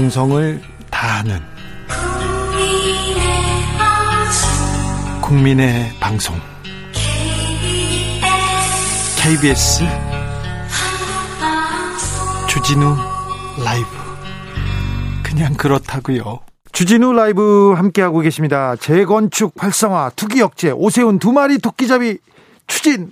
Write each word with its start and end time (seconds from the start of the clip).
정성을 0.00 0.62
다하는 0.90 1.38
국민의 5.20 5.90
방송 6.00 6.34
KBS 9.18 9.84
주진우 12.48 12.96
라이브 13.62 13.86
그냥 15.22 15.52
그렇다고요. 15.52 16.40
주진우 16.72 17.12
라이브 17.12 17.74
함께하고 17.76 18.20
계십니다. 18.20 18.76
재건축 18.76 19.52
활성화 19.58 20.12
투기 20.16 20.40
억제 20.40 20.70
오세훈 20.70 21.18
두 21.18 21.30
마리 21.32 21.58
토끼잡이 21.58 22.16
추진 22.66 23.10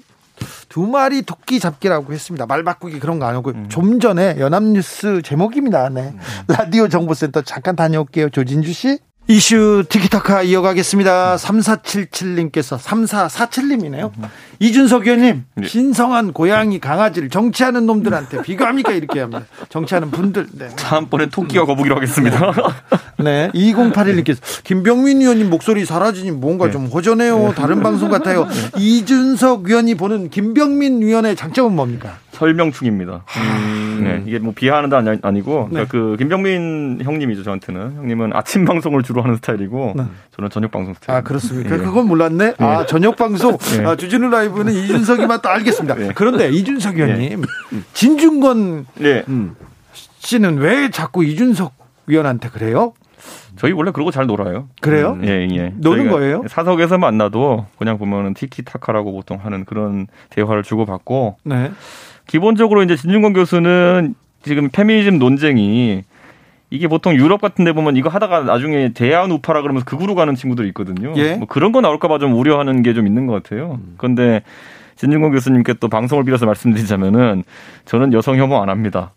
두 0.69 0.87
마리 0.87 1.23
토끼 1.23 1.61
잡기라고 1.61 2.13
했습니다. 2.13 2.47
말 2.47 2.65
바꾸기 2.65 3.01
그런 3.01 3.19
거 3.19 3.27
아니고 3.27 3.51
음. 3.51 3.69
좀 3.69 4.01
전에 4.01 4.37
연합뉴스 4.39 5.23
제목입니다. 5.23 5.89
네. 5.89 6.13
음. 6.15 6.19
라디오 6.49 6.89
정보센터 6.89 7.43
잠깐 7.43 7.77
다녀올게요. 7.77 8.31
조진주 8.31 8.73
씨. 8.73 8.99
이슈 9.31 9.85
티키타카 9.91 10.43
이어가겠습니다. 10.43 11.37
3477님께서 11.37 12.79
3447님이네요. 12.79 14.11
이준석 14.59 15.07
의원님, 15.07 15.45
네. 15.55 15.69
신성한 15.69 16.33
고양이 16.33 16.81
강아지를 16.81 17.29
정치하는 17.29 17.85
놈들한테 17.85 18.41
비교합니까? 18.41 18.93
이렇게 18.93 19.21
합니다. 19.21 19.45
정치하는 19.69 20.11
분들. 20.11 20.47
네. 20.53 20.69
다음번에 20.77 21.27
토끼와 21.27 21.67
거북이로 21.67 21.97
하겠습니다. 21.97 22.53
네. 23.19 23.51
2081님께서 23.55 24.39
김병민 24.65 25.21
의원님 25.21 25.51
목소리 25.51 25.85
사라지니 25.85 26.31
뭔가 26.31 26.67
네. 26.67 26.73
좀 26.73 26.87
허전해요. 26.87 27.49
네. 27.49 27.55
다른 27.55 27.83
방송 27.83 28.09
같아요. 28.11 28.47
네. 28.47 28.71
이준석 28.79 29.69
의원이 29.69 29.97
보는 29.97 30.31
김병민 30.31 31.03
의원의 31.03 31.37
장점은 31.37 31.77
뭡니까? 31.77 32.17
설명충입니다. 32.39 33.25
음, 33.37 34.01
네, 34.05 34.23
이게 34.25 34.39
뭐 34.39 34.53
비하하는 34.55 34.89
데 34.91 35.19
아니고 35.23 35.69
네. 35.73 35.85
그러니까 35.85 35.91
그 35.91 36.17
김병민 36.19 37.01
형님이죠 37.03 37.43
저한테는 37.43 37.97
형님은 37.97 38.31
아침 38.33 38.65
방송을 38.65 39.03
주로 39.03 39.23
하는 39.23 39.35
스타일이고 39.37 39.95
네. 39.97 40.05
저는 40.37 40.51
저녁 40.51 40.71
방송 40.71 40.95
스타일. 40.95 41.19
아 41.19 41.23
그렇습니까? 41.23 41.77
네. 41.77 41.83
그건 41.83 42.07
몰랐네. 42.07 42.55
아 42.59 42.81
네. 42.81 42.87
저녁 42.87 43.17
방송 43.17 43.59
네. 43.59 43.83
아, 43.87 43.97
주진우 43.97 44.31
라이브는 44.31 44.73
이준석이 44.73 45.27
맞다 45.27 45.53
알겠습니다. 45.55 45.97
네. 45.97 46.13
그런데 46.15 46.49
이준석 46.51 46.97
의원님 46.97 47.43
진중권 47.93 48.87
음. 49.29 49.57
씨는 50.19 50.59
왜 50.59 50.91
자꾸 50.91 51.25
이준석 51.25 51.73
의원한테 52.07 52.51
그래요? 52.51 52.93
저희 53.57 53.73
원래 53.73 53.91
그러고 53.91 54.13
잘 54.13 54.27
놀아요. 54.27 54.69
그래요? 54.81 55.19
음, 55.21 55.25
예, 55.25 55.49
예. 55.51 55.73
노는 55.77 56.11
거예요? 56.11 56.45
사석에서 56.47 56.97
만나도 56.97 57.67
그냥 57.77 57.99
보면은 57.99 58.35
티키타카라고 58.35 59.11
보통 59.11 59.39
하는 59.43 59.65
그런 59.65 60.07
대화를 60.31 60.63
주고받고. 60.63 61.39
네. 61.43 61.73
기본적으로 62.29 62.85
이제 62.85 62.95
진중권 62.95 63.33
교수는 63.33 64.15
지금 64.43 64.69
페미니즘 64.71 65.19
논쟁이 65.19 66.05
이게 66.71 66.87
보통 66.87 67.15
유럽 67.17 67.41
같은 67.41 67.65
데 67.65 67.73
보면 67.73 67.97
이거 67.97 68.09
하다가 68.11 68.43
나중에 68.43 68.93
대안 68.93 69.31
우파라 69.33 69.63
그러면서 69.63 69.85
극으로 69.87 70.15
가는 70.15 70.35
친구들이 70.37 70.69
있거든요. 70.69 71.15
예? 71.17 71.35
뭐 71.35 71.49
그런 71.49 71.73
거 71.73 71.81
나올까 71.81 72.07
봐 72.09 72.19
좀 72.19 72.35
우려하는 72.35 72.83
게 72.83 72.93
좀 72.93 73.07
있는 73.07 73.27
것 73.27 73.43
같아요. 73.43 73.79
음. 73.83 73.95
그런데 73.97 74.43
진중권 74.97 75.33
교수님께 75.33 75.75
또 75.81 75.89
방송을 75.89 76.25
빌어서 76.25 76.45
말씀드리자면은 76.47 77.45
저는 77.87 78.13
여성 78.13 78.37
혐오 78.37 78.61
안 78.61 78.69
합니다. 78.69 79.13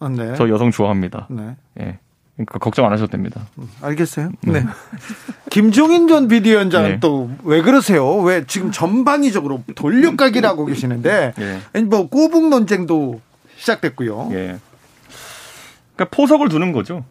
아, 0.00 0.08
네. 0.08 0.34
저 0.36 0.48
여성 0.48 0.70
좋아합니다. 0.70 1.28
네. 1.30 1.54
예. 1.80 1.98
그러니까 2.36 2.58
걱정 2.58 2.84
안 2.84 2.92
하셔도 2.92 3.10
됩니다. 3.10 3.42
음, 3.58 3.68
알겠어요. 3.80 4.30
네. 4.42 4.52
네. 4.52 4.66
김종인 5.50 6.08
전 6.08 6.26
비대위원장 6.26 6.82
네. 6.82 7.00
또왜 7.00 7.62
그러세요? 7.62 8.16
왜 8.18 8.44
지금 8.46 8.72
전방위적으로 8.72 9.62
돌려가기라고 9.76 10.66
계시는데 10.66 11.34
네. 11.36 11.82
뭐 11.82 12.08
꼬북 12.08 12.48
논쟁도 12.48 13.20
시작됐고요. 13.56 14.30
예. 14.32 14.58
그러니까 15.94 16.16
포석을 16.16 16.48
두는 16.48 16.72
거죠. 16.72 17.04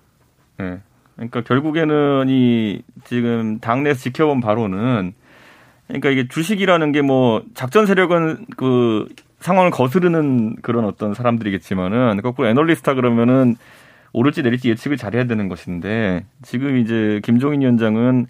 예. 0.59 0.79
그러니까 1.15 1.41
결국에는 1.41 2.25
이 2.27 2.81
지금 3.05 3.59
당내에서 3.59 4.01
지켜본 4.01 4.41
바로는 4.41 5.13
그러니까 5.87 6.09
이게 6.09 6.27
주식이라는 6.27 6.91
게 6.91 7.01
뭐 7.01 7.43
작전 7.53 7.85
세력은 7.85 8.45
그 8.57 9.07
상황을 9.39 9.71
거스르는 9.71 10.57
그런 10.61 10.85
어떤 10.85 11.13
사람들이겠지만은 11.13 12.21
거꾸로 12.21 12.47
애널리스타 12.47 12.93
그러면은 12.93 13.55
오를지 14.13 14.43
내릴지 14.43 14.69
예측을 14.69 14.97
잘해야 14.97 15.25
되는 15.25 15.49
것인데 15.49 16.23
지금 16.43 16.77
이제 16.77 17.19
김종인 17.23 17.61
위원장은 17.61 18.27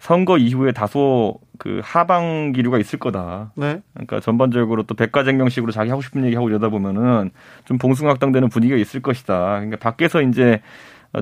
선거 0.00 0.38
이후에 0.38 0.72
다소 0.72 1.38
그 1.58 1.80
하방 1.84 2.52
기류가 2.52 2.78
있을 2.78 2.98
거다. 2.98 3.52
네. 3.54 3.80
그러니까 3.92 4.18
전반적으로 4.20 4.82
또 4.84 4.94
백과쟁명식으로 4.94 5.72
자기 5.72 5.90
하고 5.90 6.02
싶은 6.02 6.24
얘기 6.24 6.34
하고 6.34 6.48
이러다 6.48 6.70
보면은 6.70 7.30
좀 7.66 7.78
봉숭악당되는 7.78 8.48
분위기가 8.48 8.78
있을 8.78 9.02
것이다. 9.02 9.38
그러니까 9.38 9.76
밖에서 9.76 10.22
이제 10.22 10.62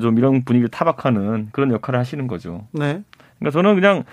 좀 0.00 0.16
이런 0.16 0.44
분위기를 0.44 0.68
타박하는 0.68 1.48
그런 1.52 1.72
역할을 1.72 1.98
하시는 1.98 2.26
거죠. 2.28 2.66
네. 2.72 3.02
그러니까 3.38 3.50
저는 3.52 3.74
그냥 3.74 4.04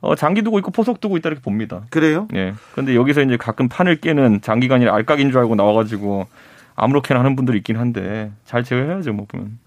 어, 0.00 0.14
장기 0.14 0.42
두고 0.42 0.58
있고 0.58 0.70
포석 0.70 1.00
두고 1.00 1.16
있다 1.16 1.30
이렇게 1.30 1.42
봅니다. 1.42 1.82
그래요? 1.90 2.28
예. 2.34 2.54
그런데 2.72 2.94
여기서 2.94 3.22
이제 3.22 3.36
가끔 3.36 3.68
판을 3.68 3.96
깨는 3.96 4.42
장기가 4.42 4.76
아니라 4.76 4.94
알까기인 4.94 5.30
줄 5.30 5.40
알고 5.40 5.54
나와가지고 5.54 6.26
아무렇게나 6.76 7.20
하는 7.20 7.36
분들이 7.36 7.58
있긴 7.58 7.76
한데 7.76 8.32
잘 8.44 8.64
제어해야죠, 8.64 9.12
뭐 9.12 9.26
보면. 9.28 9.58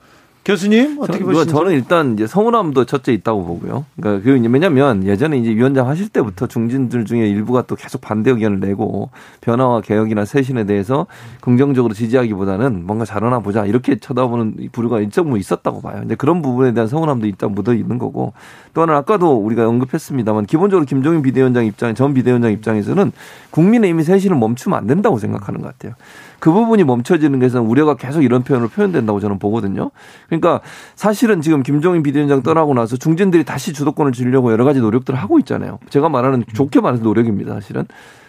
교수님 0.48 0.98
어떻게 1.02 1.26
보시죠? 1.26 1.46
저는 1.52 1.74
일단 1.74 2.14
이제 2.14 2.26
서운함도 2.26 2.86
첫째 2.86 3.12
있다고 3.12 3.44
보고요. 3.44 3.84
그러니까 3.98 4.24
그 4.24 4.32
왜냐면 4.32 5.04
예전에 5.04 5.38
이제 5.38 5.54
위원장 5.54 5.90
하실 5.90 6.08
때부터 6.08 6.48
중진들 6.48 7.04
중에 7.04 7.28
일부가 7.28 7.64
또 7.64 7.76
계속 7.76 8.00
반대 8.00 8.32
의견을 8.32 8.62
내고 8.62 9.10
변화와 9.42 9.82
개혁이나 9.82 10.24
쇄신에 10.24 10.64
대해서 10.64 11.06
긍정적으로 11.42 11.94
지지하기보다는 11.94 12.88
뭔가 12.88 13.04
잘하나 13.04 13.40
보자 13.40 13.66
이렇게 13.66 13.98
쳐다보는 14.00 14.70
부류가 14.72 15.02
일정 15.02 15.30
부 15.30 15.38
있었다고 15.38 15.82
봐요. 15.82 15.98
근데 16.00 16.16
그런 16.16 16.42
부분에 16.42 16.74
대한 16.74 16.88
서운함도 16.88 17.28
일단 17.28 17.52
묻어 17.52 17.74
있는 17.74 17.98
거고 17.98 18.32
또 18.74 18.84
하나 18.84 18.96
아까도 18.96 19.36
우리가 19.36 19.68
언급했습니다만 19.68 20.46
기본적으로 20.46 20.86
김종인 20.86 21.24
비대위원장 21.24 21.66
입장 21.66 21.94
전 21.94 22.14
비대위원장 22.14 22.54
입장에서는 22.54 23.12
국민의힘이 23.52 24.02
쇄신을 24.02 24.38
멈추면 24.38 24.78
안 24.78 24.88
된다고 24.88 25.18
생각하는 25.18 25.60
것 25.62 25.74
같아요. 25.74 25.96
그 26.40 26.52
부분이 26.52 26.84
멈춰지는 26.84 27.40
것은 27.40 27.62
우려가 27.62 27.96
계속 27.96 28.24
이런 28.24 28.44
표현으로 28.44 28.70
표현된다고 28.70 29.20
저는 29.20 29.40
보거든요. 29.40 29.92
그러니까 30.28 30.62
사실은 30.96 31.42
지금 31.42 31.64
김종인 31.64 32.04
비대위원장 32.04 32.44
떠나고 32.44 32.74
나서 32.74 32.98
중진들이 32.98 33.44
다시 33.44 33.74
주도권을 33.74 34.12
주려고 34.12 34.52
여러 34.52 34.66
가지 34.66 34.80
노력들을 34.80 35.18
하고 35.20 35.40
있잖아요. 35.40 35.80
제가 35.90 36.10
말하는 36.10 36.44
좋게 36.54 36.82
말해서 36.82 37.04
노력입니다. 37.04 37.54
사실은. 37.54 37.86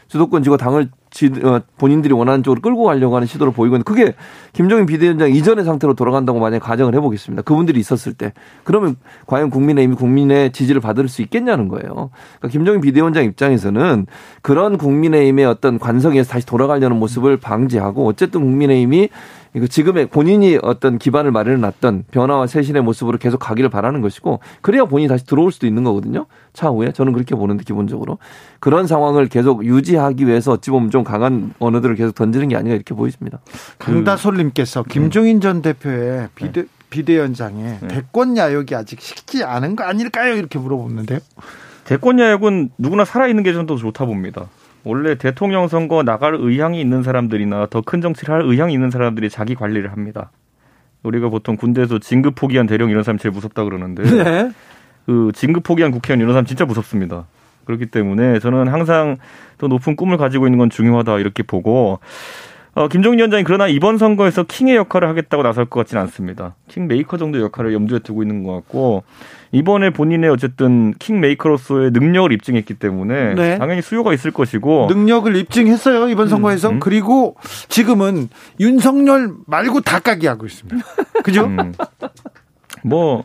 주도권 0.08 0.42
지고 0.42 0.56
당을 0.56 0.88
지, 1.10 1.30
어, 1.42 1.60
본인들이 1.78 2.12
원하는 2.12 2.42
쪽으로 2.42 2.60
끌고 2.60 2.84
가려고 2.84 3.16
하는 3.16 3.26
시도를 3.26 3.52
보이고 3.52 3.76
있는데 3.76 3.84
그게 3.84 4.14
김종인 4.52 4.86
비대위원장 4.86 5.30
이전의 5.30 5.64
상태로 5.64 5.94
돌아간다고 5.94 6.38
만약 6.38 6.58
가정을 6.60 6.94
해보겠습니다. 6.94 7.42
그분들이 7.42 7.80
있었을 7.80 8.12
때 8.12 8.32
그러면 8.64 8.96
과연 9.26 9.50
국민의힘이 9.50 9.96
국민의 9.96 10.52
지지를 10.52 10.80
받을 10.80 11.08
수 11.08 11.22
있겠냐는 11.22 11.68
거예요. 11.68 12.10
그러니까 12.38 12.48
김종인 12.50 12.80
비대위원장 12.80 13.24
입장에서는 13.24 14.06
그런 14.42 14.76
국민의힘의 14.76 15.46
어떤 15.46 15.78
관성에서 15.78 16.30
다시 16.30 16.46
돌아가려는 16.46 16.98
모습을 16.98 17.38
방지하고 17.38 18.06
어쨌든 18.06 18.42
국민의힘이 18.42 19.08
지금의 19.68 20.06
본인이 20.06 20.58
어떤 20.62 20.98
기반을 20.98 21.30
마련해 21.30 21.58
놨던 21.58 22.04
변화와 22.10 22.46
쇄신의 22.46 22.82
모습으로 22.82 23.18
계속 23.18 23.38
가기를 23.38 23.70
바라는 23.70 24.00
것이고 24.00 24.40
그래야 24.60 24.84
본인이 24.84 25.08
다시 25.08 25.26
들어올 25.26 25.52
수도 25.52 25.66
있는 25.66 25.84
거거든요. 25.84 26.26
차후에 26.52 26.92
저는 26.92 27.12
그렇게 27.12 27.34
보는데 27.34 27.64
기본적으로 27.64 28.18
그런 28.60 28.86
상황을 28.86 29.28
계속 29.28 29.64
유지하기 29.64 30.26
위해서 30.26 30.52
어찌 30.52 30.70
보면 30.70 30.90
좀 30.90 31.04
강한 31.04 31.54
언어들을 31.58 31.94
계속 31.94 32.14
던지는 32.14 32.48
게 32.48 32.56
아닌가 32.56 32.74
이렇게 32.74 32.94
보입니다. 32.94 33.38
강다솔님께서 33.78 34.82
그 34.82 34.88
김종인 34.90 35.40
전 35.40 35.62
대표의 35.62 36.28
비대 36.34 36.64
비대위원장의 36.90 37.78
네. 37.82 37.88
대권 37.88 38.36
야욕이 38.36 38.74
아직 38.74 39.00
식지 39.00 39.44
않은 39.44 39.76
거 39.76 39.84
아닐까요? 39.84 40.34
이렇게 40.34 40.58
물어보는데요. 40.58 41.18
대권 41.84 42.18
야욕은 42.18 42.70
누구나 42.78 43.04
살아있는 43.04 43.42
게 43.42 43.52
저는 43.52 43.66
더 43.66 43.76
좋다 43.76 44.04
봅니다. 44.06 44.48
원래 44.88 45.16
대통령 45.16 45.68
선거 45.68 46.02
나갈 46.02 46.34
의향이 46.34 46.80
있는 46.80 47.02
사람들이나 47.02 47.66
더 47.66 47.82
큰 47.82 48.00
정치를 48.00 48.34
할 48.34 48.42
의향이 48.42 48.72
있는 48.72 48.90
사람들이 48.90 49.28
자기 49.28 49.54
관리를 49.54 49.92
합니다. 49.92 50.30
우리가 51.02 51.28
보통 51.28 51.56
군대에서 51.56 51.98
진급 51.98 52.34
포기한 52.34 52.66
대령 52.66 52.88
이런 52.88 53.02
사람 53.02 53.18
제일 53.18 53.32
무섭다 53.32 53.64
그러는데 53.64 54.02
네. 54.02 54.50
그 55.04 55.30
진급 55.34 55.62
포기한 55.62 55.90
국회의원 55.90 56.20
이런 56.20 56.32
사람 56.32 56.46
진짜 56.46 56.64
무섭습니다. 56.64 57.26
그렇기 57.66 57.86
때문에 57.86 58.38
저는 58.38 58.68
항상 58.68 59.18
더 59.58 59.68
높은 59.68 59.94
꿈을 59.94 60.16
가지고 60.16 60.46
있는 60.46 60.58
건 60.58 60.70
중요하다 60.70 61.18
이렇게 61.18 61.42
보고 61.42 61.98
어, 62.74 62.88
김종인 62.88 63.18
위원장이 63.18 63.44
그러나 63.44 63.66
이번 63.66 63.98
선거에서 63.98 64.44
king의 64.44 64.76
역할을 64.76 65.08
하겠다고 65.08 65.42
나설 65.42 65.64
것 65.66 65.80
같지는 65.80 66.02
않습니다. 66.02 66.54
킹 66.68 66.86
메이커 66.86 67.16
정도 67.16 67.40
역할을 67.40 67.72
염두에 67.72 68.00
두고 68.00 68.22
있는 68.22 68.44
것 68.44 68.52
같고 68.52 69.04
이번에 69.52 69.90
본인의 69.90 70.30
어쨌든 70.30 70.92
킹메이커로서의 70.98 71.90
능력을 71.92 72.32
입증했기 72.32 72.74
때문에 72.74 73.34
네. 73.34 73.58
당연히 73.58 73.82
수요가 73.82 74.12
있을 74.12 74.30
것이고 74.30 74.88
능력을 74.90 75.34
입증했어요 75.36 76.08
이번 76.08 76.26
음, 76.26 76.28
선거에서 76.28 76.68
음, 76.68 76.74
음. 76.74 76.80
그리고 76.80 77.36
지금은 77.68 78.28
윤석열 78.60 79.32
말고 79.46 79.80
다 79.80 79.98
까기 79.98 80.26
하고 80.26 80.46
있습니다. 80.46 80.86
그죠? 81.24 81.46
음. 81.46 81.72
뭐 82.84 83.24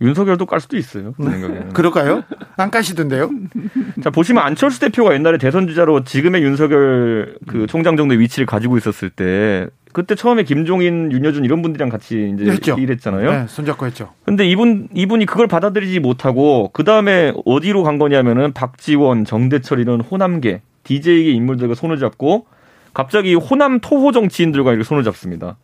윤석열도 0.00 0.46
깔 0.46 0.60
수도 0.60 0.76
있어요. 0.76 1.14
네. 1.18 1.30
생각에는. 1.30 1.68
그럴까요? 1.74 2.22
안 2.56 2.70
까시던데요? 2.70 3.30
자, 4.02 4.10
보시면 4.10 4.42
안철수 4.42 4.80
대표가 4.80 5.14
옛날에 5.14 5.38
대선 5.38 5.66
주자로 5.66 6.04
지금의 6.04 6.42
윤석열 6.42 7.36
그 7.46 7.66
총장 7.66 7.96
정도의 7.96 8.20
위치를 8.20 8.46
가지고 8.46 8.78
있었을 8.78 9.10
때 9.10 9.66
그때 9.92 10.14
처음에 10.14 10.44
김종인, 10.44 11.10
윤여준 11.10 11.44
이런 11.44 11.62
분들이랑 11.62 11.88
같이 11.88 12.32
이제 12.34 12.50
했죠. 12.50 12.76
일했잖아요. 12.78 13.30
네, 13.30 13.46
손잡고 13.48 13.86
했죠. 13.86 14.12
근데 14.24 14.46
이분 14.46 14.88
이분이 14.94 15.26
그걸 15.26 15.46
받아들이지 15.46 15.98
못하고 16.00 16.70
그 16.72 16.84
다음에 16.84 17.32
어디로 17.44 17.82
간 17.82 17.98
거냐면은 17.98 18.52
박지원, 18.52 19.24
정대철 19.24 19.80
이런 19.80 20.00
호남계 20.00 20.60
DJ계 20.84 21.32
인물들과 21.32 21.74
손을 21.74 21.98
잡고 21.98 22.46
갑자기 22.94 23.34
호남 23.34 23.80
토호 23.80 24.12
정치인들과 24.12 24.72
이렇게 24.72 24.84
손을 24.84 25.04
잡습니다. 25.04 25.56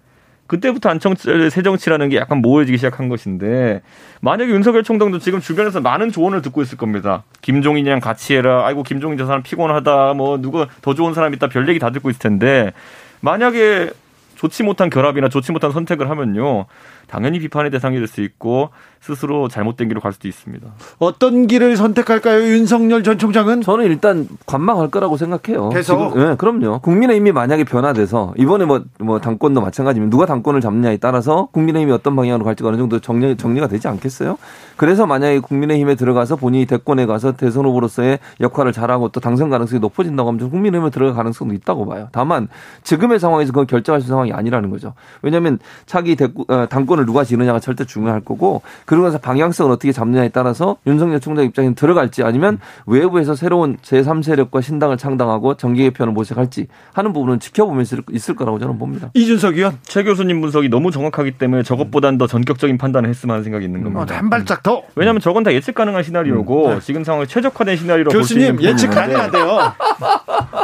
그때부터 0.47 0.91
안청철 0.91 1.51
새정치라는 1.51 2.11
게 2.11 2.17
약간 2.17 2.39
모여지기 2.39 2.77
시작한 2.77 3.09
것인데 3.09 3.83
만약에 4.21 4.51
윤석열 4.51 4.83
총장도 4.83 5.19
지금 5.19 5.41
주변에서 5.41 5.81
많은 5.81 6.11
조언을 6.13 6.43
듣고 6.43 6.63
있을 6.63 6.77
겁니다. 6.77 7.25
김종인이랑 7.41 8.01
같이 8.01 8.37
해라. 8.37 8.67
아이고 8.67 8.83
김종인 8.83 9.17
저 9.17 9.27
사람 9.27 9.43
피곤하다. 9.43 10.15
뭐 10.15 10.39
누가 10.39 10.67
더 10.83 10.95
좋은 10.95 11.15
사람 11.15 11.33
있다. 11.35 11.49
별 11.49 11.69
얘기 11.69 11.79
다 11.79 11.91
듣고 11.91 12.11
있을 12.11 12.21
텐데 12.21 12.73
만약에 13.21 13.91
좋지 14.37 14.63
못한 14.63 14.91
결합이나 14.91 15.29
좋지 15.29 15.53
못한 15.53 15.73
선택을 15.73 16.11
하면요. 16.11 16.67
당연히 17.07 17.39
비판의 17.39 17.71
대상이 17.71 17.97
될 17.99 18.05
수 18.07 18.21
있고 18.23 18.71
스스로 19.01 19.49
잘못된 19.49 19.89
길로 19.89 20.01
갈 20.01 20.15
수도 20.15 20.29
있습니다. 20.29 20.67
어떤 20.99 21.47
길을 21.47 21.77
선택할까요? 21.77 22.41
윤석열 22.43 23.03
전 23.03 23.19
총장은 23.19 23.61
저는 23.61 23.85
일단 23.85 24.27
관망할 24.47 24.89
거라고 24.91 25.19
생각해요. 25.19 25.69
계속? 25.69 26.11
지금, 26.15 26.27
네, 26.27 26.37
그럼요. 26.37 26.79
국민의힘이 26.81 27.33
만약에 27.33 27.65
변화돼서 27.65 28.33
이번에 28.39 28.65
뭐, 28.65 28.83
뭐 28.99 29.21
당권도 29.21 29.61
마찬가지면 29.61 30.09
누가 30.09 30.25
당권을 30.25 30.63
잡느냐에 30.63 30.97
따라서 30.97 31.49
국민의힘이 31.53 31.93
어떤 31.93 32.17
방향으로 32.17 32.47
갈지가 32.47 32.71
어느 32.71 32.79
정도 32.79 32.99
정리, 32.99 33.37
정리가 33.37 33.67
되지 33.69 33.89
않겠어요? 33.89 34.39
그래서 34.77 35.05
만약에 35.05 35.41
국민의힘에 35.41 35.97
들어가서 35.97 36.37
본인이 36.37 36.65
대권에 36.65 37.05
가서 37.05 37.33
대선 37.33 37.67
후보로서의 37.67 38.21
역할을 38.41 38.73
잘하고 38.73 39.11
또 39.11 39.21
당선 39.21 39.51
가능성이 39.51 39.81
높아진다고 39.81 40.31
하면 40.31 40.49
국민의힘에 40.49 40.91
들어갈 40.91 41.15
가능성도 41.15 41.53
있다고 41.55 41.85
봐요. 41.87 42.09
다만 42.13 42.49
지금의 42.85 43.21
상황에서 43.21 43.53
그건 43.53 43.67
결정할 43.67 44.01
수 44.01 44.07
있는 44.07 44.15
상황이 44.15 44.33
아니라는 44.33 44.71
거죠. 44.71 44.95
왜냐하면 45.21 45.59
차기 45.85 46.17
대권, 46.17 46.47
어, 46.49 46.67
당권 46.71 46.94
을 46.99 47.07
누가 47.07 47.25
지느냐가 47.25 47.59
절대 47.61 47.85
중요할 47.85 48.21
거고 48.21 48.63
그러고 48.87 49.07
나서 49.07 49.19
방향성을 49.19 49.73
어떻게 49.73 49.93
잡느냐에 49.93 50.29
따라서 50.29 50.77
윤석열 50.87 51.21
총장 51.21 51.45
입장에 51.45 51.75
들어갈지 51.75 52.23
아니면 52.23 52.59
외부에서 52.87 53.35
새로운 53.35 53.77
제3세력과 53.79 54.63
신당을 54.63 54.97
창당하고 54.97 55.55
정계 55.57 55.85
개편을 55.85 56.13
모색할지 56.13 56.67
하는 56.93 57.13
부분은 57.13 57.41
지켜보면서 57.41 57.97
있을 58.11 58.35
거라고 58.37 58.59
저는 58.59 58.79
봅니다. 58.79 59.11
이준석 59.15 59.57
의원 59.57 59.79
최 59.83 60.03
교수님 60.05 60.41
분석이 60.41 60.69
너무 60.69 60.91
정확하기 60.91 61.33
때문에 61.33 61.63
저것보단 61.63 62.19
더 62.19 62.27
전격적인 62.27 62.79
판단을 62.79 63.09
했으면 63.09 63.35
하는 63.35 63.45
생각이 63.45 63.65
있는 63.65 63.81
어, 63.81 63.85
겁니다. 63.93 64.17
한 64.19 64.31
발짝 64.31 64.63
더 64.63 64.83
왜냐하면 64.95 65.21
저건 65.21 65.43
다 65.43 65.53
예측 65.53 65.75
가능한 65.75 66.03
시나리오고 66.03 66.81
지금 66.81 67.05
상황에 67.05 67.27
최적화된 67.27 67.77
시나리오로 67.77 68.11
볼 68.11 68.25
수 68.25 68.35
있는 68.35 68.53
교수님 68.57 68.71
예측 68.71 68.89
가능하대요. 68.91 69.73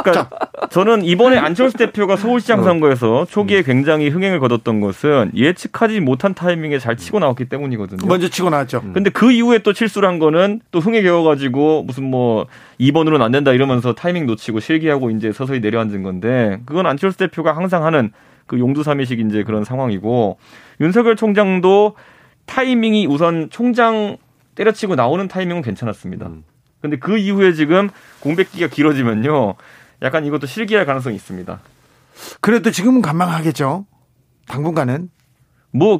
그러니까 0.03 0.29
저는 0.69 1.03
이번에 1.03 1.37
안철수 1.37 1.77
대표가 1.77 2.15
서울시장 2.15 2.63
선거에서 2.63 3.25
초기에 3.25 3.63
굉장히 3.63 4.09
흥행을 4.09 4.39
거뒀던 4.39 4.79
것은 4.79 5.31
예측하지 5.35 5.99
못한 5.99 6.33
타이밍에 6.33 6.77
잘 6.79 6.95
치고 6.95 7.19
나왔기 7.19 7.45
때문이거든요. 7.45 8.07
먼저 8.07 8.29
치고 8.29 8.49
나왔죠. 8.49 8.81
근데 8.93 9.09
그 9.09 9.31
이후에 9.31 9.59
또 9.59 9.73
실수를 9.73 10.07
한 10.07 10.19
거는 10.19 10.61
또 10.71 10.79
흥에 10.79 11.01
겨워가지고 11.01 11.83
무슨 11.83 12.03
뭐 12.03 12.45
2번으로는 12.79 13.21
안 13.21 13.31
된다 13.31 13.51
이러면서 13.51 13.93
타이밍 13.93 14.25
놓치고 14.27 14.59
실기하고 14.59 15.09
이제 15.09 15.31
서서히 15.31 15.59
내려앉은 15.59 16.03
건데 16.03 16.59
그건 16.65 16.85
안철수 16.85 17.17
대표가 17.17 17.55
항상 17.55 17.83
하는 17.83 18.11
그 18.45 18.59
용두삼이식 18.59 19.19
이제 19.19 19.43
그런 19.43 19.63
상황이고 19.63 20.37
윤석열 20.79 21.15
총장도 21.15 21.95
타이밍이 22.45 23.07
우선 23.07 23.49
총장 23.49 24.17
때려치고 24.55 24.95
나오는 24.95 25.27
타이밍은 25.27 25.61
괜찮았습니다. 25.61 26.29
근데 26.81 26.97
그 26.97 27.17
이후에 27.17 27.53
지금 27.53 27.89
공백기가 28.19 28.67
길어지면요. 28.67 29.55
약간 30.01 30.25
이것도 30.25 30.47
실기할 30.47 30.85
가능성이 30.85 31.15
있습니다. 31.15 31.59
그래도 32.39 32.71
지금은 32.71 33.01
간망하겠죠. 33.01 33.85
당분간은. 34.47 35.09
뭐 35.71 35.99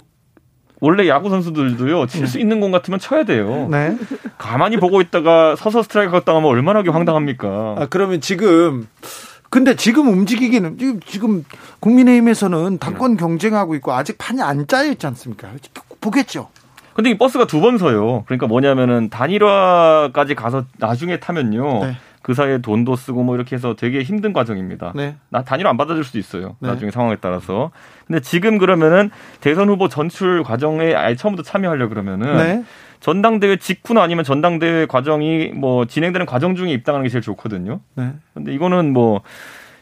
원래 0.81 1.07
야구 1.07 1.29
선수들도요 1.29 2.07
칠수 2.07 2.39
있는 2.39 2.59
공 2.59 2.71
같으면 2.71 2.99
쳐야 2.99 3.23
돼요. 3.23 3.67
네. 3.69 3.95
가만히 4.37 4.77
보고 4.77 4.99
있다가 5.01 5.55
서서 5.55 5.83
스트라이크 5.83 6.11
갔다 6.11 6.35
하면 6.35 6.49
얼마나 6.49 6.81
황당합니까? 6.81 7.75
아, 7.77 7.87
그러면 7.89 8.19
지금 8.19 8.87
근데 9.49 9.75
지금 9.75 10.07
움직이기는 10.07 10.77
지금- 10.77 10.99
지금 11.01 11.45
국민의힘에서는 11.81 12.79
당권 12.79 13.17
경쟁하고 13.17 13.75
있고 13.75 13.93
아직 13.93 14.17
판이 14.17 14.41
안 14.41 14.65
짜여 14.65 14.91
있지 14.91 15.05
않습니까? 15.07 15.49
보겠죠. 16.01 16.49
근데 16.93 17.09
이 17.11 17.17
버스가 17.17 17.45
두 17.47 17.61
번 17.61 17.77
서요. 17.77 18.23
그러니까 18.25 18.47
뭐냐면은 18.47 19.09
단일화까지 19.09 20.35
가서 20.35 20.65
나중에 20.77 21.19
타면요. 21.19 21.85
네. 21.85 21.97
그 22.21 22.33
사이에 22.33 22.59
돈도 22.59 22.95
쓰고 22.95 23.23
뭐 23.23 23.35
이렇게 23.35 23.55
해서 23.55 23.75
되게 23.75 24.03
힘든 24.03 24.33
과정입니다. 24.33 24.93
네. 24.95 25.15
나 25.29 25.43
단일화 25.43 25.69
안 25.69 25.77
받아줄 25.77 26.03
수도 26.03 26.19
있어요. 26.19 26.55
네. 26.59 26.69
나중에 26.69 26.91
상황에 26.91 27.17
따라서. 27.19 27.71
근데 28.05 28.19
지금 28.19 28.57
그러면은 28.57 29.09
대선 29.39 29.69
후보 29.69 29.89
전출 29.89 30.43
과정에 30.43 30.93
아예 30.93 31.15
처음부터 31.15 31.43
참여하려 31.49 31.89
그러면은 31.89 32.37
네. 32.37 32.63
전당대회 32.99 33.57
직후나 33.57 34.03
아니면 34.03 34.23
전당대회 34.23 34.85
과정이 34.85 35.47
뭐 35.55 35.85
진행되는 35.85 36.27
과정 36.27 36.55
중에 36.55 36.71
입당하는 36.71 37.03
게 37.03 37.09
제일 37.09 37.23
좋거든요. 37.23 37.79
네. 37.95 38.13
근데 38.35 38.53
이거는 38.53 38.93
뭐 38.93 39.21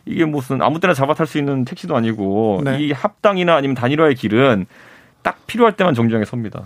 이게 0.05 0.23
무슨 0.23 0.61
아무 0.61 0.79
때나 0.79 0.93
잡아 0.93 1.13
탈 1.13 1.27
수 1.27 1.37
있는 1.37 1.65
택시도 1.65 1.95
아니고 1.95 2.61
네. 2.63 2.79
이 2.79 2.91
합당이나 2.93 3.55
아니면 3.55 3.75
단일화의 3.75 4.15
길은 4.15 4.65
딱 5.21 5.45
필요할 5.45 5.73
때만 5.73 5.93
정정에 5.93 6.23
섭니다. 6.23 6.63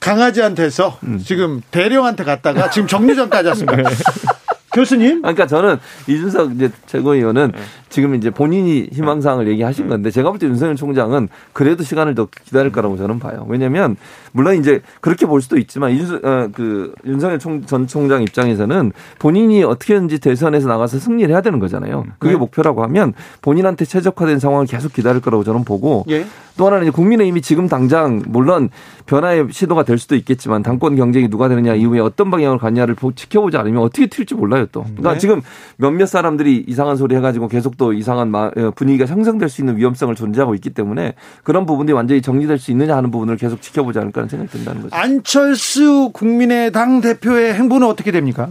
강아지한테서 0.00 0.98
지금 1.24 1.62
대령한테 1.70 2.24
갔다가 2.24 2.70
지금 2.70 2.88
정류장까지 2.88 3.48
왔습니다. 3.48 3.88
교수님. 4.74 5.22
그러니까 5.22 5.46
저는 5.46 5.78
이준석 6.06 6.54
이제 6.56 6.70
최고위원은 6.86 7.52
네. 7.52 7.58
지금 7.92 8.14
이제 8.14 8.30
본인이 8.30 8.88
희망사항을 8.90 9.46
얘기하신 9.48 9.86
건데 9.88 10.10
제가 10.10 10.30
볼 10.30 10.38
때 10.38 10.46
윤석열 10.46 10.76
총장은 10.76 11.28
그래도 11.52 11.82
시간을 11.84 12.14
더 12.14 12.26
기다릴 12.44 12.72
거라고 12.72 12.96
저는 12.96 13.18
봐요. 13.18 13.44
왜냐하면 13.48 13.96
물론 14.32 14.56
이제 14.56 14.80
그렇게 15.02 15.26
볼 15.26 15.42
수도 15.42 15.58
있지만 15.58 15.92
이준석 15.92 16.24
어, 16.24 16.48
그 16.54 16.94
윤석열 17.04 17.38
총, 17.38 17.62
전 17.66 17.86
총장 17.86 18.22
입장에서는 18.22 18.92
본인이 19.18 19.62
어떻게든지 19.62 20.20
대선에서 20.20 20.68
나가서 20.68 20.98
승리를 20.98 21.30
해야 21.30 21.42
되는 21.42 21.58
거잖아요. 21.58 22.04
그게 22.18 22.32
네. 22.32 22.38
목표라고 22.38 22.82
하면 22.84 23.12
본인한테 23.42 23.84
최적화된 23.84 24.38
상황을 24.38 24.66
계속 24.66 24.92
기다릴 24.94 25.20
거라고 25.20 25.44
저는 25.44 25.64
보고 25.64 26.04
예. 26.08 26.24
또 26.56 26.66
하나는 26.66 26.84
이제 26.84 26.90
국민의힘이 26.90 27.40
지금 27.40 27.66
당장 27.68 28.22
물론 28.26 28.68
변화의 29.06 29.46
시도가 29.50 29.84
될 29.84 29.96
수도 29.98 30.16
있겠지만 30.16 30.62
당권 30.62 30.96
경쟁이 30.96 31.28
누가 31.28 31.48
되느냐 31.48 31.74
이후에 31.74 31.98
어떤 32.00 32.30
방향으로 32.30 32.58
가냐를 32.58 32.94
보- 32.94 33.12
지켜보지 33.14 33.56
않으면 33.56 33.82
어떻게 33.82 34.06
튈지 34.06 34.34
몰라요 34.34 34.66
또. 34.70 34.82
그러니까 34.82 35.12
네. 35.14 35.18
지금 35.18 35.40
몇몇 35.76 36.06
사람들이 36.06 36.64
이상한 36.66 36.96
소리 36.96 37.14
해가지고 37.16 37.48
계속 37.48 37.76
또 37.82 37.92
이상한 37.92 38.30
마- 38.30 38.52
어, 38.56 38.70
분위기가 38.76 39.06
형성될 39.06 39.48
수 39.48 39.60
있는 39.60 39.76
위험성을 39.76 40.14
존재하고 40.14 40.54
있기 40.54 40.70
때문에 40.70 41.14
그런 41.42 41.66
부분들이 41.66 41.92
완전히 41.96 42.22
정리될 42.22 42.58
수 42.58 42.70
있느냐 42.70 42.96
하는 42.96 43.10
부분을 43.10 43.36
계속 43.36 43.60
지켜보지 43.60 43.98
않을까 43.98 44.20
하는 44.20 44.28
생각이 44.28 44.52
든다는 44.52 44.82
거죠. 44.82 44.94
안철수 44.94 46.10
국민의당 46.12 47.00
대표의 47.00 47.54
행보는 47.54 47.88
어떻게 47.88 48.12
됩니까? 48.12 48.50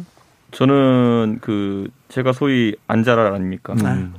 저는 0.51 1.37
그 1.39 1.87
제가 2.09 2.33
소위 2.33 2.75
안자랄 2.87 3.33
아닙니까? 3.33 3.73
음. 3.81 4.15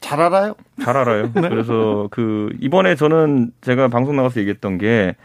잘 0.00 0.20
알아요. 0.20 0.54
잘 0.80 0.96
알아요. 0.96 1.30
그래서 1.34 2.06
그 2.12 2.50
이번에 2.60 2.94
저는 2.94 3.50
제가 3.62 3.88
방송 3.88 4.14
나가서 4.14 4.38
얘기했던 4.38 4.78
게 4.78 5.16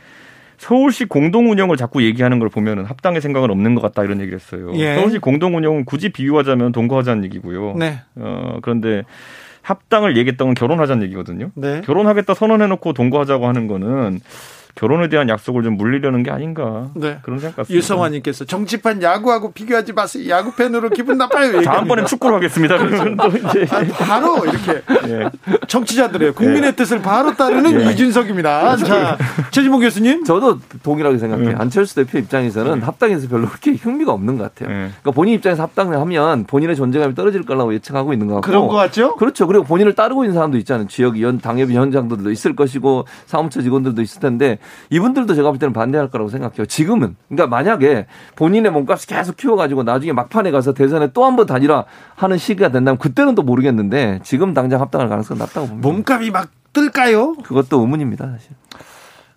서울시 0.57 1.05
공동 1.05 1.49
운영을 1.51 1.77
자꾸 1.77 2.03
얘기하는 2.03 2.39
걸 2.39 2.49
보면은 2.49 2.85
합당의 2.85 3.21
생각은 3.21 3.49
없는 3.51 3.75
것 3.75 3.81
같다 3.81 4.03
이런 4.03 4.19
얘기를 4.19 4.37
했어요. 4.39 4.71
예. 4.75 4.95
서울시 4.95 5.19
공동 5.19 5.55
운영은 5.55 5.85
굳이 5.85 6.09
비유하자면 6.09 6.71
동거하자는 6.71 7.23
얘기고요. 7.25 7.75
네. 7.75 8.01
어 8.15 8.57
그런데 8.61 9.03
합당을 9.61 10.17
얘기했던 10.17 10.47
건 10.47 10.55
결혼하자는 10.55 11.03
얘기거든요. 11.03 11.51
네. 11.55 11.81
결혼하겠다 11.81 12.33
선언해놓고 12.33 12.93
동거하자고 12.93 13.47
하는 13.47 13.67
거는 13.67 14.19
결혼에 14.77 15.09
대한 15.09 15.27
약속을 15.27 15.63
좀 15.63 15.75
물리려는 15.75 16.21
게 16.21 16.29
아닌가 16.29 16.87
네. 16.93 17.17
그런 17.23 17.39
생각 17.39 17.57
같습니다. 17.57 17.77
유성환님께서 17.77 18.45
정치판 18.45 19.01
야구하고 19.01 19.51
비교하지 19.51 19.93
마세요. 19.93 20.29
야구 20.29 20.55
팬으로 20.55 20.89
기분 20.89 21.17
나빠요. 21.17 21.61
다음번엔 21.61 22.05
축구로 22.05 22.35
하겠습니다. 22.35 22.77
그러면 22.77 23.17
또 23.17 23.27
이제 23.27 23.65
아, 23.71 23.83
바로 24.05 24.45
이렇게 24.45 24.81
예. 25.07 25.29
정치자들의 25.67 26.33
국민의 26.33 26.75
뜻을 26.75 27.01
바로 27.01 27.33
따르는 27.33 27.81
예. 27.81 27.91
이준석입니다. 27.91 28.77
자, 28.77 29.17
최진봉 29.49 29.81
교수님. 29.81 30.23
저도 30.23 30.59
동일하게 30.83 31.17
생각해요. 31.17 31.49
네. 31.49 31.55
안철수 31.57 31.95
대표 31.95 32.19
입장에서는 32.19 32.83
합당에서 32.83 33.27
별로 33.27 33.47
그렇게 33.47 33.71
흥미가 33.71 34.11
없는 34.11 34.37
것 34.37 34.43
같아요. 34.53 34.69
네. 34.69 34.89
그러니까 35.01 35.11
본인 35.11 35.33
입장에서 35.33 35.63
합당을 35.63 35.99
하면 35.99 36.43
본인의 36.45 36.75
존재감이 36.75 37.15
떨어질 37.15 37.43
거라고 37.43 37.73
예측하고 37.73 38.13
있는 38.13 38.27
것 38.27 38.35
같고 38.35 38.45
그런 38.45 38.67
것 38.67 38.75
같죠? 38.75 39.15
그렇죠. 39.15 39.47
그리고 39.47 39.63
본인을 39.63 39.93
따르고 39.93 40.23
있는 40.23 40.35
사람도 40.35 40.59
있잖아요. 40.59 40.87
지역 40.87 41.15
위원, 41.15 41.39
당협 41.39 41.69
위원장들도 41.69 42.29
있을 42.29 42.55
것이고 42.55 43.05
사무처 43.25 43.63
직원들도 43.63 44.01
있을 44.03 44.21
텐데 44.21 44.59
이분들도 44.89 45.33
제가 45.33 45.49
볼 45.49 45.59
때는 45.59 45.73
반대할 45.73 46.09
거라고 46.09 46.29
생각해요. 46.29 46.65
지금은. 46.65 47.15
그러니까 47.27 47.47
만약에 47.47 48.07
본인의 48.35 48.71
몸값을 48.71 49.07
계속 49.07 49.37
키워가지고 49.37 49.83
나중에 49.83 50.13
막판에 50.13 50.51
가서 50.51 50.73
대선에 50.73 51.11
또 51.13 51.25
한번 51.25 51.45
단일화 51.45 51.85
하는 52.15 52.37
시기가 52.37 52.69
된다면 52.69 52.97
그때는 52.97 53.35
또 53.35 53.43
모르겠는데 53.43 54.19
지금 54.23 54.53
당장 54.53 54.81
합당할 54.81 55.09
가능성은 55.09 55.39
낮다고 55.39 55.67
봅니다. 55.67 55.87
몸값이 55.87 56.31
막 56.31 56.51
뜰까요? 56.73 57.35
그것도 57.43 57.79
의문입니다, 57.81 58.27
사실. 58.29 58.51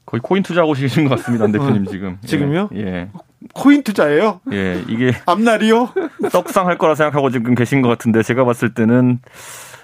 거의 0.07 0.21
코인 0.21 0.43
투자하고 0.43 0.73
계신 0.73 1.09
것 1.09 1.17
같습니다, 1.17 1.45
안 1.45 1.53
대표님 1.53 1.87
지금. 1.87 2.19
예. 2.23 2.27
지금요? 2.27 2.69
예. 2.75 3.11
코인 3.55 3.83
투자예요? 3.83 4.41
예. 4.53 4.83
이게 4.89 5.13
앞날이요? 5.27 5.91
떡상할 6.33 6.79
거라 6.79 6.95
생각하고 6.95 7.31
지금 7.31 7.55
계신 7.55 7.81
것 7.81 7.89
같은데 7.89 8.23
제가 8.23 8.45
봤을 8.45 8.75
때는 8.75 9.21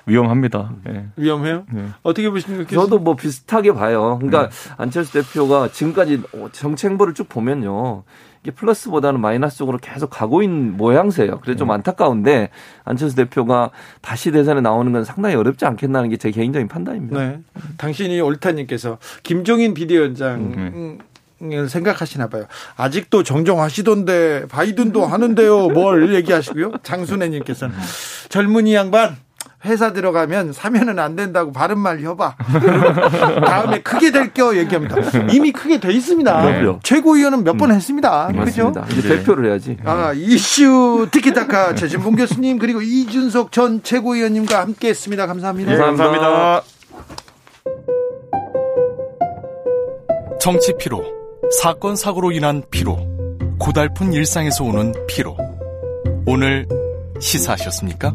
위험합니다. 0.07 0.73
네. 0.85 1.09
위험해요? 1.17 1.65
네. 1.73 1.87
어떻게 2.03 2.31
보십니까? 2.31 2.71
저도 2.71 2.99
뭐 2.99 3.17
비슷하게 3.17 3.73
봐요. 3.73 4.19
그러니까 4.21 4.49
네. 4.49 4.75
안철수 4.77 5.13
대표가 5.13 5.69
지금까지 5.69 6.23
정책 6.53 6.91
행보를 6.93 7.13
쭉 7.15 7.29
보면요. 7.29 8.05
이게 8.43 8.53
플러스보다는 8.53 9.21
마이너스 9.21 9.59
쪽으로 9.59 9.79
계속 9.79 10.09
가고 10.09 10.43
있는 10.43 10.77
모양새예요. 10.77 11.41
그래서 11.41 11.59
좀 11.59 11.69
네. 11.69 11.75
안타까운데 11.75 12.51
안철수 12.85 13.17
대표가 13.17 13.71
다시 14.01 14.31
대선에 14.31 14.61
나오는 14.61 14.93
건 14.93 15.05
상당히 15.05 15.35
어렵지 15.35 15.65
않겠나는 15.67 16.09
게 16.11 16.17
제 16.17 16.31
개인적인 16.31 16.69
판단입니다. 16.69 17.19
네. 17.19 17.41
당신이 17.77 18.21
옳다님께서 18.21 18.99
김종인 19.25 19.75
비대위원장 19.75 20.35
음. 20.41 20.99
을 21.43 21.69
생각하시나 21.69 22.29
봐요. 22.29 22.47
아직도 22.79 23.23
정정하시던데 23.23 24.47
바이든도 24.49 25.05
하는데요. 25.05 25.69
뭘 25.69 26.15
얘기하시고요? 26.15 26.73
장순애님께서는 26.83 27.75
젊은이 28.31 28.73
양반 28.75 29.17
회사 29.67 29.93
들어가면 29.93 30.53
사면은 30.53 30.99
안 30.99 31.17
된다고 31.17 31.53
바른 31.53 31.79
말 31.79 31.99
해봐. 32.01 32.37
다음에 33.45 33.81
크게 33.83 34.11
될겨 34.11 34.57
얘기합니다. 34.57 34.97
이미 35.31 35.53
크게 35.53 35.79
돼 35.81 35.93
있습니다. 35.93 36.43
네. 36.43 36.79
최고위원은 36.83 37.45
몇번 37.45 37.71
음. 37.71 37.77
했습니다. 37.77 38.29
그렇죠? 38.29 38.73
이제 38.93 39.09
네. 39.09 39.17
대표를 39.19 39.51
해야지. 39.51 39.77
아 39.85 40.13
이슈 40.15 41.09
티키타카 41.11 41.75
최진봉 41.75 42.17
교수님 42.17 42.59
그리고 42.59 42.81
이준석 42.81 43.53
전 43.53 43.83
최고위원님과 43.83 44.61
함께했습니다. 44.61 45.27
감사합니다. 45.27 45.73
네, 45.73 45.79
감사합니다. 45.79 46.63
정치 50.41 50.73
피로, 50.79 51.03
사건 51.61 51.97
사고로 51.97 52.31
인한 52.31 52.63
피로, 52.71 52.99
고달픈 53.59 54.13
일상에서 54.13 54.63
오는 54.63 54.95
피로. 55.09 55.37
오늘 56.25 56.69
시사하셨습니까? 57.19 58.15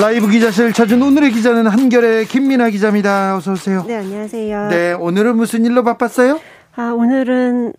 라이브 0.00 0.28
기자실 0.28 0.72
찾은 0.72 1.02
오늘의 1.02 1.32
기자는 1.32 1.66
한결의 1.66 2.26
김민아 2.26 2.70
기자입니다. 2.70 3.36
어서 3.36 3.52
오세요. 3.52 3.84
네, 3.88 3.96
안녕하세요. 3.96 4.68
네, 4.68 4.92
오늘은 4.92 5.36
무슨 5.36 5.64
일로 5.64 5.82
바빴어요? 5.82 6.38
아, 6.76 6.92
오늘은 6.92 7.72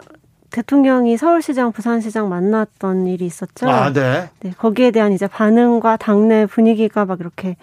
대통령이 0.52 1.18
서울시장, 1.18 1.72
부산시장 1.72 2.30
만났던 2.30 3.08
일이 3.08 3.26
있었죠. 3.26 3.70
아, 3.70 3.94
네. 3.94 4.30
네. 4.40 4.52
거기에 4.58 4.92
대한 4.92 5.14
이제 5.14 5.28
반응과 5.28 5.98
당내 5.98 6.46
분위기가 6.48 7.06
막 7.06 7.20
이렇게 7.20 7.56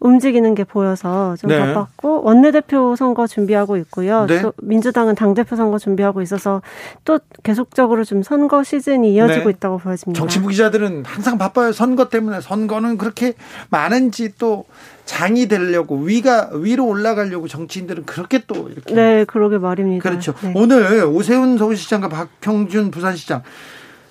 움직이는 0.00 0.54
게 0.54 0.64
보여서 0.64 1.36
좀 1.36 1.50
네. 1.50 1.58
바빴고 1.58 2.22
원내대표 2.24 2.96
선거 2.96 3.26
준비하고 3.26 3.76
있고요. 3.78 4.26
네. 4.26 4.42
또 4.42 4.52
민주당은 4.62 5.14
당대표 5.14 5.56
선거 5.56 5.78
준비하고 5.78 6.22
있어서 6.22 6.62
또 7.04 7.20
계속적으로 7.42 8.04
좀 8.04 8.22
선거 8.22 8.64
시즌이 8.64 9.12
이어지고 9.14 9.44
네. 9.44 9.50
있다고 9.50 9.78
보여집니다. 9.78 10.18
정치부 10.18 10.48
기자들은 10.48 11.04
항상 11.06 11.38
바빠요. 11.38 11.72
선거 11.72 12.08
때문에 12.08 12.40
선거는 12.40 12.98
그렇게 12.98 13.34
많은지 13.70 14.34
또 14.38 14.64
장이 15.12 15.46
되려고 15.46 15.98
위가 15.98 16.48
위로 16.54 16.86
올라가려고 16.86 17.46
정치인들은 17.46 18.06
그렇게 18.06 18.42
또 18.46 18.70
이렇게 18.70 18.94
네 18.94 19.26
그러게 19.26 19.58
말입니다. 19.58 20.02
그렇죠. 20.02 20.32
네. 20.42 20.52
오늘 20.54 21.04
오세훈 21.04 21.58
서울시장과 21.58 22.08
박형준 22.08 22.90
부산시장 22.90 23.42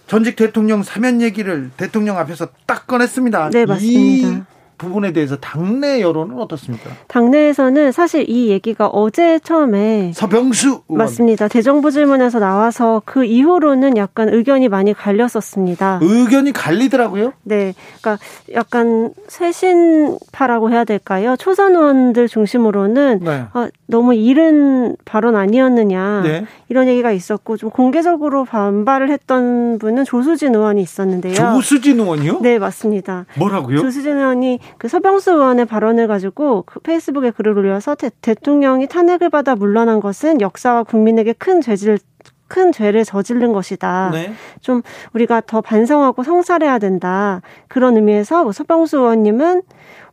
전직 0.06 0.36
대통령 0.36 0.84
사면 0.84 1.20
얘기를 1.24 1.72
대통령 1.76 2.20
앞에서 2.20 2.50
딱 2.68 2.86
꺼냈습니다. 2.86 3.50
네 3.50 3.66
맞습니다. 3.66 4.46
부분에 4.82 5.14
대해서 5.14 5.36
당내 5.38 6.02
여론은 6.02 6.40
어떻습니까? 6.40 6.90
당내에서는 7.08 7.92
사실 7.92 8.28
이 8.28 8.50
얘기가 8.50 8.88
어제 8.88 9.38
처음에 9.40 10.12
서병수 10.16 10.82
의원. 10.90 10.98
맞습니다. 10.98 11.48
대정부 11.48 11.92
질문에서 11.92 12.40
나와서 12.40 13.04
그 13.06 13.24
이후로는 13.24 13.96
약간 13.98 14.30
의견이 14.30 14.70
많이 14.70 14.94
갈렸었습니다. 14.94 16.00
의견이 16.02 16.52
갈리더라고요? 16.52 17.34
네. 17.44 17.74
그러니까 18.02 18.24
약간 18.54 19.14
쇄신파라고 19.28 20.72
해야 20.72 20.84
될까요? 20.84 21.36
초선 21.38 21.76
의원들 21.76 22.28
중심으로는 22.28 23.20
네. 23.22 23.46
아, 23.54 23.70
너무 23.86 24.16
이른 24.16 24.96
발언 25.06 25.36
아니었느냐 25.36 26.22
네. 26.24 26.46
이런 26.70 26.88
얘기가 26.88 27.12
있었고 27.12 27.58
좀 27.58 27.70
공개적으로 27.70 28.46
반발을 28.46 29.12
했던 29.12 29.78
분은 29.78 30.06
조수진 30.06 30.56
의원이 30.56 30.82
있었는데요. 30.82 31.36
조수진 31.36 32.00
의원이요? 32.00 32.40
네, 32.42 32.58
맞습니다. 32.58 33.26
뭐라고요? 33.38 33.80
조수진 33.82 34.18
의원이 34.18 34.60
그 34.78 34.88
서병수 34.88 35.32
의원의 35.32 35.66
발언을 35.66 36.08
가지고 36.08 36.64
그 36.66 36.80
페이스북에 36.80 37.32
글을 37.32 37.58
올려서 37.58 37.96
대, 37.96 38.10
대통령이 38.22 38.88
탄핵을 38.88 39.30
받아 39.30 39.56
물러난 39.56 40.00
것은 40.00 40.42
역사와 40.42 40.84
국민에게 40.84 41.34
큰 41.34 41.62
죄질 41.62 42.00
큰 42.48 42.74
죄를 42.74 43.06
저지른 43.06 43.54
것이다. 43.54 44.10
네. 44.12 44.34
좀 44.60 44.82
우리가 45.14 45.42
더 45.48 45.62
반성하고 45.62 46.24
성찰해야 46.24 46.80
된다. 46.80 47.42
그런 47.70 47.96
의미에서 47.96 48.44
뭐 48.44 48.52
서병수 48.52 48.98
의원님은 48.98 49.62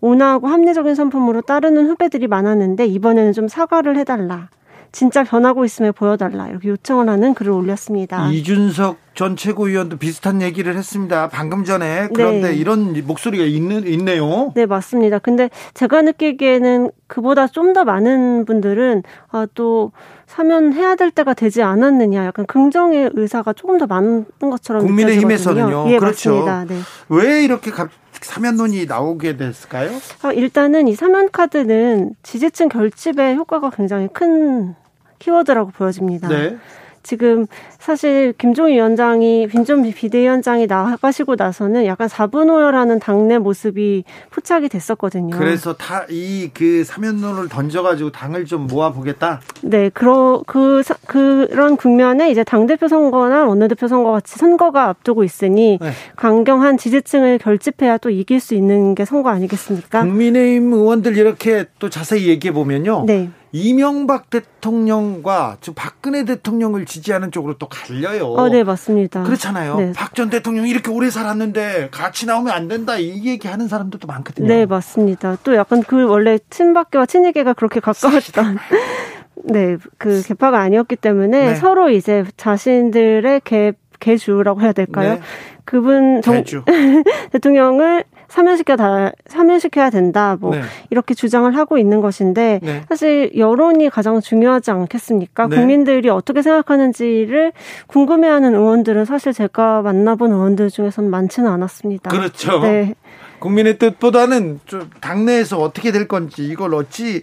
온화하고 0.01 0.47
합리적인 0.47 0.95
선품으로 0.95 1.41
따르는 1.43 1.89
후배들이 1.89 2.29
많았는데 2.29 2.87
이번에는 2.87 3.33
좀 3.33 3.49
사과를 3.49 3.97
해달라. 3.97 4.49
진짜 4.93 5.25
변하고 5.25 5.65
있음을 5.65 5.93
보여달라 5.93 6.49
이렇게 6.49 6.69
요청을 6.69 7.09
하는 7.09 7.35
글을 7.35 7.53
올렸습니다. 7.53 8.31
이준석 8.31 8.99
전 9.15 9.37
최고위원도 9.37 9.97
비슷한 9.97 10.41
얘기를 10.43 10.77
했습니다. 10.77 11.29
방금 11.29 11.65
전에 11.65 12.09
그런데 12.15 12.51
네. 12.51 12.55
이런 12.55 12.95
목소리가 13.07 13.45
있는 13.45 13.87
있네요. 13.87 14.53
네 14.55 14.65
맞습니다. 14.67 15.19
근데 15.19 15.51
제가 15.75 16.03
느끼기에는 16.03 16.91
그보다 17.07 17.47
좀 17.47 17.69
더 17.73 17.85
많은 17.85 18.45
분들은 18.47 19.03
아, 19.31 19.47
또 19.55 19.93
사면해야 20.27 20.95
될 20.95 21.11
때가 21.11 21.35
되지 21.35 21.63
않았느냐 21.63 22.25
약간 22.25 22.47
긍정의 22.47 23.11
의사가 23.15 23.53
조금 23.53 23.77
더 23.79 23.87
많은 23.87 24.25
것처럼 24.41 24.87
국민의힘에서는요. 24.87 25.87
예, 25.91 25.99
그렇죠. 25.99 26.45
맞습니다. 26.45 26.65
네. 26.65 26.81
왜 27.09 27.45
이렇게 27.45 27.71
갑 27.71 27.91
사면론이 28.21 28.87
나오게 28.87 29.37
됐을까요? 29.37 29.91
어, 30.25 30.33
일단은 30.33 30.89
이 30.89 30.95
사면 30.95 31.31
카드는 31.31 32.15
지지층 32.23 32.69
결집에 32.69 33.35
효과가 33.35 33.71
굉장히 33.71 34.09
큰 34.13 34.75
키워드라고 35.19 35.71
보여집니다. 35.71 36.29
네. 36.29 36.57
지금 37.03 37.47
사실 37.79 38.33
김종인 38.39 38.75
위원장이 38.75 39.49
김종인 39.49 39.93
비대위원장이 39.93 40.67
나가시고 40.67 41.37
나서는 41.37 41.87
약간 41.87 42.09
사분오열하는 42.09 42.99
당내 42.99 43.39
모습이 43.39 44.05
포착이 44.31 44.69
됐었거든요. 44.69 45.37
그래서 45.37 45.75
다 45.75 46.05
이 46.09 46.51
그 46.55 46.85
사면론을 46.85 47.49
던져가지고 47.49 48.11
당을 48.11 48.45
좀 48.45 48.67
모아 48.67 48.91
보겠다. 48.93 49.41
네, 49.63 49.91
그러 49.91 50.43
그 50.47 50.83
그런 51.07 51.77
국면에 51.77 52.31
이제 52.31 52.43
당 52.45 52.67
대표 52.67 52.89
선거나 52.89 53.45
원내대표 53.45 53.89
선거 53.89 54.13
같이 54.13 54.37
선거가 54.39 54.89
앞두고 54.89 55.25
있으니 55.25 55.79
네. 55.81 55.91
강경한 56.17 56.79
지지층을 56.79 57.39
결집해야 57.39 57.99
또 57.99 58.11
이길 58.11 58.41
수 58.41 58.55
있는 58.55 58.95
게 58.95 59.05
선거 59.05 59.31
아니겠습니까? 59.31 60.03
국민의힘 60.03 60.73
의원들 60.73 61.17
이렇게 61.17 61.67
또 61.79 61.89
자세히 61.91 62.29
얘기해 62.29 62.53
보면요. 62.53 63.05
네. 63.07 63.31
이명박 63.53 64.31
대통령과 64.31 65.57
즉 65.61 65.75
박근혜 65.75 66.25
대통령을 66.25 66.85
지지하는 66.85 67.31
쪽으로 67.31 67.55
또 67.59 67.69
갈려요. 67.69 68.27
어, 68.33 68.49
네, 68.49 68.63
맞습니다. 68.65 69.23
그렇잖아요. 69.23 69.77
네. 69.79 69.93
박전 69.93 70.31
대통령이 70.31 70.71
이렇게 70.71 70.91
오래 70.91 71.11
살았는데 71.11 71.89
같이 71.91 72.27
나오면 72.27 72.53
안 72.53 72.69
된다 72.69 72.97
이 72.97 73.25
얘기 73.27 73.49
하는 73.49 73.69
사람들도 73.69 74.07
많거든요. 74.07 74.49
네, 74.49 74.67
맞습니다. 74.67 75.37
또 75.45 75.55
약간 75.55 75.83
그 75.83 76.07
원래 76.07 76.39
친박계와 76.51 77.07
친이계가 77.07 77.55
그렇게 77.55 77.81
가까웠던 77.81 78.59
네, 79.45 79.77
그 79.97 80.23
개파가 80.23 80.61
아니었기 80.61 80.97
때문에 80.97 81.47
네. 81.47 81.55
서로 81.55 81.91
이제 81.91 82.25
자신들의 82.37 83.43
개 83.45 83.73
개주라고 84.01 84.61
해야 84.63 84.73
될까요? 84.73 85.15
네. 85.15 85.21
그분 85.65 86.23
정, 86.23 86.45
대통령을 87.33 88.05
사면시켜 88.29 88.77
다 88.77 89.13
사면시켜야 89.27 89.91
된다. 89.91 90.37
뭐 90.39 90.55
네. 90.55 90.63
이렇게 90.91 91.15
주장을 91.15 91.55
하고 91.57 91.79
있는 91.79 92.01
것인데 92.01 92.61
네. 92.63 92.83
사실 92.89 93.33
여론이 93.37 93.89
가장 93.91 94.21
중요하지 94.21 94.71
않겠습니까? 94.71 95.49
네. 95.49 95.57
국민들이 95.57 96.09
어떻게 96.09 96.43
생각하는지를 96.43 97.53
궁금해하는 97.87 98.55
의원들은 98.55 99.05
사실 99.07 99.33
제가 99.33 99.83
만나본 99.83 100.33
의원들 100.33 100.71
중에서는 100.71 101.11
많지는 101.11 101.51
않았습니다. 101.51 102.11
그렇죠. 102.11 102.61
네. 102.61 102.95
국민의 103.39 103.79
뜻보다는 103.79 104.61
좀 104.67 104.91
당내에서 105.01 105.59
어떻게 105.59 105.93
될 105.93 106.09
건지 106.09 106.45
이걸 106.45 106.75
어찌 106.75 107.23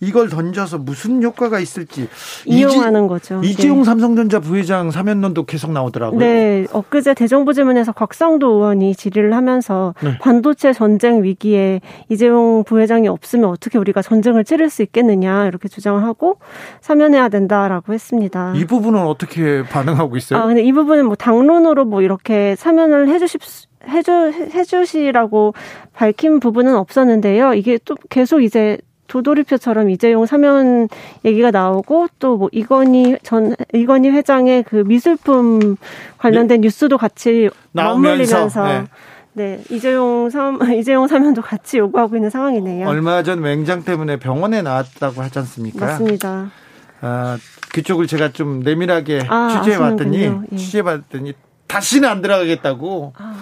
이걸 0.00 0.28
던져서 0.28 0.78
무슨 0.78 1.22
효과가 1.22 1.58
있을지 1.60 2.08
이용하는 2.44 3.04
이지, 3.04 3.08
거죠. 3.08 3.40
이재용 3.42 3.78
네. 3.78 3.84
삼성전자 3.84 4.40
부회장 4.40 4.90
사면론도 4.90 5.44
계속 5.44 5.72
나오더라고요. 5.72 6.18
네, 6.18 6.66
엊그제 6.72 7.14
대정부 7.14 7.54
질문에서 7.54 7.92
곽상도 7.92 8.48
의원이 8.54 8.94
질의를 8.94 9.34
하면서 9.34 9.94
네. 10.02 10.18
반도체 10.18 10.72
전쟁 10.72 11.22
위기에 11.22 11.80
이재용 12.08 12.64
부회장이 12.64 13.08
없으면 13.08 13.50
어떻게 13.50 13.78
우리가 13.78 14.02
전쟁을 14.02 14.44
치를 14.44 14.70
수 14.70 14.82
있겠느냐 14.82 15.46
이렇게 15.46 15.68
주장을 15.68 16.02
하고 16.02 16.38
사면해야 16.80 17.28
된다라고 17.28 17.92
했습니다. 17.92 18.52
이 18.56 18.64
부분은 18.64 19.00
어떻게 19.00 19.62
반응하고 19.62 20.16
있어요? 20.16 20.40
아, 20.40 20.46
근데 20.46 20.62
이 20.62 20.72
부분은 20.72 21.06
뭐 21.06 21.16
당론으로 21.16 21.84
뭐 21.84 22.02
이렇게 22.02 22.54
사면을 22.56 23.08
해주십 23.08 23.40
해주 23.88 24.50
해주시라고 24.54 25.54
밝힌 25.92 26.40
부분은 26.40 26.76
없었는데요. 26.76 27.54
이게 27.54 27.78
또 27.84 27.94
계속 28.08 28.42
이제 28.42 28.78
도돌이표처럼 29.08 29.90
이재용 29.90 30.26
사면 30.26 30.88
얘기가 31.24 31.50
나오고 31.50 32.08
또 32.18 32.36
뭐 32.36 32.48
이건희 32.52 33.16
전 33.22 33.54
이건희 33.72 34.10
회장의 34.10 34.64
그 34.64 34.76
미술품 34.86 35.76
관련된 36.18 36.60
네. 36.60 36.66
뉴스도 36.66 36.98
같이 36.98 37.48
맞물리면서 37.72 38.64
네. 38.66 38.84
네. 39.32 39.62
이재용 39.70 40.28
삼 40.30 40.58
이재용 40.74 41.06
사면도 41.06 41.42
같이 41.42 41.78
요구하고 41.78 42.16
있는 42.16 42.30
상황이네요. 42.30 42.88
얼마 42.88 43.22
전 43.22 43.40
맹장 43.42 43.84
때문에 43.84 44.18
병원에 44.18 44.62
나왔다고 44.62 45.22
하지 45.22 45.38
않습니까? 45.40 45.86
맞습니다. 45.86 46.50
아, 47.00 47.38
그쪽을 47.72 48.06
제가 48.06 48.32
좀 48.32 48.60
내밀하게 48.60 49.22
아, 49.28 49.48
취재해 49.62 49.78
봤더니 49.78 50.22
예. 50.22 50.56
취재해 50.56 50.82
봤더니 50.82 51.34
다시는 51.68 52.08
안 52.08 52.22
들어가겠다고. 52.22 53.12
아. 53.18 53.34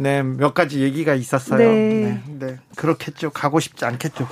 네, 0.00 0.22
몇 0.22 0.54
가지 0.54 0.80
얘기가 0.80 1.14
있었어요. 1.14 1.58
네. 1.58 2.22
네. 2.26 2.46
네. 2.46 2.58
그렇겠죠. 2.74 3.28
가고 3.30 3.60
싶지 3.60 3.84
않겠죠. 3.84 4.26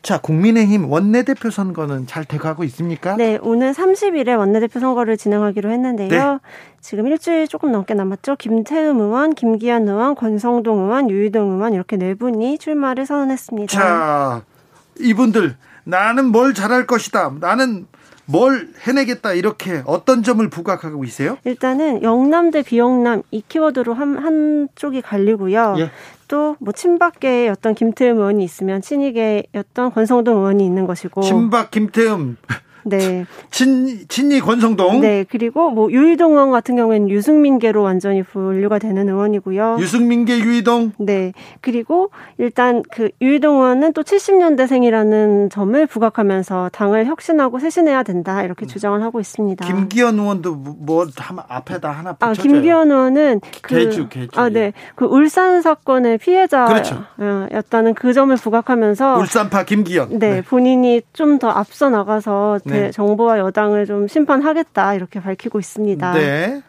자, 0.00 0.18
국민의힘 0.18 0.88
원내대표 0.88 1.50
선거는 1.50 2.06
잘 2.06 2.24
돼가고 2.24 2.62
있습니까? 2.64 3.16
네, 3.16 3.36
오늘 3.42 3.72
30일에 3.72 4.38
원내대표 4.38 4.78
선거를 4.78 5.16
진행하기로 5.16 5.72
했는데요. 5.72 6.08
네. 6.08 6.38
지금 6.80 7.08
일주일 7.08 7.48
조금 7.48 7.72
넘게 7.72 7.94
남았죠. 7.94 8.36
김태흠 8.36 9.00
의원, 9.00 9.34
김기현 9.34 9.88
의원, 9.88 10.14
권성동 10.14 10.84
의원, 10.84 11.10
유희동 11.10 11.50
의원 11.54 11.74
이렇게 11.74 11.96
네 11.96 12.14
분이 12.14 12.58
출마를 12.58 13.04
선언했습니다. 13.04 13.72
자, 13.72 14.42
이분들 15.00 15.56
나는 15.82 16.26
뭘 16.26 16.54
잘할 16.54 16.86
것이다. 16.86 17.32
나는 17.40 17.86
뭘 18.30 18.68
해내겠다 18.86 19.32
이렇게 19.32 19.82
어떤 19.86 20.22
점을 20.22 20.46
부각하고 20.48 21.02
있어요? 21.04 21.38
일단은 21.44 22.02
영남 22.02 22.50
대 22.50 22.62
비영남 22.62 23.22
이 23.30 23.42
키워드로 23.48 23.94
한 23.94 24.18
한쪽이 24.18 25.00
갈리고요. 25.00 25.76
예. 25.78 25.90
또뭐 26.28 26.72
친박계의 26.74 27.48
어떤 27.48 27.74
김태흠 27.74 28.18
의원이 28.18 28.44
있으면 28.44 28.82
친이계의 28.82 29.44
어떤 29.56 29.90
권성동 29.90 30.36
의원이 30.36 30.64
있는 30.64 30.86
것이고 30.86 31.22
친박 31.22 31.70
김태흠 31.70 32.36
네. 32.88 33.24
친, 33.50 34.06
친이 34.08 34.40
권성동. 34.40 35.00
네. 35.00 35.24
그리고 35.28 35.70
뭐 35.70 35.90
유이동 35.90 36.32
의원 36.32 36.50
같은 36.50 36.76
경우에는 36.76 37.08
유승민계로 37.08 37.82
완전히 37.82 38.22
분류가 38.22 38.78
되는 38.78 39.08
의원이고요. 39.08 39.76
유승민계 39.80 40.40
유이동? 40.40 40.92
네. 40.98 41.32
그리고 41.60 42.10
일단 42.36 42.82
그 42.90 43.10
유이동 43.22 43.56
의원은 43.56 43.92
또 43.92 44.02
70년대생이라는 44.02 45.50
점을 45.50 45.86
부각하면서 45.86 46.70
당을 46.72 47.06
혁신하고 47.06 47.58
쇄신해야 47.58 48.02
된다. 48.02 48.42
이렇게 48.42 48.66
음. 48.66 48.68
주장을 48.68 49.02
하고 49.02 49.20
있습니다. 49.20 49.66
김기현 49.66 50.18
의원도 50.18 50.54
뭐 50.54 51.06
앞에다 51.48 51.90
하나 51.90 52.12
붙여줘요. 52.12 52.30
아, 52.30 52.32
김기현 52.34 52.90
의원은 52.90 53.40
그 53.62 53.74
개주, 53.74 54.08
개주. 54.08 54.28
아, 54.34 54.48
네. 54.48 54.72
그 54.94 55.06
울산 55.06 55.62
사건의 55.62 56.18
피해자였다는 56.18 56.74
그렇죠. 57.48 57.94
그 57.94 58.12
점을 58.12 58.34
부각하면서 58.36 59.16
울산파 59.18 59.64
김기현. 59.64 60.18
네. 60.18 60.28
네. 60.34 60.42
본인이 60.42 61.00
좀 61.12 61.38
더 61.38 61.48
앞서 61.50 61.88
나가서 61.88 62.60
네. 62.64 62.77
네. 62.80 62.90
정부와 62.90 63.38
여당을 63.38 63.86
좀 63.86 64.08
심판하겠다 64.08 64.94
이렇게 64.94 65.20
밝히고 65.20 65.58
있습니다. 65.58 66.12
네. 66.12 66.62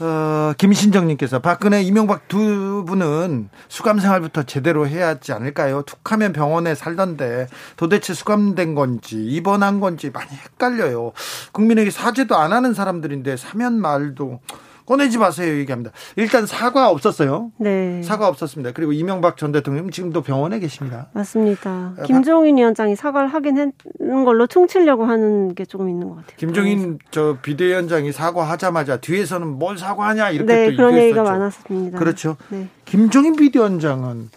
어, 0.00 0.52
김신정님께서 0.58 1.38
박근혜, 1.38 1.80
이명박 1.80 2.26
두 2.26 2.84
분은 2.86 3.50
수감 3.68 4.00
생활부터 4.00 4.42
제대로 4.42 4.88
해야 4.88 5.08
하지 5.08 5.32
않을까요? 5.32 5.82
툭하면 5.82 6.32
병원에 6.32 6.74
살던데 6.74 7.46
도대체 7.76 8.12
수감된 8.12 8.74
건지 8.74 9.16
입원한 9.16 9.78
건지 9.78 10.10
많이 10.12 10.30
헷갈려요. 10.30 11.12
국민에게 11.52 11.90
사죄도 11.90 12.36
안 12.36 12.52
하는 12.52 12.74
사람들인데 12.74 13.36
사면 13.36 13.80
말도 13.80 14.40
꺼내지 14.86 15.18
마세요 15.18 15.58
얘기합니다. 15.58 15.92
일단 16.16 16.46
사과 16.46 16.90
없었어요. 16.90 17.52
네. 17.58 18.02
사과 18.02 18.28
없었습니다. 18.28 18.72
그리고 18.72 18.92
이명박 18.92 19.36
전 19.36 19.52
대통령 19.52 19.90
지금도 19.90 20.22
병원에 20.22 20.58
계십니다. 20.58 21.08
맞습니다. 21.12 21.94
아, 21.98 22.02
김종인 22.04 22.56
위원장이 22.56 22.96
사과를 22.96 23.28
하긴 23.28 23.72
했는 24.00 24.24
걸로 24.24 24.46
퉁치려고 24.46 25.04
하는 25.04 25.54
게 25.54 25.64
조금 25.64 25.88
있는 25.88 26.08
것 26.08 26.16
같아요. 26.16 26.36
김종인 26.36 26.98
저 27.10 27.38
비대위원장이 27.42 28.12
사과하자마자 28.12 28.98
뒤에서는 28.98 29.46
뭘 29.46 29.78
사과하냐 29.78 30.30
이렇게 30.30 30.52
네, 30.52 30.70
또 30.70 30.76
그런 30.76 30.96
얘기가 30.96 31.22
많았습니다. 31.22 31.98
그렇죠. 31.98 32.36
네. 32.50 32.68
김종인 32.84 33.36
비대위원장은 33.36 34.30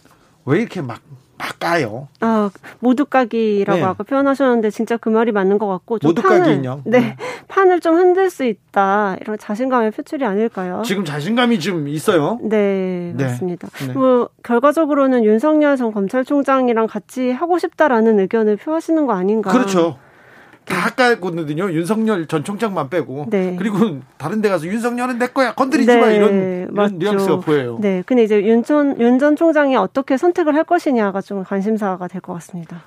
왜 0.46 0.60
이렇게 0.60 0.82
막 0.82 1.00
막 1.38 1.60
까요. 1.60 2.08
아 2.20 2.50
모두 2.80 3.06
까기라고 3.06 3.80
네. 3.80 3.84
아까 3.84 4.04
표현하셨는데 4.04 4.70
진짜 4.70 4.98
그 4.98 5.10
말이 5.10 5.32
맞는 5.32 5.58
것 5.58 5.68
같고 5.68 6.00
모두까기 6.02 6.54
인형. 6.54 6.82
네 6.86 7.00
음. 7.00 7.26
판을 7.48 7.80
좀 7.80 7.96
흔들 7.96 8.30
수 8.30 8.44
있다 8.44 9.18
이런 9.22 9.38
자신감의 9.38 9.92
표출이 9.92 10.26
아닐까요? 10.26 10.82
지금 10.86 11.06
자신감이 11.06 11.60
좀 11.60 11.88
있어요. 11.88 12.40
네, 12.42 13.14
네. 13.16 13.24
맞습니다. 13.24 13.68
네. 13.88 13.94
뭐 13.94 14.30
결과적으로는 14.44 15.26
윤석열 15.26 15.78
전 15.78 15.92
검찰총장이랑 15.92 16.88
같이 16.88 17.32
하고 17.32 17.60
싶다라는 17.60 18.20
의견을 18.20 18.58
표하시는 18.58 19.06
거 19.06 19.14
아닌가? 19.14 19.52
그렇죠. 19.52 19.98
다 20.66 20.90
깔거든요. 20.90 21.72
윤석열 21.72 22.26
전 22.28 22.44
총장만 22.44 22.90
빼고. 22.90 23.28
네. 23.30 23.56
그리고 23.58 24.00
다른 24.18 24.42
데 24.42 24.50
가서 24.50 24.66
윤석열은 24.66 25.20
내 25.20 25.28
거야. 25.28 25.54
건드리지 25.54 25.88
네. 25.88 26.00
마. 26.02 26.08
이런, 26.08 26.68
이런 26.72 26.98
뉘앙스가 27.00 27.40
보여요. 27.40 27.78
네. 27.82 28.04
근데 28.06 28.24
이제 28.24 28.42
윤전 28.44 29.00
윤전 29.00 29.36
총장이 29.36 29.76
어떻게 29.76 30.18
선택을 30.18 30.56
할 30.56 30.64
것이냐가 30.64 31.22
좀 31.22 31.44
관심사가 31.44 32.08
될 32.08 32.22
것 32.22 32.34
같습니다. 32.34 32.82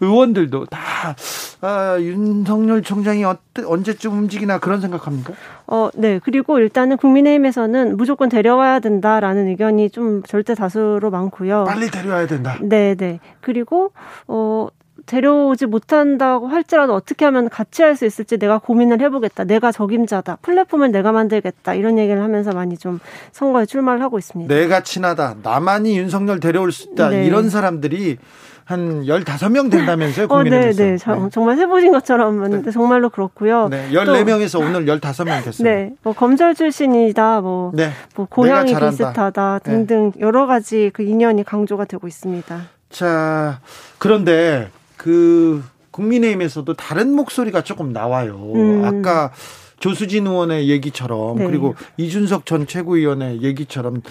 의원들도 0.00 0.66
다 0.66 1.14
아, 1.60 1.96
윤석열 2.00 2.82
총장이 2.82 3.22
어때, 3.22 3.62
언제쯤 3.64 4.12
움직이나 4.18 4.58
그런 4.58 4.80
생각합니까? 4.80 5.32
어, 5.68 5.90
네. 5.94 6.18
그리고 6.24 6.58
일단은 6.58 6.96
국민의힘에서는 6.96 7.96
무조건 7.96 8.28
데려와야 8.28 8.80
된다라는 8.80 9.46
의견이 9.46 9.90
좀 9.90 10.24
절대 10.24 10.56
다수로 10.56 11.10
많고요. 11.10 11.64
빨리 11.68 11.88
데려와야 11.88 12.26
된다. 12.26 12.58
네, 12.62 12.96
네. 12.96 13.20
그리고 13.40 13.92
어 14.26 14.66
데려오지 15.06 15.66
못한다고 15.66 16.48
할지라도 16.48 16.94
어떻게 16.94 17.24
하면 17.24 17.48
같이 17.48 17.82
할 17.82 17.92
수 17.92 18.06
있을지 18.06 18.38
내가 18.38 18.58
고민을 18.58 19.00
해보겠다. 19.02 19.44
내가 19.44 19.70
적임자다. 19.70 20.38
플랫폼을 20.42 20.90
내가 20.92 21.12
만들겠다. 21.12 21.74
이런 21.74 21.98
얘기를 21.98 22.22
하면서 22.22 22.52
많이 22.52 22.78
좀 22.78 23.00
선거에 23.32 23.66
출마를 23.66 24.02
하고 24.02 24.18
있습니다. 24.18 24.52
내가 24.52 24.82
친하다. 24.82 25.36
나만이 25.42 25.98
윤석열 25.98 26.40
데려올 26.40 26.72
수 26.72 26.88
있다. 26.90 27.10
네. 27.10 27.26
이런 27.26 27.50
사람들이 27.50 28.16
한 28.64 29.02
15명 29.04 29.70
된다면서요, 29.70 30.28
국민의힘에서. 30.28 31.12
어, 31.12 31.14
네, 31.14 31.18
네. 31.18 31.24
네. 31.24 31.30
정말 31.30 31.58
해보신 31.58 31.92
것처럼 31.92 32.62
네. 32.62 32.70
정말로 32.70 33.10
그렇고요. 33.10 33.68
네, 33.68 33.90
14명에서 33.90 34.60
오늘 34.60 34.86
15명 34.86 35.44
됐어요. 35.44 35.68
네, 35.68 35.92
뭐 36.02 36.12
검찰 36.14 36.54
출신이다, 36.54 37.40
뭐, 37.42 37.72
네. 37.74 37.90
뭐 38.14 38.26
고향이 38.30 38.74
비슷하다 38.74 39.60
네. 39.64 39.70
등등 39.70 40.12
여러 40.20 40.46
가지 40.46 40.90
그 40.94 41.02
인연이 41.02 41.44
강조가 41.44 41.84
되고 41.84 42.06
있습니다. 42.06 42.62
자, 42.88 43.60
그런데 43.98 44.70
그 45.02 45.60
국민의힘에서도 45.90 46.72
다른 46.74 47.12
목소리가 47.12 47.64
조금 47.64 47.92
나와요. 47.92 48.52
음. 48.54 48.84
아까 48.84 49.32
조수진 49.80 50.28
의원의 50.28 50.68
얘기처럼 50.68 51.38
네. 51.38 51.46
그리고 51.46 51.74
이준석 51.96 52.46
전 52.46 52.68
최고위원의 52.68 53.42
얘기처럼 53.42 53.96
음. 53.96 54.02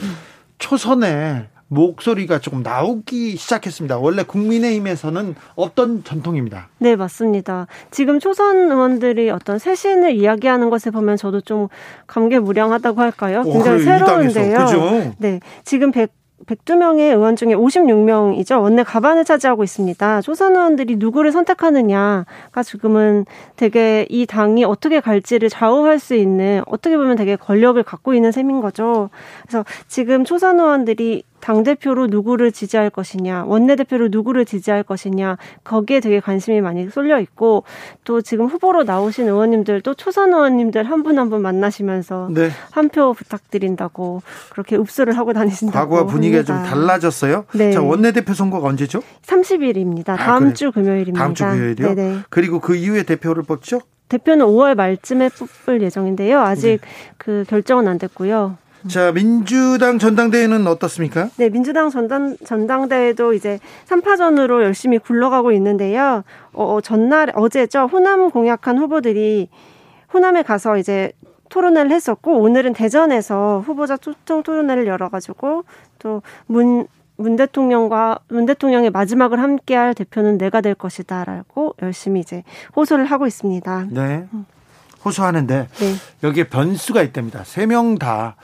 초선에 0.58 1.48
목소리가 1.70 2.40
조금 2.40 2.62
나오기 2.62 3.38
시작했습니다. 3.38 4.00
원래 4.00 4.24
국민의힘에서는 4.24 5.36
없던 5.56 6.04
전통입니다. 6.04 6.68
네, 6.80 6.98
맞습니다. 6.98 7.68
지금 7.90 8.20
초선 8.20 8.70
의원들이 8.70 9.30
어떤 9.30 9.58
쇄신을 9.58 10.14
이야기하는 10.14 10.70
것을 10.70 10.92
보면 10.92 11.16
저도 11.16 11.40
좀 11.40 11.70
감개무량하다고 12.08 13.00
할까요? 13.00 13.44
굉장히 13.44 13.82
오, 13.82 13.86
새로운데요. 13.86 15.16
네, 15.20 15.40
지금 15.64 15.94
100 15.94 16.21
102명의 16.46 17.16
의원 17.16 17.36
중에 17.36 17.56
56명이죠. 17.56 18.62
원내 18.62 18.84
가반을 18.84 19.26
차지하고 19.26 19.64
있습니다. 19.64 20.22
조선 20.22 20.56
의원들이 20.56 20.96
누구를 20.98 21.32
선택하느냐가 21.32 22.64
지금은 22.64 23.26
되게 23.56 24.06
이 24.10 24.26
당이 24.26 24.64
어떻게 24.64 25.00
갈지를 25.00 25.50
좌우할 25.50 26.00
수 26.00 26.16
있는 26.16 26.62
어떻게 26.68 26.98
보면 26.98 27.16
되게 27.16 27.36
권력을 27.36 27.82
갖고 27.84 28.14
있는 28.14 28.32
셈인 28.32 28.62
거죠. 28.62 29.10
그래서 29.44 29.66
지금 29.88 30.26
초선 30.26 30.60
의원들이 30.60 31.24
당대표로 31.42 32.08
누구를 32.08 32.52
지지할 32.52 32.90
것이냐, 32.90 33.46
원내대표로 33.46 34.08
누구를 34.10 34.46
지지할 34.46 34.84
것이냐, 34.84 35.38
거기에 35.64 36.00
되게 36.00 36.20
관심이 36.20 36.62
많이 36.62 36.88
쏠려 36.90 37.20
있고, 37.20 37.64
또 38.04 38.22
지금 38.22 38.46
후보로 38.46 38.84
나오신 38.84 39.28
의원님들도 39.28 39.96
초선 39.96 40.32
의원님들 40.34 40.84
한분 40.84 41.18
한 41.20 41.32
분 41.32 41.42
만나시면서 41.42 42.28
네. 42.32 42.50
한표 42.72 43.14
부탁드린다고 43.14 44.22
그렇게 44.50 44.76
읍수를 44.76 45.18
하고 45.18 45.32
다니신다고. 45.34 45.78
과거와 45.80 46.06
분위기가 46.06 46.40
합니다. 46.40 46.54
좀 46.62 46.64
달라졌어요? 46.70 47.46
네. 47.54 47.72
자, 47.72 47.82
원내대표 47.82 48.34
선거가 48.34 48.68
언제죠? 48.68 49.02
30일입니다. 49.26 50.10
아, 50.10 50.16
다음 50.18 50.44
그래. 50.46 50.54
주 50.54 50.72
금요일입니다. 50.72 51.20
다음 51.24 51.34
주 51.34 51.46
금요일이요? 51.46 51.96
네네. 51.96 52.18
그리고 52.30 52.60
그 52.60 52.76
이후에 52.76 53.04
대표를 53.04 53.44
뽑죠? 53.44 53.80
대표는 54.10 54.46
5월 54.46 54.76
말쯤에 54.76 55.30
뽑을 55.30 55.82
예정인데요. 55.82 56.42
아직 56.42 56.82
네. 56.82 57.14
그 57.18 57.46
결정은 57.48 57.88
안 57.88 57.98
됐고요. 57.98 58.58
자, 58.88 59.12
민주당 59.12 60.00
전당대회는 60.00 60.66
어떻습니까? 60.68 61.30
네, 61.38 61.50
민주당 61.50 61.90
전당, 61.90 62.36
전당대회도 62.44 63.34
이제 63.34 63.60
3파전으로 63.88 64.64
열심히 64.64 64.98
굴러가고 64.98 65.52
있는데요. 65.54 66.24
어, 66.54 66.76
어, 66.76 66.82
전날, 66.82 67.32
어제죠. 67.36 67.86
호남 67.86 68.32
공약한 68.32 68.78
후보들이 68.78 69.50
호남에 70.14 70.44
가서 70.44 70.78
이제 70.78 71.12
토론회를 71.50 71.92
했었고, 71.92 72.40
오늘은 72.40 72.74
대전에서 72.74 73.64
후보자 73.66 73.98
초청 73.98 74.42
토론회를 74.44 74.88
열어가지고, 74.88 75.64
또 76.00 76.22
문, 76.48 76.88
문 77.18 77.36
대통령과 77.36 78.20
문 78.30 78.46
대통령의 78.46 78.90
마지막을 78.90 79.40
함께할 79.40 79.94
대표는 79.94 80.38
내가 80.38 80.62
될 80.62 80.76
것이다라고 80.76 81.76
열심히 81.82 82.22
이제 82.22 82.44
호소를 82.76 83.06
하고 83.06 83.28
있습니다. 83.28 83.88
네. 83.92 84.28
호소하는데 85.04 85.68
네. 85.80 85.96
여기에 86.24 86.46
변수가 86.50 87.02
있답니다. 87.04 87.44
세 87.44 87.66
명 87.66 87.98
다, 87.98 88.36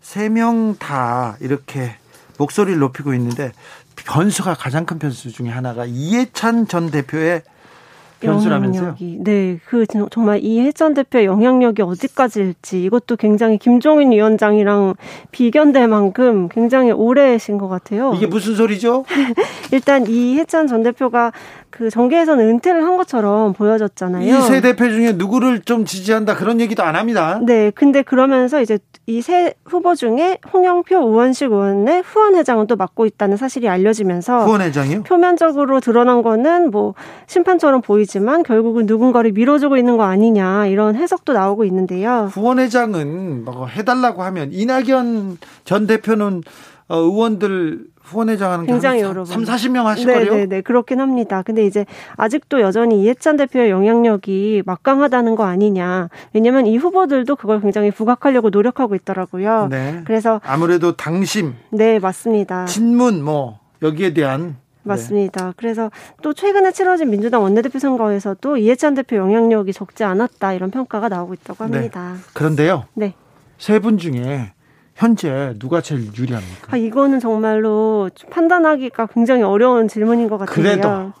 세 0.00 0.28
명 0.28 0.76
다 0.78 1.36
이렇게 1.40 1.94
목소리를 2.38 2.78
높이고 2.78 3.12
있는데 3.14 3.52
변수가 3.96 4.54
가장 4.54 4.84
큰 4.86 4.98
변수 4.98 5.30
중에 5.30 5.48
하나가 5.48 5.84
이해찬 5.86 6.66
전 6.66 6.90
대표의 6.90 7.42
변수라면서요? 8.20 8.96
네, 9.24 9.58
그 9.66 9.84
정말 10.10 10.38
이해찬 10.42 10.94
대표의 10.94 11.24
영향력이 11.26 11.82
어디까지일지 11.82 12.84
이것도 12.84 13.16
굉장히 13.16 13.58
김종인 13.58 14.12
위원장이랑 14.12 14.94
비견될 15.32 15.88
만큼 15.88 16.48
굉장히 16.48 16.92
오래신 16.92 17.58
것 17.58 17.66
같아요. 17.68 18.12
이게 18.14 18.26
무슨 18.26 18.54
소리죠? 18.54 19.04
일단 19.72 20.06
이해찬 20.06 20.68
전 20.68 20.84
대표가 20.84 21.32
그 21.72 21.90
정계에서는 21.90 22.46
은퇴를 22.48 22.84
한 22.84 22.96
것처럼 22.96 23.52
보여졌잖아요. 23.54 24.24
이 24.24 24.40
세 24.42 24.60
대표 24.60 24.88
중에 24.88 25.12
누구를 25.12 25.62
좀 25.62 25.84
지지한다 25.84 26.36
그런 26.36 26.60
얘기도 26.60 26.82
안 26.84 26.94
합니다. 26.94 27.40
네, 27.42 27.70
근데 27.74 28.02
그러면서 28.02 28.60
이제 28.62 28.78
이 29.06 29.20
세 29.22 29.54
후보 29.64 29.94
중에 29.96 30.38
홍영표, 30.52 30.96
우원식 30.96 31.50
의원의 31.50 32.02
후원회장은 32.02 32.66
또 32.68 32.76
맡고 32.76 33.06
있다는 33.06 33.36
사실이 33.36 33.68
알려지면서 33.68 34.44
후원회장이요? 34.44 35.02
표면적으로 35.02 35.80
드러난 35.80 36.22
거는 36.22 36.70
뭐 36.70 36.94
심판처럼 37.26 37.80
보이지만 37.82 38.42
결국은 38.44 38.86
누군가를 38.86 39.32
밀어주고 39.32 39.76
있는 39.76 39.96
거 39.96 40.04
아니냐 40.04 40.66
이런 40.66 40.94
해석도 40.94 41.32
나오고 41.32 41.64
있는데요. 41.64 42.28
후원회장은 42.32 43.44
뭐 43.44 43.66
해달라고 43.66 44.22
하면 44.22 44.50
이낙연 44.52 45.38
전 45.64 45.86
대표는 45.86 46.42
어, 46.42 46.42
의원들 46.88 47.86
후원회장 48.02 48.50
하는 48.52 48.66
굉장히 48.66 49.00
여러 49.00 49.24
3, 49.24 49.44
40명 49.44 49.84
하실걸요? 49.84 50.34
네 50.34 50.46
네 50.46 50.60
그렇긴 50.60 51.00
합니다. 51.00 51.42
근데 51.42 51.64
이제 51.64 51.86
아직도 52.16 52.60
여전히 52.60 53.02
이해찬 53.02 53.36
대표의 53.36 53.70
영향력이 53.70 54.64
막강하다는 54.66 55.36
거 55.36 55.44
아니냐. 55.44 56.08
왜냐면 56.32 56.66
이 56.66 56.76
후보들도 56.76 57.36
그걸 57.36 57.60
굉장히 57.60 57.90
부각하려고 57.90 58.50
노력하고 58.50 58.94
있더라고요. 58.96 59.68
네. 59.70 60.02
그래서 60.04 60.40
아무래도 60.44 60.96
당심. 60.96 61.54
네, 61.70 61.98
맞습니다. 62.00 62.64
친문 62.66 63.22
뭐 63.22 63.60
여기에 63.82 64.14
대한 64.14 64.48
네. 64.48 64.54
맞습니다. 64.84 65.46
네. 65.46 65.52
그래서 65.56 65.90
또 66.22 66.32
최근에 66.32 66.72
치러진 66.72 67.08
민주당 67.10 67.42
원내대표 67.42 67.78
선거에서도 67.78 68.56
이해찬 68.56 68.94
대표 68.94 69.16
영향력이 69.16 69.72
적지 69.72 70.02
않았다 70.02 70.54
이런 70.54 70.72
평가가 70.72 71.08
나오고 71.08 71.34
있다고 71.34 71.66
네. 71.68 71.72
합니다. 71.76 72.14
네. 72.16 72.20
그런데요. 72.34 72.84
네. 72.94 73.14
세 73.58 73.78
분 73.78 73.96
중에 73.96 74.52
현재 75.02 75.54
누가 75.58 75.80
제일 75.80 76.06
유리합니까? 76.16 76.68
아, 76.70 76.76
이거는 76.76 77.18
정말로 77.18 78.08
판단하기가 78.30 79.06
굉장히 79.06 79.42
어려운 79.42 79.88
질문인 79.88 80.28
것 80.28 80.38
같아요. 80.38 80.54
그래도 80.54 81.12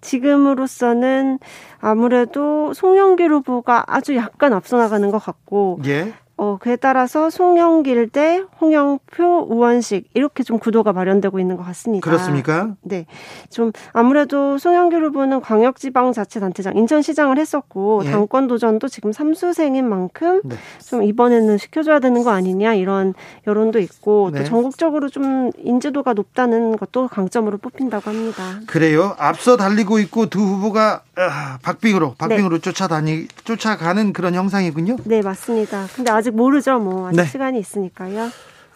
지금으로서는 0.00 1.38
아무래도 1.78 2.74
송영길 2.74 3.30
후보가 3.32 3.84
아주 3.86 4.16
약간 4.16 4.52
앞서 4.52 4.78
나가는 4.78 5.08
것 5.12 5.18
같고 5.18 5.78
예. 5.86 6.12
어, 6.40 6.56
그에 6.58 6.76
따라서 6.76 7.28
송영길 7.28 8.08
대 8.08 8.42
홍영표, 8.62 9.46
우원식 9.50 10.08
이렇게 10.14 10.42
좀 10.42 10.58
구도가 10.58 10.94
마련되고 10.94 11.38
있는 11.38 11.58
것 11.58 11.64
같습니다. 11.64 12.02
그렇습니까? 12.02 12.76
네. 12.80 13.04
좀 13.50 13.72
아무래도 13.92 14.56
송영길 14.56 15.04
후보는 15.04 15.42
광역지방자치단체장 15.42 16.78
인천시장을 16.78 17.36
했었고 17.36 18.04
예. 18.06 18.10
당권 18.10 18.46
도전도 18.46 18.88
지금 18.88 19.12
삼수생인 19.12 19.86
만큼 19.86 20.40
네. 20.44 20.56
좀 20.82 21.02
이번에는 21.02 21.58
시켜줘야 21.58 21.98
되는 21.98 22.22
거 22.24 22.30
아니냐 22.30 22.72
이런 22.72 23.12
여론도 23.46 23.78
있고 23.80 24.30
네. 24.32 24.38
또 24.38 24.44
전국적으로 24.46 25.10
좀 25.10 25.50
인지도가 25.58 26.14
높다는 26.14 26.78
것도 26.78 27.08
강점으로 27.08 27.58
뽑힌다고 27.58 28.08
합니다. 28.08 28.60
그래요. 28.66 29.14
앞서 29.18 29.58
달리고 29.58 29.98
있고 29.98 30.30
두 30.30 30.40
후보가 30.40 31.02
아, 31.16 31.58
박빙으로 31.60 32.14
박빙으로 32.16 32.56
네. 32.56 32.62
쫓아다니 32.62 33.28
쫓아가는 33.44 34.14
그런 34.14 34.34
형상이군요. 34.34 34.96
네 35.04 35.20
맞습니다. 35.20 35.84
근데 35.94 36.10
아직 36.10 36.29
모르죠 36.30 36.78
뭐 36.78 37.08
아직 37.08 37.16
네. 37.16 37.26
시간이 37.26 37.58
있으니까요. 37.58 38.24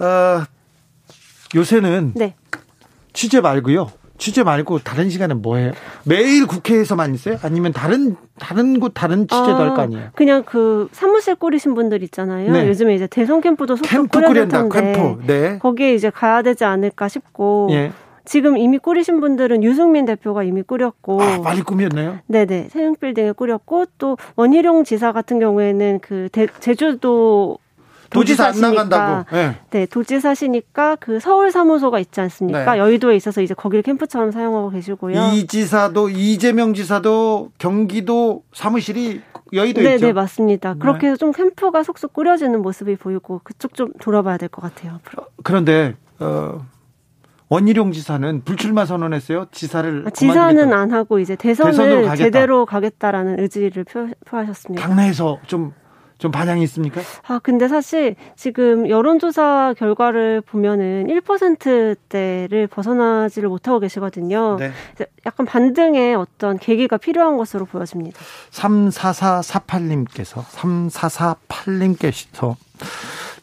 어, 0.01 0.45
요새는 1.55 2.13
네. 2.15 2.35
취재 3.13 3.41
말고요. 3.41 3.91
취재 4.17 4.43
말고 4.45 4.79
다른 4.79 5.11
시간은 5.11 5.43
뭐 5.43 5.57
해요? 5.57 5.73
매일 6.05 6.47
국회에서만 6.47 7.15
있어요? 7.15 7.37
아니면 7.43 7.73
다른 7.73 8.17
다른 8.39 8.79
곳 8.79 8.93
다른 8.95 9.27
취재도 9.27 9.57
아, 9.57 9.61
할거 9.61 9.83
아니에요? 9.83 10.11
그냥 10.15 10.45
그 10.45 10.89
사무실 10.93 11.35
꾸리신 11.35 11.75
분들 11.75 12.03
있잖아요. 12.05 12.53
네. 12.53 12.69
요즘에 12.69 12.95
이제 12.95 13.07
대선 13.09 13.41
캠프도 13.41 13.75
캠프 13.77 14.21
꾸려야 14.21 14.47
캠프. 14.69 15.21
네. 15.27 15.59
거기에 15.59 15.95
이제 15.95 16.11
가야 16.11 16.43
되지 16.43 16.65
않을까 16.65 17.09
싶고 17.09 17.69
예. 17.73 17.93
지금 18.25 18.57
이미 18.57 18.79
꾸리신 18.79 19.21
분들은 19.21 19.63
유승민 19.63 20.05
대표가 20.07 20.43
이미 20.43 20.63
꾸렸고 20.63 21.23
아, 21.23 21.39
많이 21.39 21.61
꾸몄네요. 21.63 22.21
네네 22.27 22.69
세흥빌딩에 22.71 23.33
꾸렸고 23.33 23.87
또 23.99 24.17
원희룡 24.37 24.85
지사 24.85 25.13
같은 25.13 25.39
경우에는 25.39 26.01
그 26.01 26.29
대, 26.33 26.47
제주도 26.61 27.59
도지사 28.11 28.47
안 28.47 28.61
나간다고. 28.61 29.29
네. 29.35 29.57
네, 29.71 29.87
도지사시니까 29.87 30.97
그 31.01 31.19
서울 31.19 31.51
사무소가 31.51 31.99
있지 31.99 32.21
않습니까? 32.21 32.75
네. 32.75 32.79
여의도에 32.79 33.17
있어서 33.17 33.43
이제 33.43 33.55
거기를 33.55 33.83
캠프처럼 33.83 34.31
사용하고 34.31 34.71
계시고요. 34.71 35.33
이 35.35 35.47
지사도 35.49 36.11
이재명 36.11 36.75
지사도 36.75 37.51
경기도 37.59 38.45
사무실이 38.53 39.21
여의도 39.53 39.81
네, 39.83 39.95
있죠. 39.95 40.07
네, 40.07 40.13
맞습니다. 40.13 40.75
그렇게 40.75 41.11
네. 41.11 41.17
좀 41.17 41.33
캠프가 41.33 41.83
속속 41.83 42.13
꾸려지는 42.13 42.63
모습이 42.63 42.95
보이고 42.97 43.41
그쪽 43.43 43.75
좀 43.75 43.93
돌아봐야 44.01 44.37
될 44.39 44.49
것 44.49 44.63
같아요. 44.63 44.93
앞으로. 45.05 45.25
그런데 45.43 45.95
어 46.21 46.65
원희룡 47.55 47.93
지사는 47.93 48.43
불출마 48.45 48.85
선언했어요. 48.85 49.47
지사를 49.53 50.03
아, 50.09 50.11
지사는 50.11 50.73
안 50.73 50.93
하고 50.93 51.21
이제 51.21 51.37
대선을 51.37 52.17
제대로 52.17 52.67
가겠다라는 52.67 53.39
의지를 53.39 53.85
표, 53.85 54.09
표하셨습니다. 54.27 54.85
당내에서 54.85 55.39
좀좀 55.47 55.73
반향이 56.33 56.65
있습니까? 56.65 57.01
아, 57.29 57.39
근데 57.41 57.69
사실 57.69 58.17
지금 58.35 58.89
여론조사 58.89 59.75
결과를 59.79 60.41
보면은 60.41 61.07
1%대를 61.07 62.67
벗어나지를 62.67 63.49
못하고 63.49 63.79
계시거든요. 63.79 64.57
네. 64.59 64.73
약간 65.25 65.47
반등의 65.47 66.17
어떤 66.17 66.59
계기가 66.59 66.97
필요한 66.97 67.37
것으로 67.37 67.67
보여집니다. 67.67 68.19
34448님께서, 68.51 70.43
3448님께서 70.43 72.57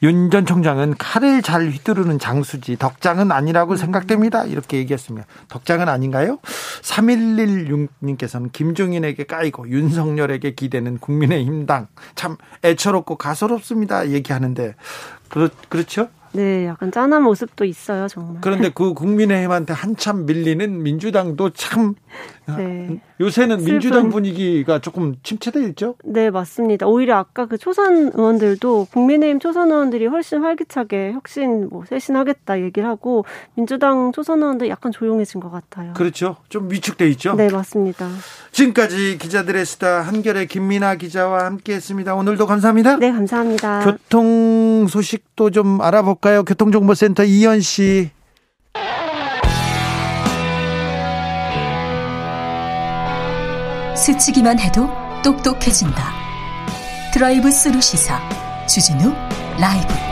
윤 0.04 0.32
전 0.32 0.46
총장은 0.46 0.96
칼을 0.98 1.42
잘 1.42 1.70
휘두르는 1.70 2.18
장수지 2.18 2.78
덕장은 2.78 3.32
아니라고 3.32 3.76
생각됩니다. 3.76 4.46
이렇게 4.46 4.78
얘기했습니다. 4.78 5.28
덕장은 5.50 5.90
아닌가요? 5.90 6.40
3116님께서는 6.82 8.52
김종인에게 8.52 9.26
까이고 9.26 9.70
윤석열에게 9.70 10.56
기대는 10.56 10.98
국민의힘당 11.00 11.88
참 12.16 12.38
애처롭고 12.64 13.18
가소롭습니다. 13.18 14.10
얘기하는데 14.10 14.76
그렇, 15.30 15.50
그렇죠? 15.70 16.08
네, 16.34 16.66
약간 16.68 16.92
짠한 16.92 17.24
모습도 17.24 17.66
있어요, 17.66 18.08
정말. 18.08 18.38
그런데 18.42 18.70
그 18.74 18.94
국민의힘한테 18.94 19.74
한참 19.74 20.26
밀리는 20.26 20.82
민주당도 20.84 21.52
참 21.52 21.96
네. 22.58 23.00
요새는 23.20 23.60
슬픈. 23.60 23.72
민주당 23.74 24.10
분위기가 24.10 24.80
조금 24.80 25.16
침체돼 25.24 25.64
있죠? 25.70 25.96
네, 26.04 26.30
맞습니다. 26.30 26.88
오히려 26.88 27.18
아까 27.18 27.46
그 27.46 27.58
초선 27.58 28.12
의원들도 28.14 28.88
국민의힘 28.92 29.40
초선 29.40 29.72
의원들이 29.72 30.08
훨씬 30.08 30.42
활기차게 30.42 31.14
혁신 31.14 31.70
뭐 31.70 31.86
쇄신하겠다 31.88 32.62
얘기를 32.62 32.88
하고 32.90 33.26
민주당 33.56 34.12
초선 34.12 34.42
의원들 34.42 34.70
약간 34.70 34.92
조용해진 34.92 35.40
것 35.40 35.52
같아요. 35.52 35.94
그렇죠. 35.94 36.38
좀 36.50 36.70
위축돼 36.72 37.08
있죠? 37.10 37.36
네, 37.36 37.50
맞습니다. 37.50 38.10
지금까지 38.52 39.18
기자들의 39.18 39.64
수다 39.66 40.02
한결의 40.02 40.48
김민아 40.48 40.96
기자와 40.96 41.46
함께했습니다. 41.46 42.16
오늘도 42.16 42.48
감사합니다. 42.48 42.98
네, 42.98 43.12
감사합니다. 43.12 43.82
교통 44.82 44.88
소식도 44.88 45.52
좀 45.52 45.80
알아볼까요? 45.80 46.44
교통정보센터 46.44 47.24
이현 47.24 47.62
씨. 47.62 48.10
스치기만 53.96 54.60
해도 54.60 54.90
똑똑해진다. 55.24 56.14
드라이브 57.14 57.52
스루 57.52 57.80
시사 57.80 58.20
주진우 58.68 59.14
라이브. 59.60 60.11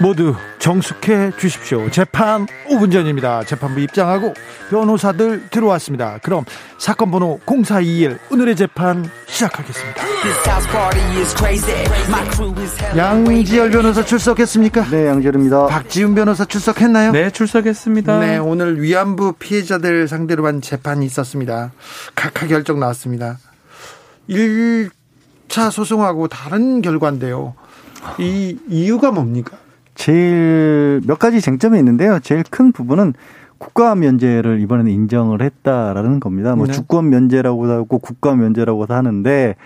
모두 0.00 0.34
정숙해 0.58 1.32
주십시오. 1.38 1.90
재판 1.90 2.46
5분 2.68 2.92
전입니다. 2.92 3.44
재판부 3.44 3.80
입장하고 3.80 4.34
변호사들 4.68 5.48
들어왔습니다. 5.48 6.18
그럼 6.22 6.44
사건 6.78 7.10
번호 7.10 7.40
0421 7.46 8.18
오늘의 8.30 8.56
재판 8.56 9.08
시작하겠습니다. 9.26 10.02
양지열 12.96 13.70
변호사 13.70 14.04
출석했습니까? 14.04 14.90
네, 14.90 15.06
양지열입니다. 15.06 15.66
박지훈 15.66 16.14
변호사 16.14 16.44
출석했나요? 16.44 17.12
네, 17.12 17.30
출석했습니다. 17.30 18.18
네, 18.18 18.36
오늘 18.36 18.82
위안부 18.82 19.34
피해자들 19.38 20.08
상대로 20.08 20.46
한 20.46 20.60
재판이 20.60 21.06
있었습니다. 21.06 21.72
각하 22.14 22.46
결정 22.46 22.80
나왔습니다. 22.80 23.38
1차 24.28 25.70
소송하고 25.70 26.28
다른 26.28 26.82
결과인데요. 26.82 27.54
이 28.18 28.58
이유가 28.68 29.10
뭡니까? 29.10 29.56
제일 29.96 31.00
몇 31.06 31.18
가지 31.18 31.40
쟁점이 31.40 31.76
있는데요. 31.78 32.20
제일 32.20 32.44
큰 32.48 32.70
부분은 32.70 33.14
국가 33.58 33.94
면제를 33.94 34.60
이번에는 34.60 34.90
인정을 34.92 35.42
했다라는 35.42 36.20
겁니다. 36.20 36.54
뭐 36.54 36.66
네. 36.66 36.72
주권 36.72 37.08
면제라고도 37.08 37.72
하고 37.72 37.98
국가 37.98 38.36
면제라고도 38.36 38.94
하는데 38.94 39.56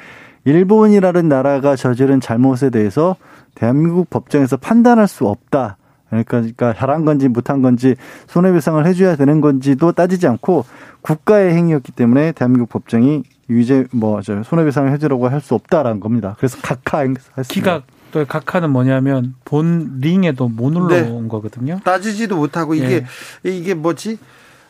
일본이라는 0.45 1.29
나라가 1.29 1.77
저지른 1.77 2.21
잘못에 2.21 2.71
대해서 2.71 3.17
대한민국 3.55 4.09
법정에서 4.09 4.57
판단할 4.57 5.07
수 5.09 5.27
없다. 5.27 5.77
그러니까, 6.09 6.39
그러니까 6.39 6.73
잘한 6.73 7.05
건지 7.05 7.29
못한 7.29 7.63
건지 7.63 7.95
손해배상을 8.29 8.85
해줘야 8.87 9.17
되는 9.17 9.41
건지도 9.41 9.93
따지지 9.93 10.27
않고 10.27 10.65
국가의 11.03 11.55
행위였기 11.55 11.93
때문에 11.93 12.33
대한민국 12.33 12.69
법정이 12.69 13.23
유죄 13.49 13.87
뭐 13.93 14.23
저 14.23 14.43
손해배상을 14.43 14.91
해주라고 14.93 15.29
할 15.29 15.41
수 15.41 15.55
없다라는 15.55 16.01
겁니다. 16.01 16.37
그래서 16.39 16.59
각하 16.63 17.01
했습니다. 17.01 17.43
기각 17.49 17.83
또 18.13 18.25
각하는 18.25 18.71
뭐냐면 18.71 19.35
본 19.45 19.99
링에도 20.01 20.49
못 20.49 20.77
올라온 20.77 21.23
네. 21.23 21.29
거거든요. 21.29 21.81
따지지도 21.85 22.37
못하고 22.37 22.75
이게 22.75 23.05
네. 23.43 23.51
이게 23.51 23.75
뭐지? 23.75 24.19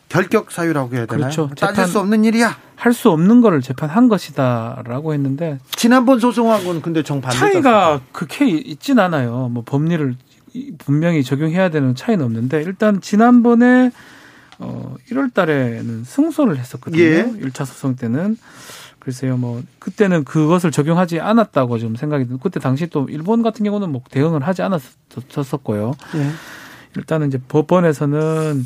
결격 0.09 0.51
사유라고 0.51 0.93
해야 0.95 1.05
되나요? 1.05 1.29
그렇죠. 1.31 1.49
따질 1.55 1.85
수 1.87 1.99
없는 1.99 2.25
일이야. 2.25 2.57
할 2.75 2.93
수 2.93 3.11
없는 3.11 3.41
거를 3.41 3.61
재판한 3.61 4.09
것이다라고 4.09 5.13
했는데 5.13 5.59
지난번 5.75 6.19
소송하고는 6.19 6.81
근데 6.81 7.03
정반대 7.03 7.37
차이가 7.37 8.01
그렇게 8.11 8.49
있진 8.49 8.97
않아요. 8.99 9.49
뭐 9.51 9.63
법리를 9.65 10.15
분명히 10.79 11.23
적용해야 11.23 11.69
되는 11.69 11.95
차이는 11.95 12.25
없는데 12.25 12.63
일단 12.63 12.99
지난번에 12.99 13.91
어 14.57 14.95
1월 15.09 15.33
달에는 15.33 16.03
승소를 16.03 16.57
했었거든요. 16.57 17.01
예. 17.01 17.23
1차 17.23 17.65
소송 17.65 17.95
때는 17.95 18.35
글쎄요, 19.01 19.35
뭐 19.35 19.63
그때는 19.79 20.23
그것을 20.23 20.69
적용하지 20.69 21.19
않았다고 21.19 21.79
좀 21.79 21.95
생각이 21.95 22.27
드. 22.27 22.37
그때 22.37 22.59
당시 22.59 22.87
또 22.87 23.07
일본 23.09 23.41
같은 23.41 23.63
경우는 23.65 23.91
뭐 23.91 24.01
대응을 24.09 24.43
하지 24.43 24.61
않았었고요. 24.61 25.93
예. 26.15 26.27
일단은 26.95 27.27
이제 27.27 27.39
법원에서는 27.47 28.63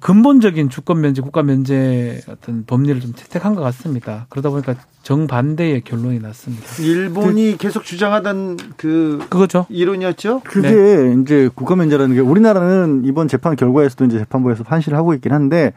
근본적인 0.00 0.70
주권 0.70 1.00
면제, 1.00 1.20
국가 1.20 1.42
면제 1.42 2.22
어떤 2.28 2.64
법리를 2.64 3.00
좀 3.00 3.12
채택한 3.12 3.54
것 3.54 3.60
같습니다. 3.60 4.26
그러다 4.30 4.48
보니까 4.50 4.76
정반대의 5.02 5.82
결론이 5.82 6.20
났습니다. 6.20 6.64
일본이 6.80 7.52
그, 7.52 7.58
계속 7.58 7.84
주장하던 7.84 8.56
그 8.76 9.18
그거죠. 9.28 9.66
이론이었죠. 9.68 10.40
그게 10.44 10.70
네. 10.70 11.16
이제 11.20 11.50
국가 11.54 11.76
면제라는 11.76 12.14
게 12.14 12.20
우리나라는 12.20 13.02
이번 13.04 13.28
재판 13.28 13.56
결과에서도 13.56 14.04
이제 14.06 14.18
재판부에서 14.18 14.64
판시를 14.64 14.96
하고 14.96 15.12
있긴 15.12 15.32
한데 15.32 15.74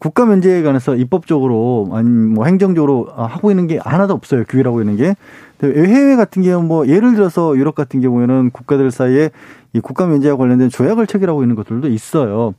국가 0.00 0.24
면제에 0.24 0.62
관해서 0.62 0.96
입법적으로 0.96 1.90
아니 1.92 2.08
뭐 2.08 2.46
행정적으로 2.46 3.06
하고 3.14 3.50
있는 3.50 3.66
게 3.66 3.78
하나도 3.78 4.14
없어요. 4.14 4.44
규율하고 4.48 4.80
있는 4.80 4.96
게. 4.96 5.14
해외 5.62 6.16
같은 6.16 6.42
경우 6.42 6.64
뭐 6.64 6.88
예를 6.88 7.14
들어서 7.14 7.54
유럽 7.54 7.74
같은 7.74 8.00
경우에는 8.00 8.50
국가들 8.50 8.90
사이에 8.90 9.30
이 9.74 9.80
국가 9.80 10.06
면제와 10.06 10.38
관련된 10.38 10.70
조약을 10.70 11.06
체결하고 11.06 11.42
있는 11.42 11.54
것들도 11.54 11.86
있어요. 11.88 12.54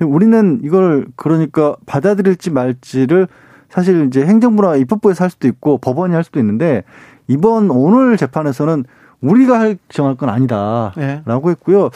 우리는 0.00 0.60
이걸 0.64 1.06
그러니까 1.16 1.76
받아들일지 1.84 2.50
말지를 2.50 3.28
사실 3.68 4.06
이제 4.06 4.24
행정부나 4.24 4.76
입법부에서 4.76 5.24
할 5.24 5.30
수도 5.30 5.48
있고 5.48 5.76
법원이 5.76 6.14
할 6.14 6.24
수도 6.24 6.40
있는데 6.40 6.82
이번 7.28 7.70
오늘 7.70 8.16
재판에서는 8.16 8.84
우리가 9.20 9.60
할 9.60 9.76
정할 9.90 10.14
건 10.14 10.30
아니다라고 10.30 10.94
네. 10.96 11.50
했고요. 11.50 11.90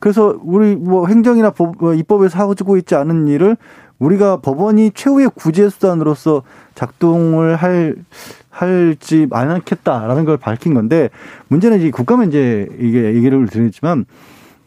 그래서 0.00 0.36
우리 0.42 0.74
뭐 0.74 1.06
행정이나 1.06 1.50
법, 1.50 1.76
뭐 1.78 1.94
입법에서 1.94 2.38
하고 2.38 2.76
있지 2.76 2.96
않은 2.96 3.28
일을 3.28 3.56
우리가 4.00 4.38
법원이 4.38 4.90
최후의 4.94 5.30
구제 5.34 5.68
수단으로서 5.68 6.42
작동을 6.74 7.54
할 7.54 7.96
할지 8.50 9.28
않겠다라는 9.30 10.24
걸 10.24 10.36
밝힌 10.36 10.74
건데 10.74 11.08
문제는 11.48 11.78
이제 12.24 12.68
이게 12.78 13.14
얘기를 13.14 13.46
드렸지만 13.46 14.04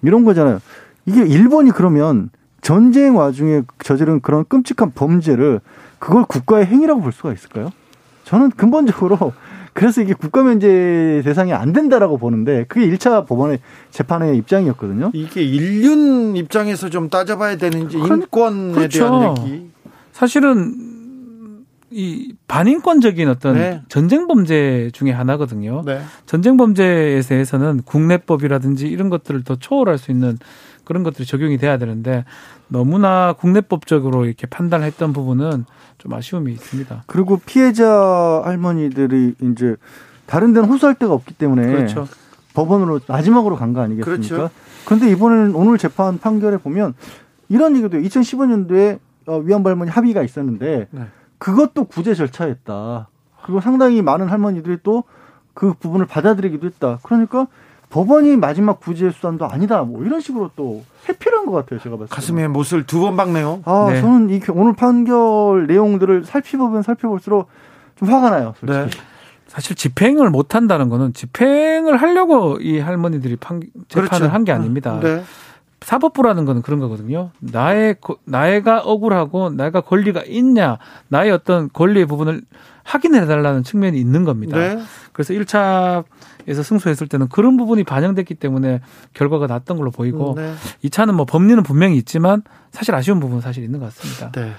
이런 0.01 0.23
거잖아요. 0.23 0.59
이게 1.05 1.25
일본이 1.25 1.71
그러면 1.71 2.29
전쟁 2.61 3.17
와중에 3.17 3.63
저지른 3.83 4.21
그런 4.21 4.45
끔찍한 4.45 4.91
범죄를 4.95 5.59
그걸 5.99 6.23
국가의 6.23 6.65
행위라고 6.65 7.01
볼 7.01 7.11
수가 7.11 7.33
있을까요? 7.33 7.71
저는 8.23 8.51
근본적으로 8.51 9.33
그래서 9.73 10.01
이게 10.01 10.13
국가 10.13 10.43
면제 10.43 11.21
대상이 11.25 11.51
안 11.53 11.73
된다라고 11.73 12.17
보는데 12.17 12.65
그게 12.67 12.87
1차 12.87 13.25
법원의 13.25 13.59
재판의 13.91 14.37
입장이었거든요. 14.37 15.11
이게 15.13 15.43
인륜 15.43 16.35
입장에서 16.35 16.89
좀 16.89 17.09
따져봐야 17.09 17.57
되는지 17.57 17.97
인권에 17.97 18.73
그렇죠. 18.73 18.99
대한 18.99 19.37
얘기. 19.37 19.69
사실은 20.11 20.93
이 21.89 22.33
반인권적인 22.47 23.29
어떤 23.29 23.55
네. 23.55 23.81
전쟁 23.87 24.27
범죄 24.27 24.89
중에 24.93 25.11
하나거든요. 25.11 25.83
네. 25.85 26.01
전쟁 26.25 26.57
범죄에 26.57 27.21
대해서는 27.21 27.81
국내법이라든지 27.85 28.87
이런 28.87 29.09
것들을 29.09 29.43
더 29.43 29.55
초월할 29.55 29.99
수 29.99 30.09
있는 30.11 30.39
그런 30.83 31.03
것들이 31.03 31.25
적용이 31.25 31.57
돼야 31.57 31.77
되는데 31.77 32.25
너무나 32.67 33.33
국내법적으로 33.33 34.25
이렇게 34.25 34.47
판단했던 34.47 35.13
부분은 35.13 35.65
좀 35.97 36.13
아쉬움이 36.13 36.51
있습니다. 36.53 37.03
그리고 37.07 37.39
피해자 37.45 38.41
할머니들이 38.43 39.35
이제 39.41 39.75
다른 40.25 40.53
데는 40.53 40.69
호소할 40.69 40.95
데가 40.95 41.13
없기 41.13 41.33
때문에 41.35 41.65
그렇죠. 41.67 42.07
법원으로 42.53 42.99
마지막으로 43.07 43.55
간 43.55 43.73
거 43.73 43.81
아니겠습니까? 43.81 44.27
그렇죠. 44.35 44.49
그런데 44.85 45.09
이번에는 45.11 45.55
오늘 45.55 45.77
재판 45.77 46.19
판결에 46.19 46.57
보면 46.57 46.93
이런 47.49 47.75
얘기도 47.77 47.97
2015년도에 47.97 48.99
어, 49.27 49.37
위안부 49.37 49.69
할머니 49.69 49.89
합의가 49.91 50.21
있었는데 50.23 50.87
네. 50.89 51.07
그것도 51.37 51.85
구제 51.85 52.13
절차였다. 52.13 53.07
그리고 53.43 53.61
상당히 53.61 54.01
많은 54.01 54.27
할머니들이 54.29 54.77
또 54.83 55.03
그 55.53 55.73
부분을 55.73 56.05
받아들이기도 56.07 56.65
했다. 56.65 56.99
그러니까 57.03 57.47
법원이 57.93 58.37
마지막 58.37 58.79
구제 58.79 59.11
수단도 59.11 59.45
아니다. 59.45 59.83
뭐 59.83 60.03
이런 60.03 60.19
식으로 60.19 60.49
또 60.55 60.83
회피한 61.07 61.45
것 61.45 61.51
같아요. 61.51 61.79
제가 61.79 61.95
봤을 61.95 62.07
때. 62.09 62.15
가슴에 62.15 62.47
못을 62.47 62.87
두 62.87 63.01
번 63.01 63.15
박네요. 63.15 63.61
아, 63.65 63.89
네. 63.91 64.01
저는 64.01 64.31
이 64.31 64.41
오늘 64.49 64.73
판결 64.73 65.67
내용들을 65.67 66.25
살피보면 66.25 66.81
살펴볼수록 66.81 67.47
좀 67.95 68.09
화가 68.11 68.31
나요. 68.31 68.55
솔직히. 68.59 68.97
네. 68.97 69.03
사실 69.45 69.75
집행을 69.75 70.31
못 70.31 70.55
한다는 70.55 70.89
거는 70.89 71.13
집행을 71.13 71.97
하려고 71.97 72.57
이 72.59 72.79
할머니들이 72.79 73.35
판, 73.35 73.61
재판을 73.87 74.09
그렇죠. 74.09 74.33
한게 74.33 74.51
아닙니다. 74.51 74.99
네. 74.99 75.21
사법부라는 75.81 76.45
거는 76.45 76.63
그런 76.63 76.79
거거든요. 76.79 77.29
나의 77.41 77.97
나이가 78.25 78.79
억울하고 78.79 79.51
나이가 79.51 79.81
권리가 79.81 80.23
있냐, 80.25 80.79
나의 81.09 81.29
어떤 81.29 81.69
권리의 81.71 82.07
부분을 82.07 82.41
확인해 82.83 83.25
달라는 83.25 83.63
측면이 83.63 83.99
있는 83.99 84.23
겁니다. 84.23 84.57
네. 84.57 84.81
그래서 85.13 85.33
1차에서 85.33 86.63
승소했을 86.63 87.07
때는 87.07 87.29
그런 87.29 87.57
부분이 87.57 87.83
반영됐기 87.83 88.35
때문에 88.35 88.81
결과가 89.13 89.47
났던 89.47 89.77
걸로 89.77 89.91
보이고 89.91 90.33
네. 90.37 90.53
2차는 90.83 91.13
뭐 91.13 91.25
법리는 91.25 91.61
분명히 91.63 91.97
있지만 91.97 92.43
사실 92.71 92.93
아쉬운 92.95 93.19
부분은 93.19 93.41
사실 93.41 93.63
있는 93.63 93.79
것 93.79 93.93
같습니다. 93.93 94.31
네. 94.31 94.53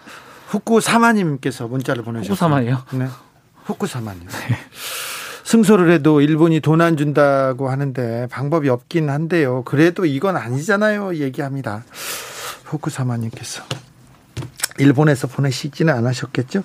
후쿠 0.49 0.81
사마님께서 0.81 1.67
문자를 1.69 2.05
보내주셨어요. 2.05 2.35
후쿠 2.35 2.39
사마요? 2.39 2.83
네. 2.93 3.09
후쿠 3.65 3.87
사마님. 3.87 4.27
네. 4.27 4.57
승소를 5.45 5.91
해도 5.91 6.21
일본이 6.21 6.61
돈 6.61 6.81
안 6.81 6.97
준다고 6.97 7.69
하는데 7.69 8.27
방법이 8.31 8.69
없긴 8.69 9.11
한데요. 9.11 9.63
그래도 9.65 10.07
이건 10.07 10.37
아니잖아요. 10.37 11.17
얘기합니다. 11.17 11.85
후쿠 12.65 12.89
사마님께서 12.91 13.63
일본에서 14.79 15.27
보내시지는 15.29 15.93
않으셨겠죠? 15.95 16.63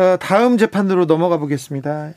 어, 0.00 0.16
다음 0.18 0.56
재판으로 0.56 1.04
넘어가 1.04 1.36
보겠습니다. 1.36 2.12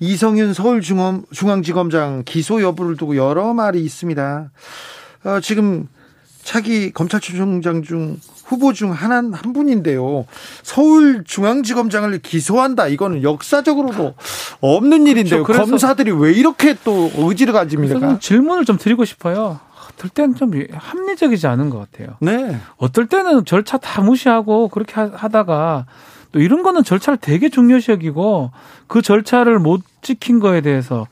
이성윤 0.00 0.52
서울중앙지검장 0.52 2.24
기소 2.26 2.60
여부를 2.60 2.98
두고 2.98 3.16
여러 3.16 3.54
말이 3.54 3.82
있습니다. 3.82 4.50
어, 5.24 5.40
지금 5.40 5.88
차기 6.42 6.92
검찰총장 6.92 7.82
중 7.82 8.18
후보 8.44 8.74
중 8.74 8.92
하나 8.92 9.16
한 9.16 9.32
분인데요. 9.54 10.26
서울중앙지검장을 10.62 12.18
기소한다. 12.18 12.86
이거는 12.88 13.22
역사적으로도 13.22 14.14
없는 14.60 15.06
일인데요. 15.06 15.42
그렇죠. 15.42 15.64
검사들이 15.64 16.12
왜 16.12 16.32
이렇게 16.34 16.76
또 16.84 17.10
의지를 17.16 17.54
가집니까? 17.54 18.18
질문을 18.18 18.66
좀 18.66 18.76
드리고 18.76 19.06
싶어요. 19.06 19.58
어떨 19.88 20.10
때는 20.10 20.34
좀 20.34 20.52
합리적이지 20.70 21.46
않은 21.46 21.70
것 21.70 21.90
같아요. 21.90 22.16
네. 22.20 22.60
어떨 22.76 23.06
때는 23.06 23.46
절차 23.46 23.78
다 23.78 24.02
무시하고 24.02 24.68
그렇게 24.68 24.92
하다가 25.00 25.86
또 26.32 26.40
이런 26.40 26.62
거는 26.62 26.84
절차를 26.84 27.18
되게 27.20 27.48
중요시 27.48 27.90
여기고 27.92 28.50
그 28.86 29.02
절차를 29.02 29.58
못 29.58 29.82
지킨 30.02 30.40
거에 30.40 30.60
대해서 30.60 31.06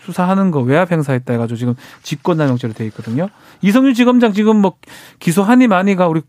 수사하는 0.00 0.50
거 0.50 0.60
외압 0.60 0.90
행사했다 0.90 1.32
해가지고 1.34 1.56
지금 1.58 1.74
직권남용죄로 2.02 2.72
돼 2.72 2.86
있거든요. 2.86 3.28
이성윤 3.62 3.94
지검장 3.94 4.32
지금 4.32 4.56
뭐 4.56 4.76
기소하니 5.18 5.66
많이가 5.66 6.08
우리 6.08 6.22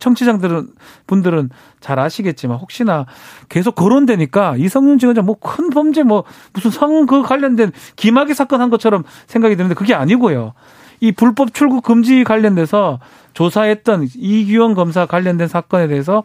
청취자들은 0.00 0.70
분들은 1.06 1.50
잘 1.80 2.00
아시겠지만 2.00 2.58
혹시나 2.58 3.06
계속 3.48 3.76
거론되니까 3.76 4.56
이성윤 4.56 4.98
지검장 4.98 5.24
뭐 5.24 5.36
큰 5.36 5.70
범죄 5.70 6.02
뭐 6.02 6.24
무슨 6.52 6.70
성 6.70 7.06
그 7.06 7.22
관련된 7.22 7.70
기마기 7.96 8.34
사건 8.34 8.60
한 8.60 8.70
것처럼 8.70 9.04
생각이 9.26 9.56
드는데 9.56 9.74
그게 9.74 9.94
아니고요. 9.94 10.52
이 11.00 11.12
불법 11.12 11.54
출국 11.54 11.82
금지 11.82 12.24
관련돼서 12.24 13.00
조사했던 13.34 14.08
이규영 14.14 14.74
검사 14.74 15.06
관련된 15.06 15.48
사건에 15.48 15.88
대해서 15.88 16.24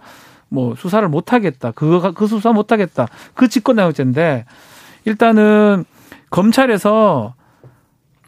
뭐 0.50 0.76
수사를 0.76 1.08
못 1.10 1.34
하겠다. 1.34 1.72
그거 1.72 2.12
그 2.12 2.28
수사 2.28 2.52
못 2.52 2.72
하겠다. 2.72 3.08
그 3.34 3.48
직권남용죄인데 3.48 4.46
일단은 5.06 5.86
검찰에서 6.30 7.34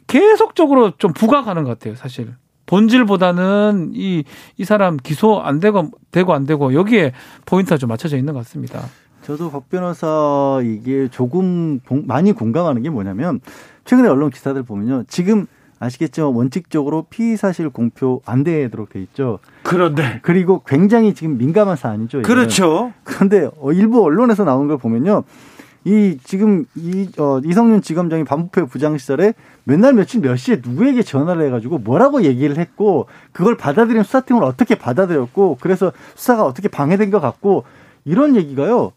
계속적으로 0.08 0.92
좀 0.98 1.14
부각하는 1.14 1.64
것 1.64 1.78
같아요, 1.78 1.96
사실. 1.96 2.34
본질보다는 2.66 3.92
이, 3.94 4.24
이 4.58 4.66
사람 4.66 4.98
기소 4.98 5.40
안 5.40 5.60
되고, 5.60 5.92
되고 6.12 6.34
안 6.34 6.46
되고, 6.46 6.74
여기에 6.74 7.14
포인트가 7.46 7.78
좀 7.78 7.90
맞춰져 7.90 8.18
있는 8.18 8.34
것 8.34 8.40
같습니다. 8.40 8.82
저도 9.22 9.52
박 9.52 9.70
변호사 9.70 10.60
이게 10.64 11.08
조금 11.10 11.80
많이 12.06 12.32
공감하는 12.32 12.82
게 12.82 12.90
뭐냐면, 12.90 13.40
최근에 13.86 14.08
언론 14.08 14.30
기사들 14.30 14.64
보면요. 14.64 15.04
지금 15.08 15.48
아시겠죠? 15.80 16.34
원칙적으로 16.34 17.08
피의 17.10 17.38
사실 17.38 17.70
공표 17.70 18.22
안 18.26 18.44
되도록 18.44 18.90
돼 18.90 19.02
있죠. 19.02 19.40
그런데 19.64 20.20
그리고 20.22 20.62
굉장히 20.66 21.14
지금 21.14 21.38
민감한 21.38 21.76
사안이죠. 21.76 22.22
그렇죠. 22.24 22.94
그런데 23.04 23.50
일부 23.74 24.04
언론에서 24.04 24.44
나온 24.44 24.68
걸 24.68 24.78
보면요. 24.78 25.24
이 25.86 26.18
지금 26.24 26.66
이 26.76 27.10
어, 27.18 27.40
이성윤 27.44 27.82
지검장이 27.82 28.26
반부패 28.26 28.66
부장 28.66 28.98
시절에 28.98 29.34
맨날 29.64 29.94
며칠 29.94 30.20
몇 30.20 30.36
시에 30.36 30.60
누구에게 30.62 31.04
전화를 31.04 31.46
해가지고 31.48 31.78
뭐라고 31.80 32.24
얘기를 32.24 32.58
했고 32.58 33.08
그걸 33.32 33.56
받아들인 33.56 34.04
수사팀을 34.04 34.44
어떻게 34.44 34.76
받아들였고 34.76 35.58
그래서 35.62 35.94
수사가 36.16 36.44
어떻게 36.44 36.68
방해된 36.68 37.12
것 37.12 37.22
같고 37.22 37.64
이런 38.04 38.36
얘기가요 38.36 38.92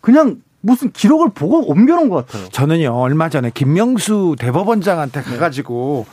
그냥 0.00 0.40
무슨 0.64 0.90
기록을 0.92 1.28
보고 1.34 1.60
옮겨놓은 1.70 2.08
것 2.08 2.26
같아요. 2.26 2.48
저는요 2.50 2.94
얼마 2.94 3.28
전에 3.28 3.50
김명수 3.52 4.36
대법원장한테 4.38 5.20
가가지고 5.20 6.06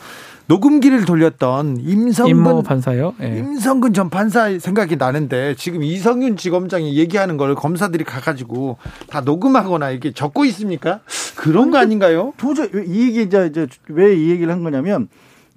녹음기를 0.46 1.06
돌렸던 1.06 1.78
임성근 1.80 2.62
판사요. 2.64 3.14
예. 3.22 3.38
임성근 3.38 3.94
전 3.94 4.10
판사 4.10 4.58
생각이 4.58 4.96
나는데 4.96 5.54
지금 5.56 5.82
이성윤 5.82 6.36
지검장이 6.36 6.96
얘기하는 6.98 7.38
걸 7.38 7.54
검사들이 7.54 8.04
가가지고 8.04 8.76
다 9.08 9.22
녹음하거나 9.22 9.90
이렇게 9.90 10.12
적고 10.12 10.44
있습니까? 10.46 11.00
그런 11.36 11.70
거 11.70 11.78
아닌가요? 11.78 12.34
도저히 12.36 12.68
이 12.86 13.06
얘기 13.06 13.22
이제, 13.22 13.46
이제 13.46 13.66
왜 13.88 14.14
이 14.14 14.30
얘기를 14.30 14.52
한 14.52 14.62
거냐면 14.62 15.08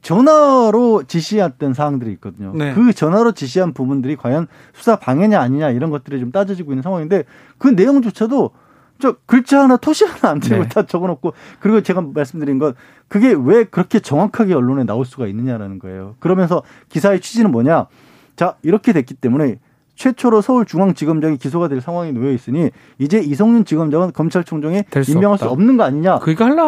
전화로 0.01 1.03
지시했던 1.07 1.73
사항들이 1.73 2.11
있거든요. 2.13 2.53
네. 2.55 2.73
그 2.73 2.93
전화로 2.93 3.33
지시한 3.33 3.73
부분들이 3.73 4.15
과연 4.15 4.47
수사 4.73 4.95
방해냐 4.95 5.41
아니냐 5.41 5.71
이런 5.71 5.89
것들이 5.89 6.19
좀 6.19 6.31
따져지고 6.31 6.71
있는 6.71 6.83
상황인데 6.83 7.23
그 7.57 7.67
내용조차도 7.69 8.51
저 8.99 9.15
글자 9.25 9.61
하나 9.63 9.77
토시 9.77 10.05
하나 10.05 10.31
안 10.31 10.39
들고 10.39 10.63
네. 10.63 10.69
다 10.69 10.85
적어놓고 10.85 11.33
그리고 11.59 11.81
제가 11.81 12.01
말씀드린 12.01 12.59
건 12.59 12.73
그게 13.07 13.35
왜 13.37 13.65
그렇게 13.65 13.99
정확하게 13.99 14.53
언론에 14.53 14.83
나올 14.85 15.05
수가 15.05 15.27
있느냐라는 15.27 15.79
거예요. 15.79 16.15
그러면서 16.19 16.63
기사의 16.89 17.19
취지는 17.21 17.51
뭐냐? 17.51 17.87
자 18.35 18.55
이렇게 18.63 18.93
됐기 18.93 19.15
때문에 19.15 19.59
최초로 19.95 20.41
서울중앙지검장이 20.41 21.37
기소가 21.37 21.67
될 21.69 21.79
상황이 21.81 22.11
놓여 22.11 22.31
있으니 22.31 22.69
이제 22.99 23.19
이성윤 23.19 23.65
지검장은 23.65 24.11
검찰총장에 24.13 24.83
임명할 25.15 25.37
수 25.37 25.45
없는 25.49 25.77
거 25.77 25.83
아니냐? 25.83 26.19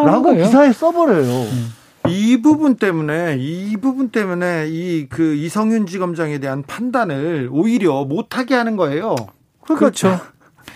라고 0.06 0.32
기사에 0.44 0.72
써버려요. 0.72 1.42
음. 1.42 1.68
이 2.08 2.40
부분 2.40 2.76
때문에 2.76 3.36
이 3.38 3.76
부분 3.76 4.08
때문에 4.08 4.66
이 4.68 5.06
그 5.10 5.34
이성윤 5.34 5.86
지검장에 5.86 6.38
대한 6.38 6.62
판단을 6.62 7.48
오히려 7.52 8.04
못하게 8.04 8.54
하는 8.54 8.76
거예요. 8.76 9.14
그러니까 9.62 9.78
그렇죠. 9.78 10.18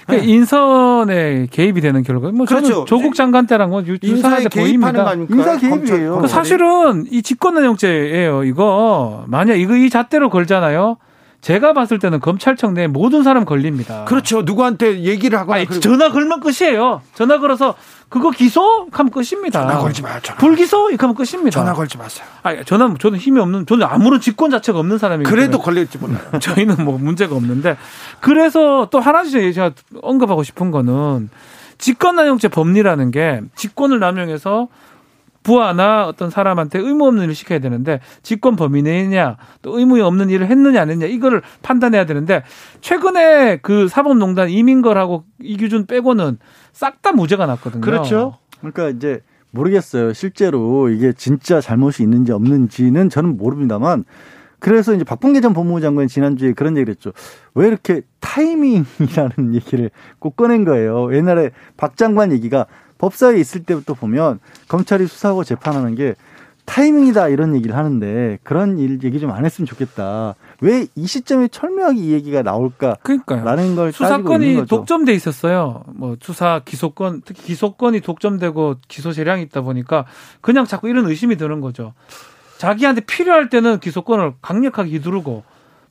그 0.07 0.17
인선에 0.17 1.47
개입이 1.51 1.81
되는 1.81 2.03
결과. 2.03 2.31
뭐 2.33 2.47
그렇죠. 2.47 2.85
조국 2.85 3.15
장관 3.15 3.47
때랑 3.47 3.71
뭐 3.71 3.83
인사에 3.83 4.45
보입니다. 4.49 5.15
인사 5.31 5.57
개입이에요. 5.57 6.19
그 6.19 6.29
사실은 6.29 7.07
이 7.11 7.23
직권남용죄예요. 7.23 8.45
이거 8.45 9.25
만약 9.27 9.55
이거 9.55 9.77
이 9.77 9.91
잣대로 9.91 10.31
걸잖아요. 10.31 10.97
제가 11.43 11.73
봤을 11.73 11.99
때는 11.99 12.21
검찰청 12.21 12.73
내 12.73 12.87
모든 12.87 13.25
사람 13.25 13.45
걸립니다. 13.45 14.05
그렇죠. 14.05 14.43
누구한테 14.43 15.01
얘기를 15.01 15.37
하거나 15.39 15.59
아니, 15.59 15.81
전화 15.81 16.11
걸면 16.13 16.39
끝이에요. 16.39 17.03
전화 17.15 17.39
걸어서 17.41 17.75
그거 18.09 18.31
기소? 18.31 18.87
하면 18.93 19.11
끝입니다. 19.11 19.61
전화 19.63 19.79
걸지 19.79 20.03
마요. 20.03 20.21
전화. 20.23 20.39
불기소? 20.39 20.91
이렇게 20.91 21.01
하면 21.01 21.17
끝입니다. 21.17 21.51
전화 21.51 21.73
걸지 21.73 21.99
마세요. 21.99 22.25
아니, 22.45 22.65
저는, 22.65 22.97
저는 22.99 23.19
힘이 23.19 23.41
없는, 23.41 23.67
저는 23.67 23.85
아무런 23.85 24.21
직권 24.21 24.53
자체가 24.53 24.79
없는 24.79 24.99
사람이기 24.99 25.29
그래도 25.29 25.59
걸릴지 25.59 25.99
몰라요. 25.99 26.21
저희는 26.39 26.85
뭐 26.85 26.97
문제가 26.97 27.35
없는데. 27.35 27.77
그래서 28.21 28.87
또 28.93 29.01
하나 29.01 29.25
제가 29.25 29.73
언급하고 30.01 30.45
싶은 30.45 30.71
거는 30.71 31.29
직권남용죄 31.79 32.49
법리라는 32.49 33.11
게 33.11 33.41
직권을 33.57 33.99
남용해서 33.99 34.69
부하나 35.43 36.07
어떤 36.07 36.31
사람한테 36.31 36.79
의무 36.79 37.07
없는 37.07 37.25
일을 37.25 37.35
시켜야 37.35 37.59
되는데 37.59 38.01
직권 38.23 38.57
범위 38.57 38.83
내냐 38.83 39.37
또 39.63 39.79
의무 39.79 40.03
없는 40.03 40.31
일을 40.31 40.49
했느냐 40.49 40.83
안 40.83 40.91
했느냐 40.91 41.11
이거를 41.13 41.43
판단해야 41.63 42.07
되는데 42.07 42.43
최근에 42.81 43.59
그 43.63 43.89
사법농단 43.89 44.51
이민걸하고 44.51 45.25
이규준 45.41 45.87
빼고는 45.87 46.39
싹 46.73 47.03
다 47.03 47.11
무죄가 47.13 47.47
났거든요. 47.47 47.81
그렇죠. 47.81 48.39
그러니까 48.61 48.89
이제 48.91 49.23
모르겠어요. 49.51 50.13
실제로 50.13 50.89
이게 50.89 51.13
진짜 51.13 51.61
잘못이 51.61 52.03
있는지 52.03 52.31
없는지는 52.33 53.11
저는 53.11 53.37
모릅니다만 53.37 54.05
그래서 54.61 54.95
이제 54.95 55.03
박봉계 55.03 55.41
전 55.41 55.53
법무부 55.55 55.81
장관이 55.81 56.07
지난주에 56.07 56.53
그런 56.53 56.77
얘기를 56.77 56.93
했죠. 56.93 57.11
왜 57.55 57.67
이렇게 57.67 58.03
타이밍이라는 58.21 59.55
얘기를 59.55 59.91
꼭 60.21 60.37
꺼낸 60.37 60.65
거예요. 60.65 61.13
옛날에 61.15 61.51
박 61.77 61.97
장관 61.97 62.31
얘기가 62.31 62.67
법사위에 63.03 63.41
있을 63.41 63.65
때부터 63.65 63.95
보면 63.95 64.39
검찰이 64.69 65.07
수사하고 65.09 65.43
재판하는 65.45 65.97
게 65.97 66.15
타이밍이다 66.65 67.29
이런 67.29 67.57
얘기를 67.57 67.77
하는데 67.77 68.39
그런 68.45 68.79
일 68.79 69.03
얘기 69.03 69.19
좀 69.19 69.33
안 69.33 69.45
했으면 69.45 69.67
좋겠다. 69.67 70.37
왜 70.61 70.87
이 70.95 71.07
시점에 71.09 71.49
철저하게 71.49 71.99
이 71.99 72.13
얘기가 72.13 72.43
나올까? 72.43 72.97
그러니까요. 73.03 73.75
걸 73.75 73.93
수사권이 73.93 74.67
독점돼 74.67 75.13
있었어요. 75.15 75.83
뭐 75.89 76.17
수사 76.23 76.61
기소권 76.65 77.23
특히 77.25 77.43
기소권이 77.43 78.01
독점되고 78.01 78.77
기소 78.87 79.11
재량이 79.13 79.43
있다 79.43 79.63
보니까 79.63 80.07
그냥 80.41 80.65
자꾸 80.65 80.89
이런 80.89 81.07
의심이 81.07 81.37
드는 81.37 81.61
거죠. 81.61 81.95
자기한테 82.59 83.01
필요할 83.01 83.49
때는 83.49 83.81
기소권을 83.81 84.35
강력하게 84.41 84.91
휘두르고 84.93 85.43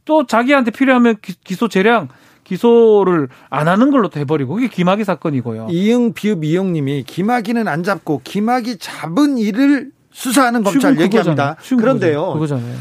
또 0.06 0.26
자기한테 0.26 0.72
필요하면 0.72 1.18
기소 1.44 1.68
재량 1.68 2.08
기소를 2.52 3.30
안 3.50 3.70
하는 3.70 3.92
걸로 3.92 4.10
돼버리고 4.10 4.56
그게 4.56 4.68
김학의 4.68 5.06
사건이고요. 5.06 5.68
이응 5.72 6.12
비읍 6.12 6.44
이응님이 6.44 7.04
김학의는 7.04 7.70
안 7.70 7.82
잡고 7.84 8.22
김학의 8.26 8.78
잡은 8.78 9.38
일을 9.38 9.92
수사하는 10.12 10.62
검찰 10.64 11.00
얘기합니다. 11.00 11.56
그런데요. 11.70 12.34
그거잖아요. 12.34 12.76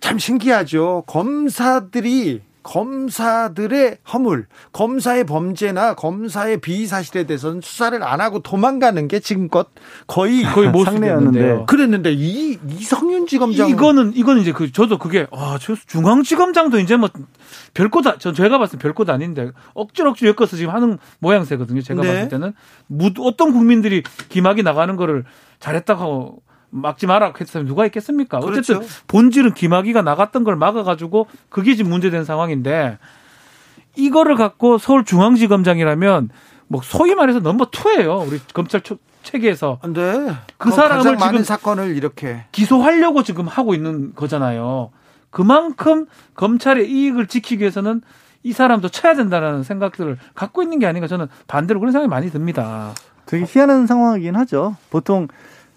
참 0.00 0.18
신기하죠. 0.18 1.04
검사들이 1.06 2.42
검사들의 2.62 3.98
허물, 4.12 4.46
검사의 4.72 5.24
범죄나 5.24 5.94
검사의 5.94 6.60
비위 6.60 6.86
사실에 6.86 7.24
대해서는 7.24 7.60
수사를 7.60 8.02
안 8.02 8.20
하고 8.20 8.40
도망가는 8.40 9.08
게 9.08 9.20
지금껏 9.20 9.68
거의 10.06 10.42
거의 10.54 10.70
모습이었는데 10.70 11.64
그랬는데 11.66 12.12
이 12.12 12.58
이성윤 12.68 13.26
지검장 13.26 13.68
이거는 13.70 14.12
이거는 14.14 14.42
이제 14.42 14.52
그 14.52 14.70
저도 14.70 14.98
그게 14.98 15.26
아, 15.32 15.58
저 15.60 15.74
중앙지검장도 15.86 16.78
이제 16.78 16.96
뭐 16.96 17.08
별것 17.74 18.20
전 18.20 18.34
제가 18.34 18.58
봤을 18.58 18.78
때 18.78 18.82
별것 18.82 19.08
아닌데 19.10 19.50
억지로 19.74 20.10
억지로 20.10 20.34
엮어서 20.36 20.56
지금 20.56 20.72
하는 20.72 20.98
모양새거든요. 21.18 21.82
제가 21.82 22.02
네. 22.02 22.08
봤을 22.08 22.28
때는 22.28 22.52
어떤 23.18 23.52
국민들이 23.52 24.02
기막이 24.28 24.62
나가는 24.62 24.94
거를 24.96 25.24
잘했다고 25.58 26.42
막지 26.72 27.06
마라 27.06 27.32
했으면 27.38 27.66
누가 27.66 27.84
있겠습니까? 27.86 28.40
그렇죠. 28.40 28.76
어쨌든 28.78 28.88
본질은 29.06 29.54
김학의가 29.54 30.02
나갔던 30.02 30.42
걸 30.42 30.56
막아가지고 30.56 31.26
그게 31.50 31.74
지금 31.74 31.90
문제된 31.90 32.24
상황인데 32.24 32.98
이거를 33.94 34.36
갖고 34.36 34.78
서울중앙지검장이라면 34.78 36.30
뭐 36.68 36.80
소위 36.82 37.14
말해서 37.14 37.40
넘버 37.40 37.66
투예요. 37.70 38.24
우리 38.26 38.40
검찰 38.54 38.80
체계에서. 39.22 39.80
네. 39.92 40.32
그 40.56 40.70
사람을 40.70 41.18
지금 41.18 41.44
사건을 41.44 41.94
이렇게 41.94 42.44
기소하려고 42.52 43.22
지금 43.22 43.46
하고 43.46 43.74
있는 43.74 44.14
거잖아요. 44.14 44.90
그만큼 45.30 46.06
검찰의 46.34 46.90
이익을 46.90 47.26
지키기 47.26 47.60
위해서는 47.60 48.00
이 48.42 48.52
사람도 48.52 48.88
쳐야 48.88 49.14
된다는 49.14 49.62
생각들을 49.62 50.18
갖고 50.34 50.62
있는 50.62 50.78
게 50.78 50.86
아닌가 50.86 51.06
저는 51.06 51.28
반대로 51.46 51.80
그런 51.80 51.92
생각이 51.92 52.08
많이 52.08 52.30
듭니다. 52.30 52.92
되게 53.26 53.44
희한한 53.46 53.86
상황이긴 53.86 54.34
하죠. 54.36 54.76
보통 54.90 55.28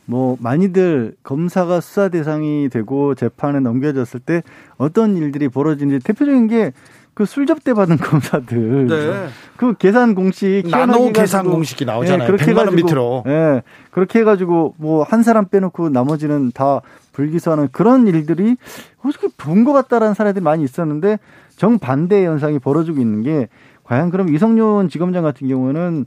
뭐 0.06 0.38
많이들 0.39 1.16
검사가 1.24 1.82
수사 1.82 2.10
대상이 2.10 2.70
되고 2.70 3.16
재판에 3.16 3.60
넘겨졌을 3.60 4.20
때 4.20 4.43
어떤 4.78 5.18
일들이 5.18 5.49
벌어지는지 5.49 6.03
대표적인 6.06 6.47
게 6.47 6.72
그 7.16 7.24
술접대 7.26 7.74
받은 7.74 7.95
검사들 8.03 8.88
네. 8.88 9.28
그 9.56 9.74
계산 9.76 10.16
공식 10.16 10.64
나노 10.70 11.14
계산 11.14 11.45
공식이 11.45 11.86
나오잖아요. 11.86 12.20
네, 12.20 12.26
그렇게 12.28 12.51
100만 12.51 12.66
원 12.66 12.76
밑으로. 12.76 13.24
예. 13.26 13.30
네, 13.32 13.62
그렇게 13.91 14.20
해 14.20 14.24
가지고 14.26 14.76
뭐 14.78 15.06
한 15.06 15.24
사람 15.24 15.45
빼놓고 15.47 15.89
나머지는 15.89 16.51
다 16.53 16.82
불기소하는 17.14 17.70
그런 17.72 18.08
일들이 18.08 18.58
어떻게 19.01 19.30
본 19.38 19.64
것 19.64 19.72
같다라는 19.72 20.14
사례들이 20.14 20.43
많이 20.43 20.66
있었는데 20.66 21.18
정반대 21.56 22.26
현상이 22.26 22.60
벌어지고 22.60 22.99
있는 22.99 23.24
게 23.24 23.47
과연 23.86 24.10
그럼 24.10 24.28
이성윤 24.36 24.89
지검장 24.89 25.24
같은 25.24 25.47
경우는 25.47 26.06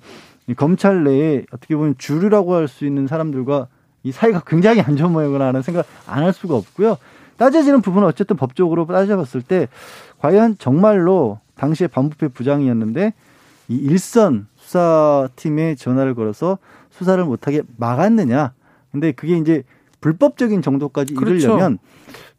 검찰 0.58 1.04
내에 1.04 1.44
어떻게 1.52 1.74
보면 1.74 1.94
주류라고 1.96 2.52
할 2.54 2.68
수 2.68 2.84
있는 2.84 3.06
사람들과 3.06 3.68
이 4.08 4.12
사이가 4.12 4.42
굉장히 4.46 4.80
안 4.80 4.96
좋은 4.96 5.12
모양이구나 5.12 5.48
하는 5.48 5.60
생각 5.60 5.86
안 6.06 6.22
할 6.24 6.32
수가 6.32 6.56
없고요. 6.56 6.96
따져지는 7.36 7.82
부분은 7.82 8.08
어쨌든 8.08 8.36
법적으로 8.36 8.86
따져봤을 8.86 9.42
때 9.42 9.68
과연 10.18 10.56
정말로 10.58 11.38
당시에 11.56 11.86
반부패 11.88 12.28
부장이었는데 12.28 13.12
이 13.68 13.76
일선 13.76 14.48
수사팀에 14.56 15.74
전화를 15.74 16.14
걸어서 16.14 16.58
수사를 16.90 17.22
못하게 17.22 17.62
막았느냐. 17.76 18.54
근데 18.90 19.12
그게 19.12 19.36
이제 19.36 19.62
불법적인 20.00 20.62
정도까지 20.62 21.14
그렇죠. 21.14 21.34
이르려면 21.34 21.78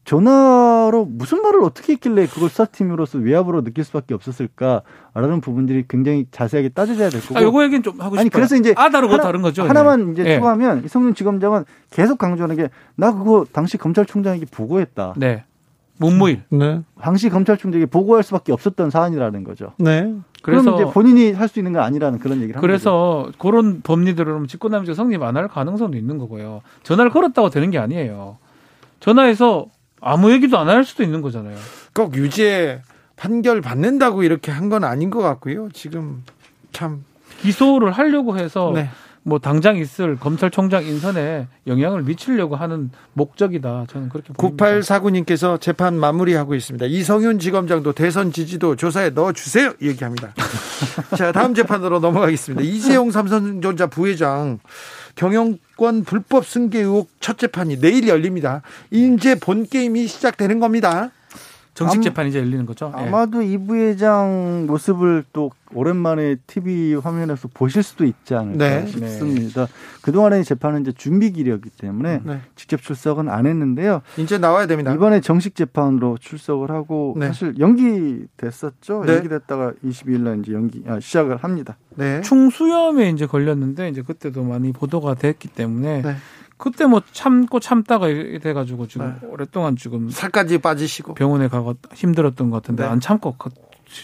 전화로 0.09 1.05
무슨 1.05 1.43
말을 1.43 1.61
어떻게 1.63 1.93
했길래 1.93 2.25
그걸 2.25 2.49
수사팀으로서 2.49 3.19
외압으로 3.19 3.63
느낄 3.63 3.83
수밖에 3.83 4.15
없었을까라는 4.15 5.39
부분들이 5.39 5.85
굉장히 5.87 6.25
자세하게 6.31 6.69
따져야 6.69 7.09
될 7.11 7.21
거고. 7.21 7.37
아, 7.37 7.43
요거 7.43 7.63
얘기는 7.65 7.83
좀 7.83 7.93
하고 8.01 8.15
싶어요. 8.15 8.21
아니 8.21 8.29
그래서 8.31 8.55
이제 8.55 8.73
아 8.75 8.89
다르고 8.89 9.13
하나, 9.13 9.21
다른 9.23 9.43
거죠. 9.43 9.61
하나만 9.63 10.07
네. 10.07 10.11
이제 10.13 10.23
네. 10.23 10.35
추가하면 10.37 10.83
이성윤 10.83 11.13
지검장은 11.13 11.63
계속 11.91 12.17
강조하는 12.17 12.55
게 12.55 12.69
나 12.95 13.13
그거 13.13 13.45
당시 13.53 13.77
검찰총장에게 13.77 14.47
보고했다. 14.51 15.13
네. 15.17 15.43
문무일. 15.97 16.41
네. 16.49 16.81
당시 16.99 17.29
검찰총장에게 17.29 17.85
보고할 17.85 18.23
수밖에 18.23 18.51
없었던 18.51 18.89
사안이라는 18.89 19.43
거죠. 19.43 19.73
네. 19.77 20.15
그래서 20.41 20.73
이제 20.73 20.85
본인이 20.85 21.33
할 21.33 21.47
수 21.49 21.59
있는 21.59 21.71
건 21.73 21.83
아니라는 21.83 22.17
그런 22.19 22.41
얘기를 22.41 22.59
그래서 22.59 23.25
거죠. 23.27 23.37
그런 23.37 23.81
법리들은 23.83 24.47
직권남용 24.47 24.91
성립 24.95 25.21
안 25.21 25.37
할 25.37 25.47
가능성도 25.47 25.97
있는 25.97 26.17
거고요. 26.17 26.61
전화를 26.81 27.11
걸었다고 27.11 27.51
되는 27.51 27.69
게 27.69 27.77
아니에요. 27.77 28.37
전화해서 28.99 29.67
아무 30.01 30.31
얘기도 30.31 30.57
안 30.57 30.69
할 30.69 30.83
수도 30.83 31.03
있는 31.03 31.21
거잖아요. 31.21 31.57
꼭 31.93 32.15
유죄 32.15 32.81
판결 33.15 33.61
받는다고 33.61 34.23
이렇게 34.23 34.51
한 34.51 34.69
건 34.69 34.83
아닌 34.83 35.09
것 35.09 35.19
같고요. 35.21 35.69
지금 35.73 36.23
참 36.71 37.03
기소를 37.41 37.91
하려고 37.91 38.37
해서 38.37 38.71
네. 38.73 38.89
뭐 39.23 39.37
당장 39.39 39.75
있을 39.77 40.15
검찰총장 40.17 40.85
인선에 40.85 41.47
영향을 41.67 42.03
미치려고 42.03 42.55
하는 42.55 42.89
목적이다. 43.13 43.85
저는 43.89 44.09
그렇게 44.09 44.31
봅니다. 44.33 44.65
9849님께서 44.65 45.59
재판 45.59 45.95
마무리하고 45.99 46.55
있습니다. 46.55 46.85
이성윤 46.85 47.39
지검장도 47.39 47.93
대선 47.93 48.31
지지도 48.31 48.75
조사에 48.75 49.09
넣어 49.11 49.33
주세요. 49.33 49.73
얘기합니다. 49.81 50.33
자, 51.17 51.31
다음 51.31 51.53
재판으로 51.53 51.99
넘어가겠습니다. 51.99 52.63
이재용 52.63 53.11
삼성전자 53.11 53.87
부회장 53.87 54.59
경영권 55.19 56.05
불법 56.05 56.45
승계 56.45 56.79
의혹 56.79 57.09
첫 57.19 57.37
재판이 57.37 57.81
내일 57.81 58.07
열립니다. 58.07 58.61
이제 58.89 59.35
본 59.35 59.67
게임이 59.67 60.07
시작되는 60.07 60.61
겁니다. 60.61 61.11
정식 61.79 62.01
재판이 62.01 62.29
이제 62.29 62.39
열리는 62.39 62.65
거죠. 62.65 62.91
예. 62.97 63.01
아마도 63.01 63.41
이 63.41 63.57
부회장 63.57 64.65
모습을 64.67 65.23
또 65.31 65.51
오랜만에 65.73 66.35
TV 66.47 66.95
화면에서 66.95 67.47
보실 67.53 67.83
수도 67.83 68.03
있지 68.03 68.35
않을까 68.35 68.57
네. 68.57 68.87
싶습니다. 68.87 69.65
네. 69.65 69.71
그동안의 70.01 70.43
재판은 70.43 70.81
이제 70.81 70.91
준비 70.91 71.31
기이었기 71.31 71.69
때문에 71.69 72.21
네. 72.23 72.41
직접 72.55 72.81
출석은 72.81 73.29
안 73.29 73.45
했는데요. 73.45 74.01
이제 74.17 74.37
나와야 74.37 74.65
됩니다. 74.65 74.93
이번에 74.93 75.21
정식 75.21 75.55
재판으로 75.55 76.17
출석을 76.19 76.71
하고 76.71 77.15
네. 77.17 77.27
사실 77.27 77.57
연기됐었죠. 77.59 79.05
네. 79.05 79.15
연기됐다가 79.15 79.73
22일 79.85 80.21
날 80.21 80.39
이제 80.39 80.53
연기 80.53 80.83
아, 80.87 80.99
시작을 80.99 81.37
합니다. 81.37 81.77
네. 81.95 82.21
충수염에 82.21 83.09
이제 83.09 83.25
걸렸는데 83.25 83.89
이제 83.89 84.01
그때도 84.01 84.43
많이 84.43 84.73
보도가 84.73 85.15
됐기 85.15 85.49
때문에 85.49 86.01
네. 86.01 86.15
그때 86.59 86.85
뭐 86.85 87.01
참고 87.13 87.59
참다가 87.61 88.07
돼가지고 88.07 88.85
지금 88.87 89.17
네. 89.19 89.27
오랫동안 89.27 89.77
지금 89.77 90.09
살까지 90.09 90.57
빠지시고 90.57 91.13
병원에 91.13 91.47
가고 91.47 91.73
힘들었던 91.93 92.49
것 92.49 92.61
같은데 92.61 92.83
네. 92.83 92.89
안 92.89 92.99
참고 92.99 93.35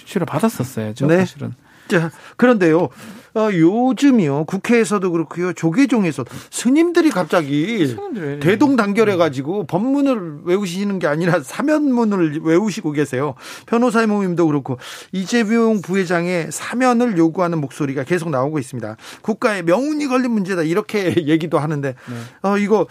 치료 0.06 0.26
받았었어요. 0.26 0.94
저 0.96 1.06
네. 1.06 1.20
사실은. 1.20 1.54
자, 1.90 2.10
그런데요. 2.38 2.90
어, 3.36 3.50
요즘이요. 3.52 4.46
국회에서도 4.46 5.12
그렇고요. 5.12 5.52
조계종에서 5.52 6.24
스님들이 6.52 7.10
갑자기 7.10 7.86
스님들 7.86 8.40
대동단결해 8.40 9.18
가지고 9.18 9.66
법문을 9.66 10.40
외우시는 10.46 11.00
게 11.00 11.08
아니라 11.08 11.42
사면문을 11.42 12.42
외우시고 12.44 12.94
계세요. 12.94 13.36
변호사의 13.66 14.08
모임도 14.08 14.48
그렇고 14.48 14.78
이재용 15.12 15.82
부회장의 15.82 16.48
사면을 16.52 17.18
요구하는 17.18 17.60
목소리가 17.60 18.06
계속 18.06 18.30
나오고 18.30 18.58
있습니다. 18.58 18.96
국가의 19.22 19.64
명운이 19.64 20.08
걸린 20.08 20.32
문제다 20.32 20.64
이렇게 20.64 21.14
얘기도 21.28 21.60
하는데 21.60 21.90
네. 21.90 22.16
어 22.42 22.58
이거 22.58 22.88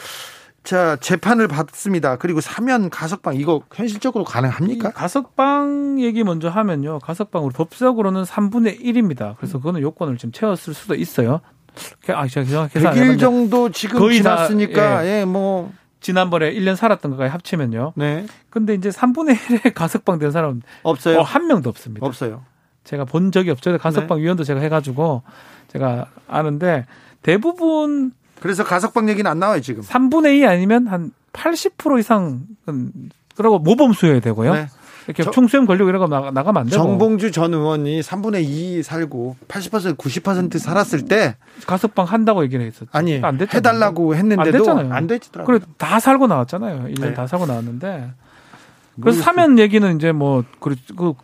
자, 0.65 0.97
재판을 0.97 1.47
받습니다. 1.47 2.17
그리고 2.17 2.41
사면 2.41 2.89
가석방 2.89 3.37
이거 3.37 3.63
현실적으로 3.73 4.25
가능합니까? 4.25 4.93
가석방 4.93 6.01
얘기 6.01 6.25
먼저 6.25 6.49
하면요. 6.49 7.01
가석방으로 7.01 7.53
법적으로는 7.53 8.23
3분의 8.23 8.81
1입니다. 8.83 9.37
그래서 9.37 9.59
그거는 9.59 9.83
요건을 9.83 10.17
지금 10.17 10.33
채웠을 10.33 10.73
수도 10.73 10.95
있어요. 10.95 11.43
아, 12.09 12.27
제가 12.27 12.69
계산 12.69 12.95
100일 12.95 13.21
정도 13.21 13.69
지금 13.71 13.99
거의 13.99 14.19
지났으니까 14.19 14.81
다, 14.81 15.07
예. 15.07 15.21
예, 15.21 15.25
뭐 15.25 15.71
지난번에 16.01 16.53
1년 16.55 16.77
살았던 16.77 17.11
거까지 17.11 17.31
합치면요. 17.31 17.93
네. 17.97 18.27
근데 18.49 18.75
이제 18.75 18.89
3분의 18.89 19.37
1에 19.37 19.75
가석방 19.75 20.19
된 20.19 20.31
사람 20.31 20.63
없어요. 20.83 21.19
어, 21.19 21.23
한 21.23 21.47
명도 21.47 21.69
없습니다. 21.69 22.07
없어요. 22.07 22.43
제가 22.85 23.05
본 23.05 23.33
적이 23.33 23.51
없죠. 23.51 23.77
가석방 23.77 24.19
네. 24.19 24.25
위원도 24.25 24.45
제가 24.45 24.61
해 24.61 24.69
가지고 24.71 25.23
제가 25.69 26.07
아는데 26.29 26.87
대부분 27.23 28.13
그래서 28.41 28.65
가석방 28.65 29.09
얘기는 29.09 29.29
안 29.31 29.39
나와요, 29.39 29.61
지금. 29.61 29.83
3분의 29.83 30.41
2 30.41 30.47
아니면 30.47 30.87
한 30.87 31.13
80% 31.33 31.99
이상은 32.01 32.43
그러고 33.37 33.59
모범 33.59 33.93
수여야 33.93 34.21
되고요. 34.21 34.55
네. 34.55 34.67
이렇게 35.07 35.23
저, 35.23 35.31
총수염 35.31 35.67
걸리고 35.67 35.89
이러고 35.91 36.07
나가, 36.09 36.31
나가 36.31 36.53
면 36.53 36.63
안 36.63 36.67
되고. 36.67 36.83
정봉주 36.83 37.31
전 37.31 37.53
의원이 37.53 38.01
3분의 38.01 38.45
2 38.45 38.83
살고 38.83 39.37
80% 39.49 39.97
90% 39.99 40.59
살았을 40.59 41.03
때 41.05 41.37
가석방 41.67 42.07
한다고 42.07 42.43
얘기를 42.43 42.65
했었죠. 42.65 42.89
아니, 42.93 43.21
안 43.23 43.37
됐잖아요. 43.37 43.59
해달라고 43.59 44.15
했는데도 44.17 44.41
안 44.41 44.53
됐잖아요. 44.53 44.93
안 44.95 45.07
됐더라고요. 45.07 45.59
그래 45.59 45.67
다 45.77 46.01
살고 46.01 46.27
나왔잖아요. 46.27 46.89
1년 46.95 47.01
네. 47.01 47.15
다 47.15 47.27
살고 47.27 47.45
나왔는데. 47.47 48.13
그래서 49.01 49.21
사면 49.23 49.59
얘기는 49.59 49.95
이제 49.97 50.13
뭐, 50.13 50.45
그, 50.61 50.77
그 50.97 51.15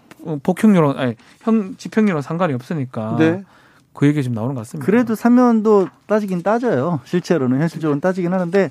복형료로, 0.43 0.99
아니, 0.99 1.15
형, 1.43 1.75
집행료랑 1.79 2.21
상관이 2.21 2.53
없으니까. 2.53 3.17
네. 3.19 3.45
그 4.01 4.07
얘기 4.07 4.23
지금 4.23 4.35
나오는 4.35 4.55
것 4.55 4.63
같습니다. 4.63 4.87
그래도 4.87 5.15
사면도 5.15 5.89
따지긴 6.07 6.43
따져요. 6.43 7.01
실제로는 7.05 7.61
현실적으로는 7.61 8.01
따지긴 8.01 8.33
하는데 8.33 8.71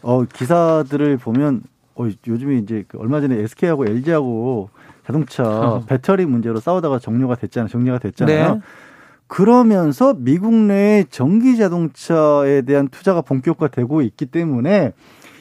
어 0.00 0.24
기사들을 0.24 1.18
보면 1.18 1.62
어 1.94 2.08
요즘에 2.26 2.56
이제 2.56 2.82
그 2.88 2.98
얼마 2.98 3.20
전에 3.20 3.36
SK하고 3.36 3.84
LG하고 3.84 4.70
자동차 5.06 5.42
어. 5.42 5.84
배터리 5.86 6.24
문제로 6.24 6.58
싸우다가 6.58 7.00
정료가 7.00 7.34
됐잖아요. 7.34 7.68
정리가 7.68 7.98
됐잖아요. 7.98 8.54
네. 8.54 8.60
그러면서 9.26 10.14
미국 10.16 10.54
내 10.54 11.04
전기 11.10 11.58
자동차에 11.58 12.62
대한 12.62 12.88
투자가 12.88 13.20
본격화되고 13.20 14.00
있기 14.00 14.24
때문에 14.24 14.94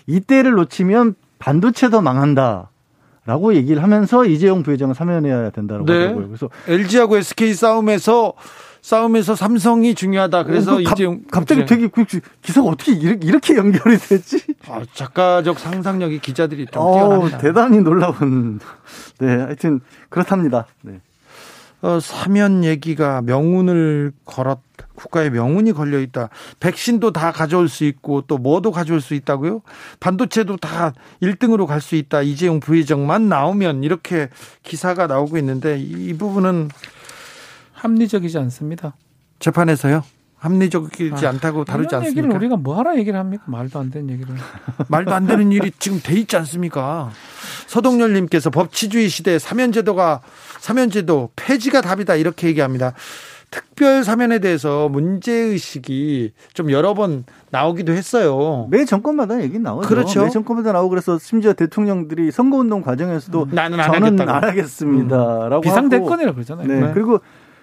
이때를 0.08 0.52
놓치면 0.52 1.16
반도체도 1.40 2.02
망한다. 2.02 2.68
라고 3.24 3.54
얘기를 3.54 3.82
하면서 3.84 4.26
이재용 4.26 4.64
부회장은 4.64 4.96
사면해야 4.96 5.52
된다고 5.52 5.86
네. 5.86 5.94
하더라고요. 5.94 6.28
그래서 6.28 6.50
LG하고 6.68 7.18
SK 7.18 7.54
싸움에서 7.54 8.34
싸움에서 8.82 9.36
삼성이 9.36 9.94
중요하다. 9.96 10.44
그래서 10.44 10.74
어, 10.74 10.76
그 10.78 10.82
이재용 10.82 11.22
갑자기 11.32 11.66
되게 11.66 11.88
그 11.88 12.04
기사가 12.42 12.68
어떻게 12.68 12.94
이렇게 12.94 13.56
연결이 13.56 13.98
됐지? 13.98 14.42
아, 14.68 14.82
작가적 14.94 15.60
상상력이 15.60 16.20
기자들이 16.20 16.66
좀 16.72 16.82
어, 16.82 16.94
뛰어납니다. 16.94 17.38
대단히 17.38 17.80
놀라운. 17.82 18.60
네, 19.20 19.28
하여튼 19.38 19.82
그렇답니다. 20.10 20.66
네. 20.82 21.00
어, 21.84 22.00
사면 22.00 22.64
얘기가 22.64 23.22
명운을 23.24 24.12
걸었 24.26 24.60
국가의 24.96 25.32
명운이 25.32 25.74
걸려 25.74 26.00
있다. 26.00 26.30
백신도 26.60 27.12
다 27.12 27.32
가져올 27.32 27.68
수 27.70 27.86
있고 27.86 28.22
또 28.22 28.38
뭐도 28.38 28.72
가져올 28.72 29.02
수 29.02 29.16
있다고요? 29.16 29.62
반도체도 30.00 30.58
다 30.58 30.94
1등으로 31.24 31.66
갈 31.66 31.82
수 31.82 31.96
있다. 31.96 32.22
이재용 32.22 32.60
부회장만 32.60 33.30
나오면 33.30 33.84
이렇게 33.84 34.30
기사가 34.62 35.08
나오고 35.08 35.40
있는데 35.40 35.80
이 35.80 36.14
부분은 36.14 36.70
합리적이지 37.82 38.38
않습니다. 38.38 38.94
재판에서요? 39.40 40.04
합리적이지 40.38 41.26
아, 41.26 41.30
않다고 41.30 41.66
다루지 41.66 41.96
않습니까? 41.96 42.10
얘기를 42.10 42.36
우리가 42.36 42.58
뭐 42.58 42.78
하라 42.78 42.96
얘기를 42.98 43.20
합니까? 43.20 43.44
말도 43.48 43.80
안 43.80 43.90
되는 43.92 44.10
얘기를. 44.10 44.34
말도 44.90 45.14
안 45.14 45.28
되는 45.28 45.52
일이 45.52 45.72
지금 45.78 46.00
돼 46.02 46.16
있지 46.20 46.36
않습니까? 46.38 47.12
서동열님께서 47.68 48.50
법치주의 48.50 49.10
시대 49.10 49.38
사면제도가 49.40 50.22
사면제도 50.60 51.30
폐지가 51.36 51.82
답이다 51.82 52.16
이렇게 52.16 52.48
얘기합니다. 52.48 52.94
특별 53.52 54.04
사면에 54.04 54.40
대해서 54.40 54.88
문제 54.88 55.32
의식이 55.34 56.32
좀 56.54 56.72
여러 56.72 56.94
번 56.94 57.26
나오기도 57.50 57.92
했어요. 57.92 58.66
매 58.70 58.86
정권마다 58.86 59.42
얘기 59.42 59.60
나오죠. 59.60 59.88
그렇죠. 59.90 60.24
매 60.24 60.30
정권마다 60.30 60.72
나오고 60.72 60.90
그래서 60.90 61.20
심지어 61.20 61.52
대통령들이 61.54 62.32
선거운동 62.32 62.82
과정에서도 62.82 63.44
음. 63.44 63.50
나는 63.52 63.80
안 63.80 63.92
저는 63.92 64.08
하겠다고. 64.08 64.32
안 64.32 64.44
하겠습니다라고 64.46 65.56
음. 65.58 65.62
비상 65.62 65.90
대권이라고 65.90 66.36
그러잖아요. 66.36 66.68
네. 66.68 66.80
네. 66.80 66.92
그리고 66.94 67.20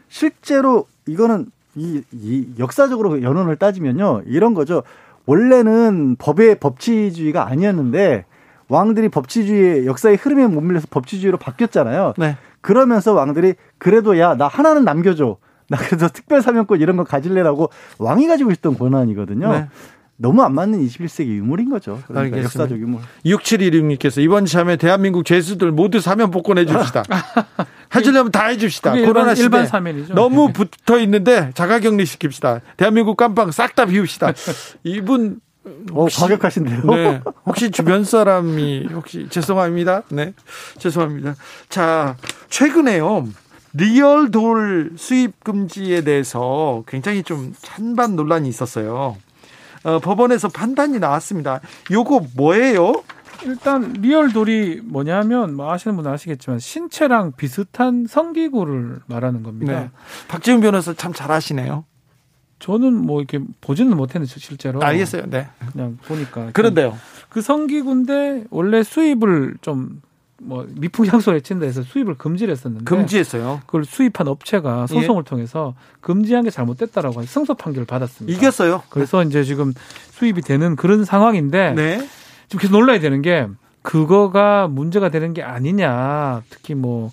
실제로 0.08 0.86
이거는 1.06 1.46
이, 1.74 2.02
이 2.12 2.46
역사적으로 2.58 3.22
연원을 3.22 3.56
따지면요 3.56 4.22
이런 4.26 4.54
거죠. 4.54 4.82
원래는 5.26 6.16
법의 6.18 6.58
법치주의가 6.60 7.46
아니었는데 7.46 8.24
왕들이 8.68 9.08
법치주의의 9.08 9.86
역사의 9.86 10.16
흐름에 10.16 10.46
못 10.46 10.60
밀려서 10.60 10.86
법치주의로 10.90 11.38
바뀌었잖아요. 11.38 12.14
네. 12.18 12.36
그러면서 12.60 13.12
왕들이 13.12 13.54
그래도 13.78 14.18
야 14.18 14.34
나 14.34 14.46
하나는 14.48 14.84
남겨줘. 14.84 15.36
나 15.70 15.76
그래도 15.76 16.08
특별 16.08 16.40
사면권 16.42 16.80
이런 16.80 16.96
거 16.96 17.04
가질래라고 17.04 17.68
왕이 17.98 18.26
가지고 18.26 18.50
있던 18.52 18.78
권한이거든요. 18.78 19.52
네. 19.52 19.68
너무 20.20 20.42
안 20.42 20.52
맞는 20.54 20.84
21세기 20.84 21.28
유물인 21.28 21.70
거죠. 21.70 22.02
그러니까. 22.08 22.42
역사적 22.42 22.78
유물. 22.78 23.00
6716님께서 23.24 24.20
이번 24.20 24.46
참에 24.46 24.76
대한민국 24.76 25.24
죄수들 25.24 25.70
모두 25.70 26.00
사면 26.00 26.32
복권해 26.32 26.66
줍시다. 26.66 27.04
해주려면 27.94 28.32
다 28.32 28.46
해줍시다. 28.46 28.92
그게 28.92 29.06
코로나 29.06 29.30
일반, 29.30 29.34
시대 29.36 29.44
일반 29.44 29.66
사면이죠. 29.66 30.14
너무 30.14 30.52
붙어 30.52 30.98
있는데 30.98 31.52
자가격리 31.54 32.02
시킵시다. 32.02 32.60
대한민국 32.76 33.16
깜빵 33.16 33.52
싹 33.52 33.76
다 33.76 33.86
비웁시다. 33.86 34.32
이분 34.82 35.40
어, 35.92 36.06
과격하신데요. 36.06 36.82
네. 36.84 37.20
혹시 37.46 37.70
주변 37.70 38.02
사람이 38.02 38.88
혹시 38.92 39.28
죄송합니다. 39.30 40.02
네. 40.10 40.32
죄송합니다. 40.78 41.36
자, 41.68 42.16
최근에요. 42.48 43.28
real 43.74 44.30
doll 44.30 44.92
수입 44.96 45.44
금지에 45.44 46.02
대해서 46.02 46.82
굉장히 46.88 47.22
좀 47.22 47.54
찬반 47.60 48.16
논란이 48.16 48.48
있었어요. 48.48 49.16
어, 49.84 49.98
법원에서 49.98 50.48
판단이 50.48 50.98
나왔습니다. 50.98 51.60
요거 51.90 52.26
뭐예요? 52.36 53.02
일단 53.44 53.92
리얼돌이 53.92 54.80
뭐냐면 54.84 55.54
뭐 55.54 55.72
아시는 55.72 55.96
분은 55.96 56.10
아시겠지만 56.10 56.58
신체랑 56.58 57.32
비슷한 57.36 58.06
성기구를 58.08 59.00
말하는 59.06 59.42
겁니다. 59.42 59.80
네. 59.80 59.90
박지훈 60.26 60.60
변호사 60.60 60.92
참 60.94 61.12
잘하시네요. 61.12 61.84
저는 62.58 62.94
뭐 62.94 63.20
이렇게 63.20 63.40
보지는 63.60 63.96
못했는데 63.96 64.40
실제로 64.40 64.82
알겠어요. 64.82 65.26
네. 65.28 65.48
그냥 65.72 65.98
보니까 66.06 66.50
그런데요. 66.52 66.98
그 67.28 67.40
성기구인데 67.40 68.46
원래 68.50 68.82
수입을 68.82 69.58
좀 69.60 70.02
뭐 70.40 70.66
미풍양소에 70.70 71.40
친다 71.40 71.66
해서 71.66 71.82
수입을 71.82 72.16
금지를 72.16 72.52
했었는데 72.52 72.84
금지했어요. 72.84 73.60
그걸 73.66 73.84
수입한 73.84 74.28
업체가 74.28 74.86
예. 74.90 74.94
소송을 74.94 75.24
통해서 75.24 75.74
금지한 76.00 76.44
게 76.44 76.50
잘못됐다라고 76.50 77.22
해서 77.22 77.30
승소 77.30 77.54
판결을 77.54 77.86
받았습니다. 77.86 78.36
이겼어요. 78.36 78.82
그래서 78.88 79.22
이제 79.24 79.42
지금 79.42 79.72
수입이 80.12 80.42
되는 80.42 80.76
그런 80.76 81.04
상황인데 81.04 81.72
네. 81.74 82.08
지금 82.48 82.60
계속 82.60 82.72
놀라야 82.72 83.00
되는 83.00 83.20
게 83.20 83.48
그거가 83.82 84.68
문제가 84.68 85.08
되는 85.08 85.34
게 85.34 85.42
아니냐. 85.42 86.42
특히 86.50 86.74
뭐 86.74 87.10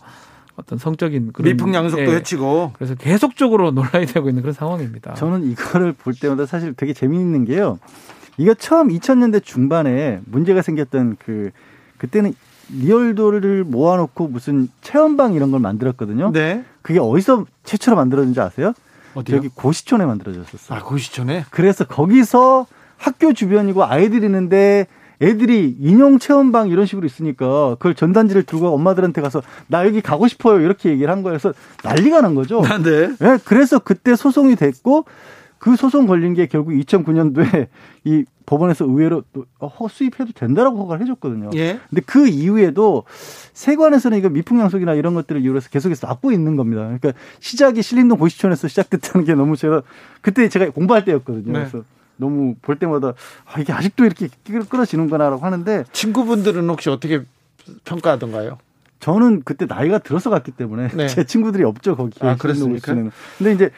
어떤 0.55 0.78
성적인 0.78 1.34
그런 1.34 1.51
미풍양속도 1.51 2.11
예. 2.11 2.15
해치고. 2.17 2.73
그래서 2.76 2.95
계속적으로 2.95 3.71
놀라야 3.71 4.05
되고 4.05 4.30
있는 4.30 4.41
그런 4.41 4.53
상황입니다. 4.53 5.15
저는 5.15 5.49
이거를 5.51 5.93
볼 5.93 6.13
때마다 6.13 6.45
사실 6.45 6.73
되게 6.73 6.93
재미있는 6.93 7.45
게요. 7.45 7.80
이거 8.38 8.53
처음 8.53 8.89
2000년대 8.89 9.43
중반에 9.43 10.21
문제가 10.26 10.61
생겼던 10.61 11.17
그 11.19 11.51
그때는 11.97 12.34
리얼도를 12.70 13.63
모아놓고 13.63 14.28
무슨 14.28 14.70
체험방 14.82 15.34
이런 15.34 15.51
걸 15.51 15.59
만들었거든요. 15.59 16.32
네. 16.32 16.63
그게 16.82 16.99
어디서 16.99 17.45
최초로 17.63 17.95
만들어진지 17.95 18.39
아세요? 18.39 18.74
어디요? 19.16 19.38
여기 19.38 19.49
고시촌에 19.49 20.05
만들어졌었어요. 20.05 20.78
아, 20.78 20.84
고시촌에? 20.84 21.45
그래서 21.49 21.86
거기서 21.86 22.68
학교 22.97 23.34
주변이고 23.34 23.84
아이들이 23.84 24.26
있는데 24.26 24.88
애들이 25.22 25.76
인형 25.80 26.20
체험방 26.20 26.70
이런 26.70 26.86
식으로 26.86 27.05
있으니까 27.05 27.76
그걸 27.76 27.95
전단지를 27.95 28.43
들고 28.43 28.74
엄마들한테 28.74 29.22
가서 29.22 29.41
나 29.68 29.86
여기 29.86 30.01
가고 30.01 30.28
싶어요 30.28 30.59
이렇게 30.59 30.89
얘기를 30.89 31.09
한 31.09 31.24
거여서 31.24 31.53
난리가 31.84 32.22
난 32.22 32.36
거죠. 32.36 32.61
네. 32.84 33.16
네, 33.18 33.38
그래서 33.45 33.80
그때 33.80 34.16
소송이 34.16 34.55
됐고 34.55 35.05
그 35.57 35.76
소송 35.76 36.05
걸린 36.05 36.34
게 36.34 36.47
결국 36.47 36.72
2009년도에 36.72 37.68
이 38.03 38.26
법원에서 38.45 38.85
의외로 38.85 39.23
또 39.33 39.45
허- 39.61 39.87
수입해도 39.87 40.31
된다라고 40.33 40.77
허가를 40.83 41.03
해줬거든요. 41.03 41.49
예. 41.55 41.79
근데 41.89 42.01
그 42.05 42.27
이후에도 42.27 43.03
세관에서는 43.53 44.17
이거 44.17 44.29
미풍양속이나 44.29 44.93
이런 44.93 45.13
것들을 45.13 45.41
이유로 45.41 45.57
해서 45.57 45.69
계속해서 45.69 46.07
막고 46.07 46.31
있는 46.31 46.55
겁니다. 46.55 46.81
그러니까 46.83 47.13
시작이 47.39 47.81
신림동 47.81 48.17
고시촌에서 48.17 48.67
시작됐다는 48.67 49.25
게 49.25 49.33
너무 49.33 49.55
제가 49.57 49.81
그때 50.21 50.47
제가 50.49 50.69
공부할 50.71 51.05
때였거든요. 51.05 51.53
네. 51.53 51.59
그래서 51.69 51.83
너무 52.17 52.55
볼 52.61 52.77
때마다 52.77 53.13
아, 53.45 53.59
이게 53.59 53.73
아직도 53.73 54.05
이렇게 54.05 54.29
끌- 54.45 54.63
끌어지는구나라고 54.65 55.43
하는데 55.45 55.83
친구분들은 55.91 56.69
혹시 56.69 56.89
어떻게 56.89 57.23
평가하던가요? 57.83 58.57
저는 58.99 59.41
그때 59.43 59.65
나이가 59.65 59.99
들어서 59.99 60.29
갔기 60.29 60.51
때문에 60.51 60.87
네. 60.89 61.07
제 61.09 61.25
친구들이 61.25 61.63
없죠 61.63 61.95
거기에. 61.95 62.27
아, 62.29 62.35
그렇습니까? 62.37 62.93
근데 63.37 63.53
이제 63.53 63.71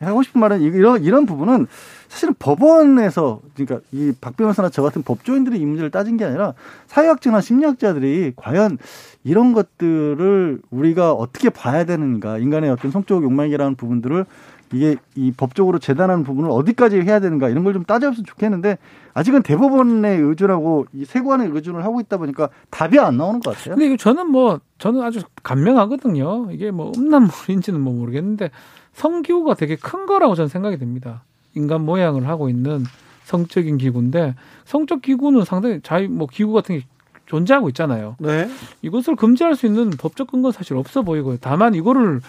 하고 0.00 0.22
싶은 0.22 0.40
말은 0.40 0.60
이- 0.62 0.64
이런 0.66 1.02
이런 1.04 1.24
부분은 1.26 1.66
사실은 2.08 2.34
법원에서 2.38 3.40
그러니까 3.56 3.80
이 3.92 4.12
박 4.20 4.36
변호사나 4.36 4.68
저 4.68 4.82
같은 4.82 5.02
법조인들이 5.02 5.58
이 5.58 5.64
문제를 5.64 5.90
따진 5.90 6.16
게 6.16 6.24
아니라 6.24 6.54
사회학자나 6.86 7.40
심리학자들이 7.40 8.32
과연 8.36 8.78
이런 9.24 9.52
것들을 9.52 10.60
우리가 10.70 11.12
어떻게 11.12 11.48
봐야 11.50 11.84
되는가 11.84 12.38
인간의 12.38 12.70
어떤 12.70 12.90
성적 12.90 13.22
욕망이라는 13.22 13.74
부분들을 13.76 14.26
이게 14.72 14.96
이 15.14 15.30
법적으로 15.30 15.78
재단하는 15.78 16.24
부분을 16.24 16.50
어디까지 16.50 17.00
해야 17.00 17.20
되는가 17.20 17.48
이런 17.48 17.62
걸 17.64 17.72
좀 17.74 17.84
따져봤으면 17.84 18.24
좋겠는데 18.26 18.78
아직은 19.14 19.42
대법원에 19.42 20.16
의존하고 20.16 20.86
이 20.92 21.04
세관에 21.04 21.46
의존을 21.46 21.84
하고 21.84 22.00
있다 22.00 22.16
보니까 22.16 22.48
답이 22.70 22.98
안 22.98 23.16
나오는 23.16 23.40
것 23.40 23.56
같아요. 23.56 23.74
근데 23.76 23.86
이거 23.86 23.96
저는 23.96 24.30
뭐 24.30 24.58
저는 24.78 25.00
아주 25.02 25.20
간명하거든요. 25.42 26.48
이게 26.50 26.70
뭐 26.70 26.90
음란물인지는 26.96 27.80
뭐 27.80 27.92
모르겠는데 27.94 28.50
성기구가 28.94 29.54
되게 29.54 29.76
큰 29.76 30.06
거라고 30.06 30.34
저는 30.34 30.48
생각이 30.48 30.78
됩니다. 30.78 31.22
인간 31.54 31.82
모양을 31.82 32.28
하고 32.28 32.48
있는 32.48 32.84
성적인 33.24 33.78
기구인데 33.78 34.34
성적 34.64 35.02
기구는 35.02 35.44
상당히 35.44 35.80
자유 35.82 36.08
뭐 36.08 36.26
기구 36.30 36.52
같은 36.52 36.78
게 36.78 36.84
존재하고 37.26 37.68
있잖아요. 37.70 38.16
네. 38.18 38.48
이것을 38.82 39.16
금지할 39.16 39.56
수 39.56 39.66
있는 39.66 39.90
법적 39.90 40.30
근거는 40.30 40.52
사실 40.52 40.76
없어 40.76 41.02
보이고요. 41.02 41.38
다만 41.40 41.74
이거를 41.74 42.20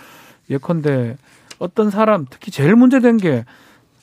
예컨대 0.50 1.18
어떤 1.60 1.90
사람 1.90 2.26
특히 2.30 2.52
제일 2.52 2.76
문제된 2.76 3.18
게 3.18 3.46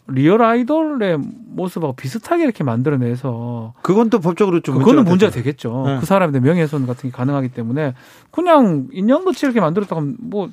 real 0.09 0.43
아이돌의 0.43 1.19
모습하고 1.55 1.95
비슷하게 1.95 2.43
이렇게 2.43 2.65
만들어내서 2.65 3.75
그건 3.83 4.11
또 4.11 4.19
법적으로 4.19 4.61
좀 4.61 4.79
그거는 4.79 5.05
문제가. 5.05 5.31
되겠죠. 5.33 5.85
네. 5.87 5.99
그 6.01 6.07
사람의 6.07 6.41
명예훼손 6.41 6.87
같은 6.87 7.09
게 7.09 7.17
가능하기 7.17 7.49
때문에 7.51 7.95
그냥 8.31 8.89
인형같이 8.93 9.47
이렇게 9.47 9.61
만들었다고 9.61 10.01
하면 10.01 10.17
뭐 10.19 10.51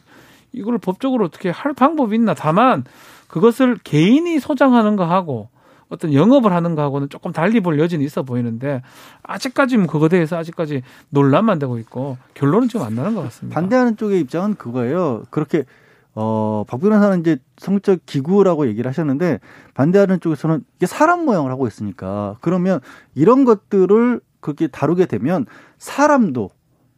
이걸 0.51 0.77
법적으로 0.77 1.25
어떻게 1.25 1.49
할 1.49 1.73
방법이 1.73 2.15
있나. 2.15 2.33
다만 2.33 2.83
그것을 3.27 3.77
개인이 3.83 4.39
소장하는 4.39 4.95
거 4.95 5.05
하고 5.05 5.49
어떤 5.89 6.13
영업을 6.13 6.53
하는 6.53 6.75
거하고는 6.75 7.09
조금 7.09 7.31
달리 7.31 7.59
볼 7.59 7.79
여지는 7.79 8.05
있어 8.05 8.23
보이는데 8.23 8.81
아직까지는 9.23 9.87
그거에 9.87 10.09
대해서 10.09 10.37
아직까지 10.37 10.83
논란만 11.09 11.59
되고 11.59 11.77
있고 11.79 12.17
결론은 12.35 12.67
지금 12.69 12.85
안 12.85 12.95
나는 12.95 13.15
것 13.15 13.23
같습니다. 13.23 13.59
반대하는 13.59 13.97
쪽의 13.97 14.19
입장은 14.21 14.55
그거예요. 14.55 15.23
그렇게 15.31 15.65
어, 16.13 16.63
박 16.67 16.79
변호사는 16.81 17.21
이제 17.21 17.37
성적 17.57 17.99
기구라고 18.05 18.67
얘기를 18.67 18.89
하셨는데 18.89 19.39
반대하는 19.73 20.19
쪽에서는 20.19 20.63
이게 20.75 20.85
사람 20.85 21.25
모양을 21.25 21.51
하고 21.51 21.67
있으니까 21.67 22.37
그러면 22.41 22.79
이런 23.15 23.45
것들을 23.45 24.21
그렇게 24.41 24.67
다루게 24.67 25.05
되면 25.05 25.45
사람도 25.77 26.49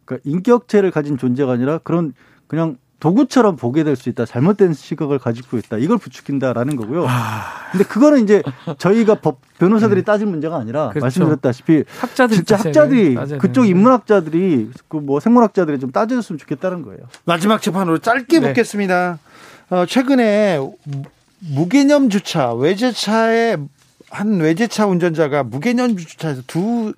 그러니까 0.05 0.29
인격체를 0.29 0.91
가진 0.91 1.17
존재가 1.17 1.51
아니라 1.51 1.77
그런 1.79 2.13
그냥 2.47 2.77
도구처럼 3.01 3.55
보게 3.57 3.83
될 3.83 3.95
수 3.97 4.07
있다. 4.09 4.25
잘못된 4.25 4.73
시각을 4.73 5.17
가지고 5.19 5.57
있다. 5.57 5.77
이걸 5.77 5.97
부추긴다라는 5.97 6.75
거고요. 6.77 7.07
근데 7.71 7.83
그거는 7.83 8.23
이제 8.23 8.41
저희가 8.77 9.15
법 9.15 9.39
변호사들이 9.57 10.03
따질 10.05 10.27
문제가 10.27 10.55
아니라 10.57 10.89
그렇죠. 10.89 11.03
말씀드렸다시피 11.05 11.83
학자들이 11.99 12.37
진짜 12.37 12.57
학자들이 12.57 13.15
따져야 13.15 13.39
그쪽 13.39 13.63
되는데. 13.63 13.69
인문학자들이 13.71 14.69
그 14.87 14.97
뭐 15.01 15.19
생물학자들이 15.19 15.79
좀 15.79 15.91
따져줬으면 15.91 16.37
좋겠다는 16.39 16.83
거예요. 16.83 16.99
마지막 17.25 17.59
재판으로 17.61 17.97
짧게 17.97 18.39
네. 18.39 18.47
묻겠습니다. 18.49 19.17
어, 19.71 19.85
최근에 19.87 20.57
무- 20.59 21.03
무개념 21.39 22.09
주차 22.09 22.53
외제차에 22.53 23.57
한 24.11 24.39
외제차 24.39 24.85
운전자가 24.85 25.43
무개념 25.43 25.97
주차에서 25.97 26.43
두 26.47 26.93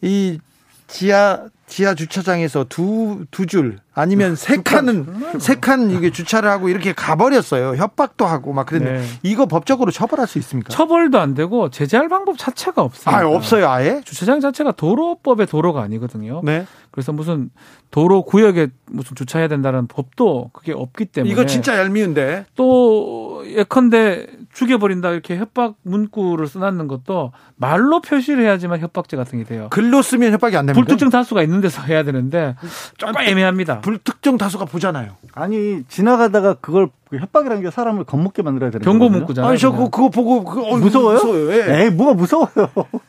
이 0.00 0.38
지하 0.86 1.40
지하 1.74 1.92
주차장에서 1.94 2.66
두 2.68 3.24
두 3.32 3.46
줄 3.46 3.78
아니면 3.94 4.36
세 4.36 4.58
칸은 4.62 5.38
세 5.40 5.56
칸 5.56 5.90
이게 5.90 6.10
주차를 6.10 6.48
하고 6.48 6.68
이렇게 6.68 6.92
가버렸어요. 6.92 7.74
협박도 7.76 8.26
하고 8.26 8.52
막 8.52 8.66
그런데 8.66 8.92
네. 9.00 9.04
이거 9.24 9.46
법적으로 9.46 9.90
처벌할 9.90 10.26
수 10.28 10.38
있습니까? 10.38 10.68
처벌도 10.68 11.18
안 11.18 11.34
되고 11.34 11.70
제재할 11.70 12.08
방법 12.08 12.38
자체가 12.38 12.80
없어요. 12.82 13.14
아 13.16 13.26
없어요 13.28 13.68
아예? 13.68 14.00
주차장 14.04 14.38
자체가 14.40 14.70
도로법의 14.72 15.46
도로가 15.48 15.82
아니거든요. 15.82 16.42
네. 16.44 16.64
그래서 16.92 17.10
무슨 17.12 17.50
도로 17.90 18.22
구역에 18.22 18.68
무슨 18.86 19.16
주차해야 19.16 19.48
된다는 19.48 19.88
법도 19.88 20.50
그게 20.52 20.72
없기 20.72 21.06
때문에 21.06 21.32
이거 21.32 21.44
진짜 21.44 21.76
얄미운데 21.78 22.46
또 22.54 23.42
예컨대 23.46 24.26
죽여버린다 24.54 25.10
이렇게 25.10 25.36
협박 25.36 25.74
문구를 25.82 26.46
써놨는 26.46 26.86
것도 26.88 27.32
말로 27.56 28.00
표시를 28.00 28.44
해야지만 28.44 28.80
협박죄 28.80 29.16
같은 29.16 29.38
게 29.38 29.44
돼요. 29.44 29.66
글로 29.70 30.00
쓰면 30.00 30.32
협박이 30.32 30.56
안 30.56 30.66
됩니다. 30.66 30.80
불특정 30.80 31.10
다수가 31.10 31.42
있는 31.42 31.60
데서 31.60 31.82
해야 31.82 32.02
되는데 32.04 32.56
조금 32.96 33.20
애매합니다. 33.20 33.80
불특정 33.80 34.38
다수가 34.38 34.64
보잖아요. 34.66 35.16
아니 35.34 35.82
지나가다가 35.88 36.54
그걸 36.54 36.88
협박이라는 37.12 37.62
게 37.62 37.70
사람을 37.70 38.04
겁먹게 38.04 38.42
만들어야 38.42 38.70
되는 38.70 38.84
경고 38.84 39.08
문구잖아요. 39.08 39.50
아니 39.50 39.58
저 39.58 39.70
그거, 39.70 39.90
그거 39.90 40.08
보고 40.08 40.44
그거 40.44 40.62
어, 40.62 40.76
무서워요? 40.76 41.14
무서워요. 41.16 41.52
예. 41.52 41.84
에이 41.84 41.90
뭐가 41.90 42.14
무서워요? 42.14 42.48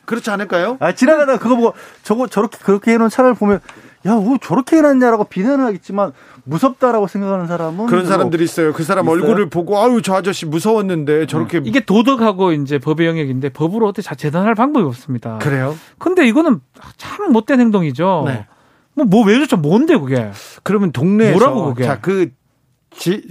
그렇지 0.04 0.30
않을까요? 0.30 0.76
아 0.80 0.92
지나가다가 0.92 1.38
그거 1.38 1.56
보고 1.56 1.74
저거 2.02 2.26
저렇게 2.26 2.58
그렇게 2.62 2.92
해놓은 2.92 3.08
차를 3.08 3.34
보면 3.34 3.60
야, 4.06 4.14
왜 4.14 4.38
저렇게 4.40 4.76
해놨냐라고 4.76 5.24
비난을 5.24 5.64
하겠지만 5.64 6.12
무섭다라고 6.44 7.06
생각하는 7.06 7.46
사람은 7.46 7.86
그런 7.86 8.06
사람들이 8.06 8.44
있어요. 8.44 8.72
그 8.72 8.84
사람 8.84 9.04
있어요? 9.06 9.14
얼굴을 9.20 9.50
보고 9.50 9.78
아유 9.78 10.00
저 10.02 10.14
아저씨 10.14 10.46
무서웠는데 10.46 11.26
저렇게 11.26 11.60
이게 11.64 11.80
도덕하고 11.80 12.52
이제 12.52 12.78
법의 12.78 13.06
영역인데 13.06 13.48
법으로 13.50 13.88
어떻게 13.88 14.14
재단할 14.14 14.54
방법이 14.54 14.86
없습니다. 14.86 15.38
그래요? 15.38 15.76
근데 15.98 16.26
이거는 16.26 16.60
참 16.96 17.32
못된 17.32 17.60
행동이죠. 17.60 18.24
네. 18.26 18.46
뭐뭐왜 18.94 19.38
저죠? 19.40 19.56
뭔데 19.56 19.98
그게? 19.98 20.30
그러면 20.62 20.92
동네에서 20.92 21.38
뭐라고 21.38 21.74
그게? 21.74 21.84
자그 21.84 22.30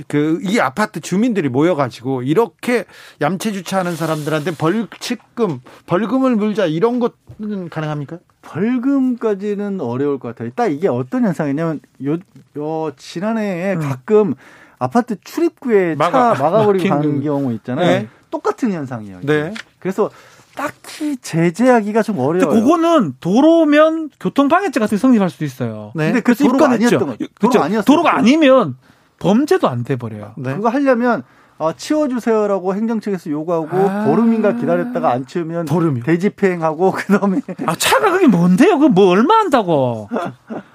그, 0.07 0.39
이 0.43 0.59
아파트 0.59 0.99
주민들이 0.99 1.49
모여가지고 1.49 2.23
이렇게 2.23 2.85
얌체 3.21 3.51
주차하는 3.51 3.95
사람들한테 3.95 4.51
벌칙금, 4.55 5.61
벌금을 5.85 6.35
물자 6.35 6.65
이런 6.65 6.99
것은 6.99 7.69
가능합니까? 7.69 8.19
벌금까지는 8.41 9.81
어려울 9.81 10.19
것 10.19 10.29
같아요. 10.29 10.51
딱 10.55 10.67
이게 10.67 10.87
어떤 10.87 11.25
현상이냐면 11.25 11.79
요, 12.05 12.17
요 12.57 12.91
지난해에 12.95 13.73
음. 13.73 13.79
가끔 13.79 14.35
아파트 14.77 15.19
출입구에 15.21 15.95
막아, 15.95 16.35
차 16.35 16.43
막아버리고 16.43 16.87
가는 16.87 17.23
경우 17.23 17.51
있잖아요. 17.53 17.85
네. 17.87 18.07
똑같은 18.29 18.71
현상이에요. 18.71 19.21
네. 19.23 19.53
그래서 19.79 20.09
딱히 20.55 21.17
제재하기가 21.17 22.01
좀 22.01 22.19
어려워요. 22.19 22.49
그거는 22.49 23.15
도로면 23.19 24.09
교통 24.19 24.47
방해죄 24.47 24.79
같은 24.79 24.97
성립할 24.97 25.29
수도 25.29 25.45
있어요. 25.45 25.91
네. 25.95 26.07
근데 26.07 26.21
그 26.21 26.35
도로가 26.35 26.71
아니었던 26.71 26.99
거. 26.99 27.17
도로가 27.39 27.65
아니었어요. 27.65 27.83
도로가 27.85 28.15
아니면 28.15 28.77
범죄도 29.19 29.67
안 29.67 29.83
돼 29.83 29.95
버려요. 29.95 30.33
네. 30.37 30.55
그거 30.55 30.69
하려면 30.69 31.23
아, 31.57 31.73
치워주세요라고 31.75 32.75
행정청에서 32.75 33.29
요구하고 33.29 33.77
아~ 33.77 34.03
보름인가 34.05 34.55
기다렸다가 34.55 35.11
안 35.11 35.25
치우면 35.25 35.65
보름이 35.65 36.01
대집행하고 36.03 36.91
그다음에 36.97 37.39
아 37.65 37.75
차가 37.77 38.11
그게 38.11 38.27
뭔데요? 38.27 38.77
그뭐 38.77 39.07
얼마 39.07 39.35
한다고? 39.35 40.09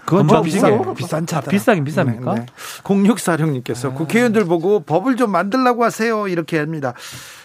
그건 0.06 0.26
좀 0.26 0.42
비싼, 0.42 0.94
비싼 0.94 1.26
차다. 1.26 1.48
아, 1.48 1.50
비싸긴 1.50 1.84
비쌉니까? 1.84 2.34
네, 2.34 2.40
네. 2.40 2.46
0646님께서 2.82 3.90
아~ 3.90 3.94
국회의원들 3.94 4.46
보고 4.46 4.80
법을 4.80 5.16
좀 5.16 5.30
만들라고 5.30 5.84
하세요 5.84 6.28
이렇게 6.28 6.58
합니다. 6.58 6.94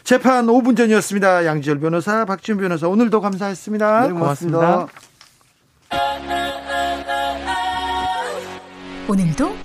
재판 0.06 0.46
5분 0.46 0.78
전이었습니다. 0.78 1.46
양지열 1.46 1.80
변호사, 1.80 2.24
박지훈 2.24 2.60
변호사 2.60 2.88
오늘도 2.88 3.20
감사했습니다. 3.20 4.08
네, 4.08 4.14
고맙습니다. 4.14 4.88
고맙습니다. 5.90 6.36
오늘도 9.08 9.65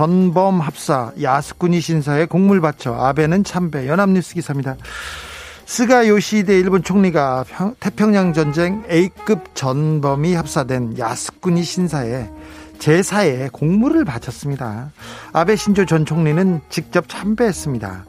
전범 0.00 0.62
합사 0.62 1.12
야스쿠니 1.20 1.82
신사에 1.82 2.24
공물 2.24 2.62
바쳐 2.62 2.94
아베는 2.94 3.44
참배 3.44 3.86
연합뉴스 3.86 4.32
기사입니다. 4.32 4.76
스가 5.66 6.08
요시히데 6.08 6.58
일본 6.58 6.82
총리가 6.82 7.44
태평양 7.80 8.32
전쟁 8.32 8.82
A급 8.90 9.54
전범이 9.54 10.32
합사된 10.32 10.96
야스쿠니 10.98 11.62
신사에 11.62 12.30
제사에 12.78 13.50
공물을 13.52 14.06
바쳤습니다. 14.06 14.90
아베 15.34 15.54
신조 15.54 15.84
전 15.84 16.06
총리는 16.06 16.62
직접 16.70 17.06
참배했습니다. 17.06 18.06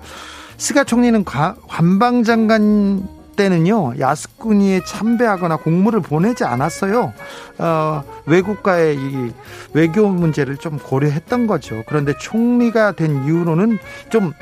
스가 0.56 0.86
총리는 0.86 1.26
관방장관 1.26 3.06
때는요 3.36 3.94
야스쿠니에 4.00 4.82
참배하거나 4.86 5.58
공물을 5.58 6.02
보내지 6.02 6.44
않았어요. 6.44 7.14
어, 7.58 8.04
외국과의 8.26 8.96
이 8.96 9.32
외교 9.74 10.08
문제를 10.08 10.58
좀 10.58 10.78
고려했던 10.78 11.48
거죠. 11.48 11.84
그런데 11.88 12.14
총리가 12.20 12.94
된 12.94 13.26
이후로는 13.26 13.78
좀 14.10 14.34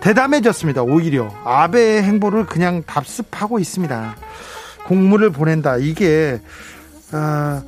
대담해졌습니다. 0.00 0.82
오히려 0.82 1.32
아베의 1.44 2.02
행보를 2.02 2.46
그냥 2.46 2.82
답습하고 2.86 3.58
있습니다. 3.58 4.16
공물을 4.86 5.30
보낸다. 5.30 5.78
이게 5.78 6.40
어, 7.12 7.62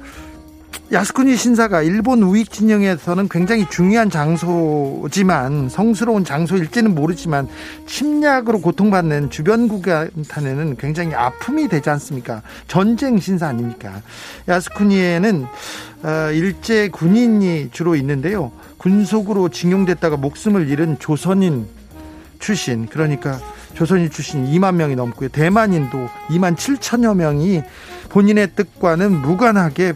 야스쿠니 0.91 1.37
신사가 1.37 1.83
일본 1.83 2.23
우익 2.23 2.51
진영에서는 2.51 3.29
굉장히 3.29 3.69
중요한 3.69 4.09
장소지만 4.09 5.69
성스러운 5.69 6.25
장소일지는 6.25 6.95
모르지만 6.95 7.47
침략으로 7.85 8.63
고통받는 8.63 9.29
주변국한테는 9.29 10.77
굉장히 10.79 11.15
아픔이 11.15 11.69
되지 11.69 11.91
않습니까? 11.91 12.41
전쟁 12.69 13.19
신사 13.19 13.49
아닙니까? 13.49 14.01
야스쿠니에는 14.49 15.47
어, 16.05 16.31
일제 16.33 16.89
군인이 16.89 17.69
주로 17.71 17.95
있는데요. 17.95 18.51
군속으로 18.79 19.51
징용됐다가 19.51 20.17
목숨을 20.17 20.71
잃은 20.71 20.99
조선인 21.01 21.67
출신 22.39 22.87
그러니까 22.87 23.39
조선인 23.75 24.09
출신 24.09 24.47
2만 24.47 24.77
명이 24.77 24.97
넘고요. 24.97 25.29
대만인도 25.29 26.09
2만 26.31 26.57
7천여 26.57 27.15
명이 27.15 27.63
본인의 28.09 28.53
뜻과는 28.57 29.21
무관하게 29.21 29.93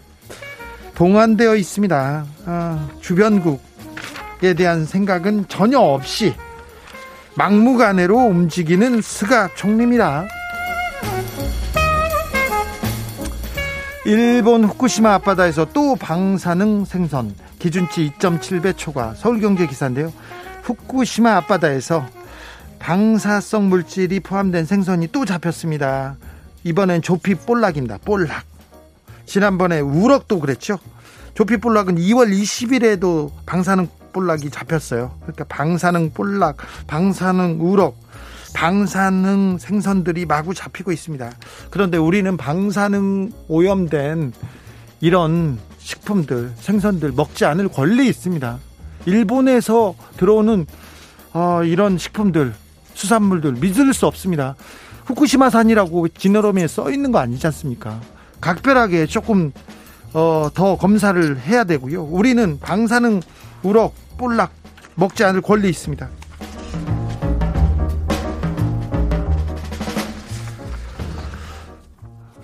동원되어 0.95 1.57
있습니다. 1.57 2.27
아, 2.47 2.89
주변국에 3.01 4.55
대한 4.57 4.85
생각은 4.85 5.47
전혀 5.49 5.79
없이 5.79 6.35
막무가내로 7.37 8.17
움직이는 8.17 9.01
스가 9.01 9.49
총리입니다. 9.55 10.27
일본 14.05 14.65
후쿠시마 14.65 15.15
앞바다에서 15.15 15.69
또 15.73 15.95
방사능 15.95 16.85
생선 16.85 17.35
기준치 17.59 18.15
2.7배 18.19 18.77
초과 18.77 19.15
서울경제 19.15 19.67
기사인데요. 19.67 20.13
후쿠시마 20.63 21.37
앞바다에서 21.37 22.05
방사성 22.81 23.69
물질이 23.69 24.21
포함된 24.21 24.67
생선이 24.67 25.09
또 25.13 25.25
잡혔습니다. 25.25 26.17
이번엔 26.65 27.03
조피 27.03 27.37
볼락입니다. 27.37 27.99
볼락. 28.05 28.52
지난번에 29.33 29.81
우럭도 29.81 30.41
그랬죠. 30.41 30.79
조피볼락은 31.33 31.97
2월 31.97 32.31
20일에도 32.31 33.31
방사능 33.47 33.89
볼락이 34.13 34.51
잡혔어요. 34.51 35.17
그러니까 35.23 35.45
방사능 35.45 36.11
볼락, 36.11 36.59
방사능 36.87 37.57
우럭, 37.59 37.97
방사능 38.53 39.57
생선들이 39.57 40.27
마구 40.27 40.53
잡히고 40.53 40.93
있습니다. 40.93 41.33
그런데 41.71 41.97
우리는 41.97 42.37
방사능 42.37 43.31
오염된 43.49 44.35
이런 45.01 45.59
식품들, 45.79 46.53
생선들 46.57 47.13
먹지 47.13 47.47
않을 47.47 47.69
권리 47.69 48.09
있습니다. 48.09 48.59
일본에서 49.07 49.95
들어오는 50.19 50.67
어, 51.33 51.63
이런 51.65 51.97
식품들, 51.97 52.53
수산물들 52.93 53.53
믿을 53.53 53.95
수 53.95 54.07
없습니다. 54.07 54.57
후쿠시마산이라고 55.07 56.09
지느러미에 56.09 56.67
써 56.69 56.91
있는 56.91 57.13
거 57.13 57.19
아니지 57.19 57.47
않습니까? 57.47 57.99
각별하게 58.43 59.07
조금 59.07 59.53
어, 60.13 60.49
더 60.53 60.77
검사를 60.77 61.39
해야 61.41 61.65
되고요. 61.65 62.03
우리는 62.03 62.59
방사능 62.61 63.21
우럭 63.63 63.95
볼락 64.19 64.53
먹지 64.97 65.25
않을 65.25 65.41
권리 65.41 65.71
있습니다. 65.71 66.07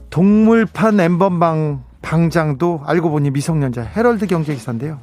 동물판 0.08 0.98
엠번방 0.98 1.84
방장도 2.00 2.82
알고 2.86 3.10
보니 3.10 3.30
미성년자 3.30 3.82
헤럴드 3.82 4.26
경제기사인데요. 4.26 4.98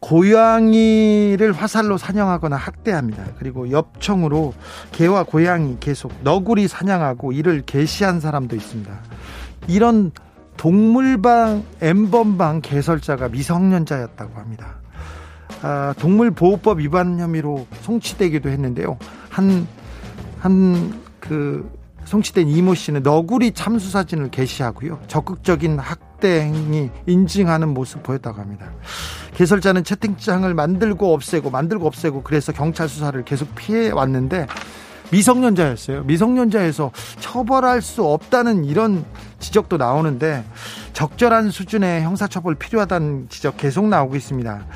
고양이를 0.00 1.52
화살로 1.52 1.96
사냥하거나 1.96 2.56
학대합니다. 2.56 3.24
그리고 3.38 3.70
엽청으로 3.70 4.52
개와 4.92 5.22
고양이 5.22 5.78
계속 5.80 6.12
너구리 6.22 6.68
사냥하고 6.68 7.32
이를 7.32 7.62
개시한 7.64 8.20
사람도 8.20 8.54
있습니다. 8.54 8.92
이런 9.66 10.10
동물방 10.56 11.64
엠번방 11.80 12.60
개설자가 12.60 13.28
미성년자였다고 13.28 14.38
합니다. 14.38 14.76
아, 15.62 15.94
동물보호법 15.98 16.80
위반 16.80 17.18
혐의로 17.18 17.66
송치되기도 17.82 18.48
했는데요. 18.50 18.98
한, 19.30 19.66
한, 20.38 21.00
그, 21.20 21.70
송치된 22.04 22.48
이모 22.48 22.74
씨는 22.74 23.02
너구리 23.02 23.52
참수 23.52 23.90
사진을 23.90 24.30
게시하고요. 24.30 25.00
적극적인 25.06 25.78
학대 25.78 26.42
행위 26.42 26.90
인증하는 27.06 27.68
모습 27.70 28.02
보였다고 28.02 28.40
합니다. 28.40 28.70
개설자는 29.34 29.84
채팅창을 29.84 30.54
만들고 30.54 31.14
없애고 31.14 31.50
만들고 31.50 31.86
없애고 31.86 32.22
그래서 32.22 32.52
경찰 32.52 32.88
수사를 32.88 33.24
계속 33.24 33.54
피해 33.54 33.90
왔는데 33.90 34.46
미성년자였어요. 35.14 36.02
미성년자에서 36.04 36.90
처벌할 37.20 37.82
수 37.82 38.04
없다는 38.04 38.64
이런 38.64 39.04
지적도 39.38 39.76
나오는데 39.76 40.44
적절한 40.92 41.50
수준의 41.50 42.02
형사처벌 42.02 42.56
필요하다는 42.56 43.28
지적 43.28 43.56
계속 43.56 43.86
나오고 43.86 44.16
있습니다. 44.16 44.66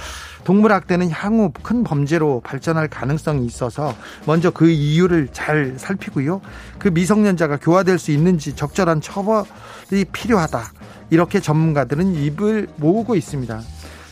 동물학대는 0.45 1.11
향후 1.11 1.51
큰 1.63 1.83
범죄로 1.83 2.41
발전할 2.45 2.89
가능성이 2.89 3.45
있어서 3.47 3.95
먼저 4.27 4.51
그 4.51 4.71
이유를 4.71 5.29
잘 5.33 5.75
살피고요. 5.77 6.41
그 6.79 6.89
미성년자가 6.89 7.59
교화될 7.59 7.99
수 7.99 8.13
있는지 8.13 8.55
적절한 8.55 9.01
처벌이 9.01 10.05
필요하다. 10.13 10.63
이렇게 11.11 11.41
전문가들은 11.41 12.15
입을 12.15 12.69
모으고 12.77 13.17
있습니다. 13.17 13.61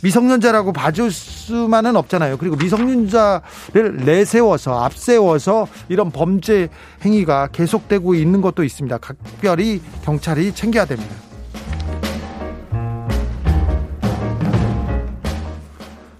미성년자라고 0.03 0.73
봐줄 0.73 1.11
수만은 1.11 1.97
없잖아요. 1.97 2.37
그리고 2.37 2.57
미성년자를 2.57 4.05
내세워서 4.05 4.85
앞세워서 4.85 5.69
이런 5.89 6.11
범죄 6.11 6.69
행위가 7.05 7.49
계속되고 7.49 8.15
있는 8.15 8.41
것도 8.41 8.65
있습니다. 8.65 8.99
각별히 8.99 9.81
경찰이 10.05 10.55
챙겨야 10.55 10.85
됩니다. 10.85 11.15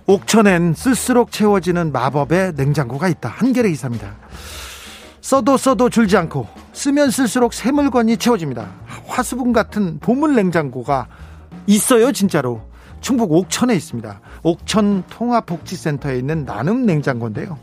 옥천엔 0.09 0.75
쓸수록 0.75 1.33
채워지는 1.33 1.91
마법의 1.91 2.53
냉장고가 2.57 3.09
있다. 3.09 3.29
한겨레 3.29 3.71
기사입니다. 3.71 4.15
써도 5.21 5.57
써도 5.57 5.91
줄지 5.91 6.17
않고 6.17 6.47
쓰면 6.73 7.11
쓸수록 7.11 7.53
새 7.53 7.73
물건이 7.73 8.17
채워집니다. 8.17 8.69
화수분 9.07 9.53
같은 9.53 9.99
보물 9.99 10.37
냉장고가 10.37 11.09
있어요, 11.67 12.13
진짜로. 12.13 12.63
충북 13.07 13.31
옥천에 13.31 13.73
있습니다. 13.73 14.21
옥천 14.43 15.05
통합복지센터에 15.09 16.19
있는 16.19 16.45
나눔 16.45 16.87
냉장고인데요. 16.87 17.57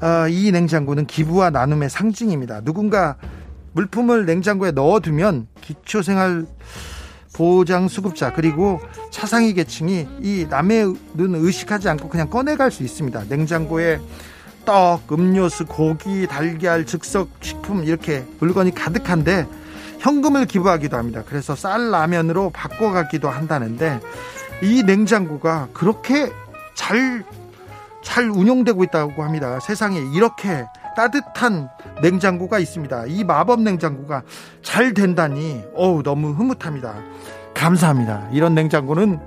어, 0.00 0.26
이 0.28 0.50
냉장고는 0.50 1.06
기부와 1.06 1.50
나눔의 1.50 1.88
상징입니다. 1.88 2.62
누군가 2.62 3.14
물품을 3.74 4.26
냉장고에 4.26 4.72
넣어두면 4.72 5.46
기초생활 5.60 6.46
보장 7.32 7.86
수급자 7.86 8.32
그리고 8.32 8.80
차상위 9.12 9.54
계층이 9.54 10.08
이 10.20 10.46
남의 10.50 10.94
눈 11.14 11.36
의식하지 11.36 11.88
않고 11.88 12.08
그냥 12.08 12.28
꺼내갈 12.28 12.72
수 12.72 12.82
있습니다. 12.82 13.26
냉장고에 13.28 14.00
떡, 14.64 15.12
음료수, 15.12 15.64
고기, 15.64 16.26
달걀, 16.26 16.86
즉석 16.86 17.28
식품 17.40 17.84
이렇게 17.84 18.24
물건이 18.40 18.74
가득한데 18.74 19.46
현금을 20.00 20.46
기부하기도 20.46 20.96
합니다. 20.96 21.22
그래서 21.24 21.54
쌀 21.54 21.92
라면으로 21.92 22.50
바꿔가기도 22.50 23.30
한다는데 23.30 24.00
이 24.62 24.82
냉장고가 24.84 25.68
그렇게 25.72 26.30
잘, 26.74 27.24
잘 28.02 28.30
운영되고 28.30 28.84
있다고 28.84 29.24
합니다. 29.24 29.58
세상에 29.60 29.98
이렇게 30.14 30.64
따뜻한 30.96 31.68
냉장고가 32.00 32.58
있습니다. 32.58 33.06
이 33.06 33.24
마법 33.24 33.62
냉장고가 33.62 34.22
잘 34.62 34.94
된다니, 34.94 35.64
어우, 35.74 36.02
너무 36.02 36.30
흐뭇합니다. 36.32 36.94
감사합니다. 37.54 38.28
이런 38.32 38.54
냉장고는 38.54 39.18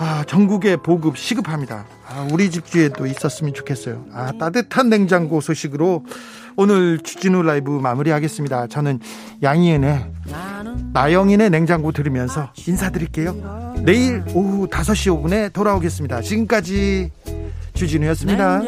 아, 0.00 0.22
전국에 0.28 0.76
보급 0.76 1.18
시급합니다. 1.18 1.84
아, 2.06 2.28
우리 2.30 2.50
집주에도 2.50 3.06
있었으면 3.06 3.52
좋겠어요. 3.52 4.04
아, 4.12 4.32
따뜻한 4.38 4.88
냉장고 4.88 5.40
소식으로 5.40 6.04
오늘 6.60 6.98
주진우 6.98 7.42
라이브 7.44 7.70
마무리하겠습니다. 7.70 8.66
저는 8.66 8.98
양희은의 9.44 10.06
나영인의 10.92 11.50
냉장고 11.50 11.92
들으면서 11.92 12.52
인사드릴게요. 12.66 13.74
내일 13.84 14.24
오후 14.34 14.66
5시 14.66 15.22
5분에 15.22 15.52
돌아오겠습니다. 15.52 16.20
지금까지 16.20 17.12
주진우였습니다. 17.74 18.62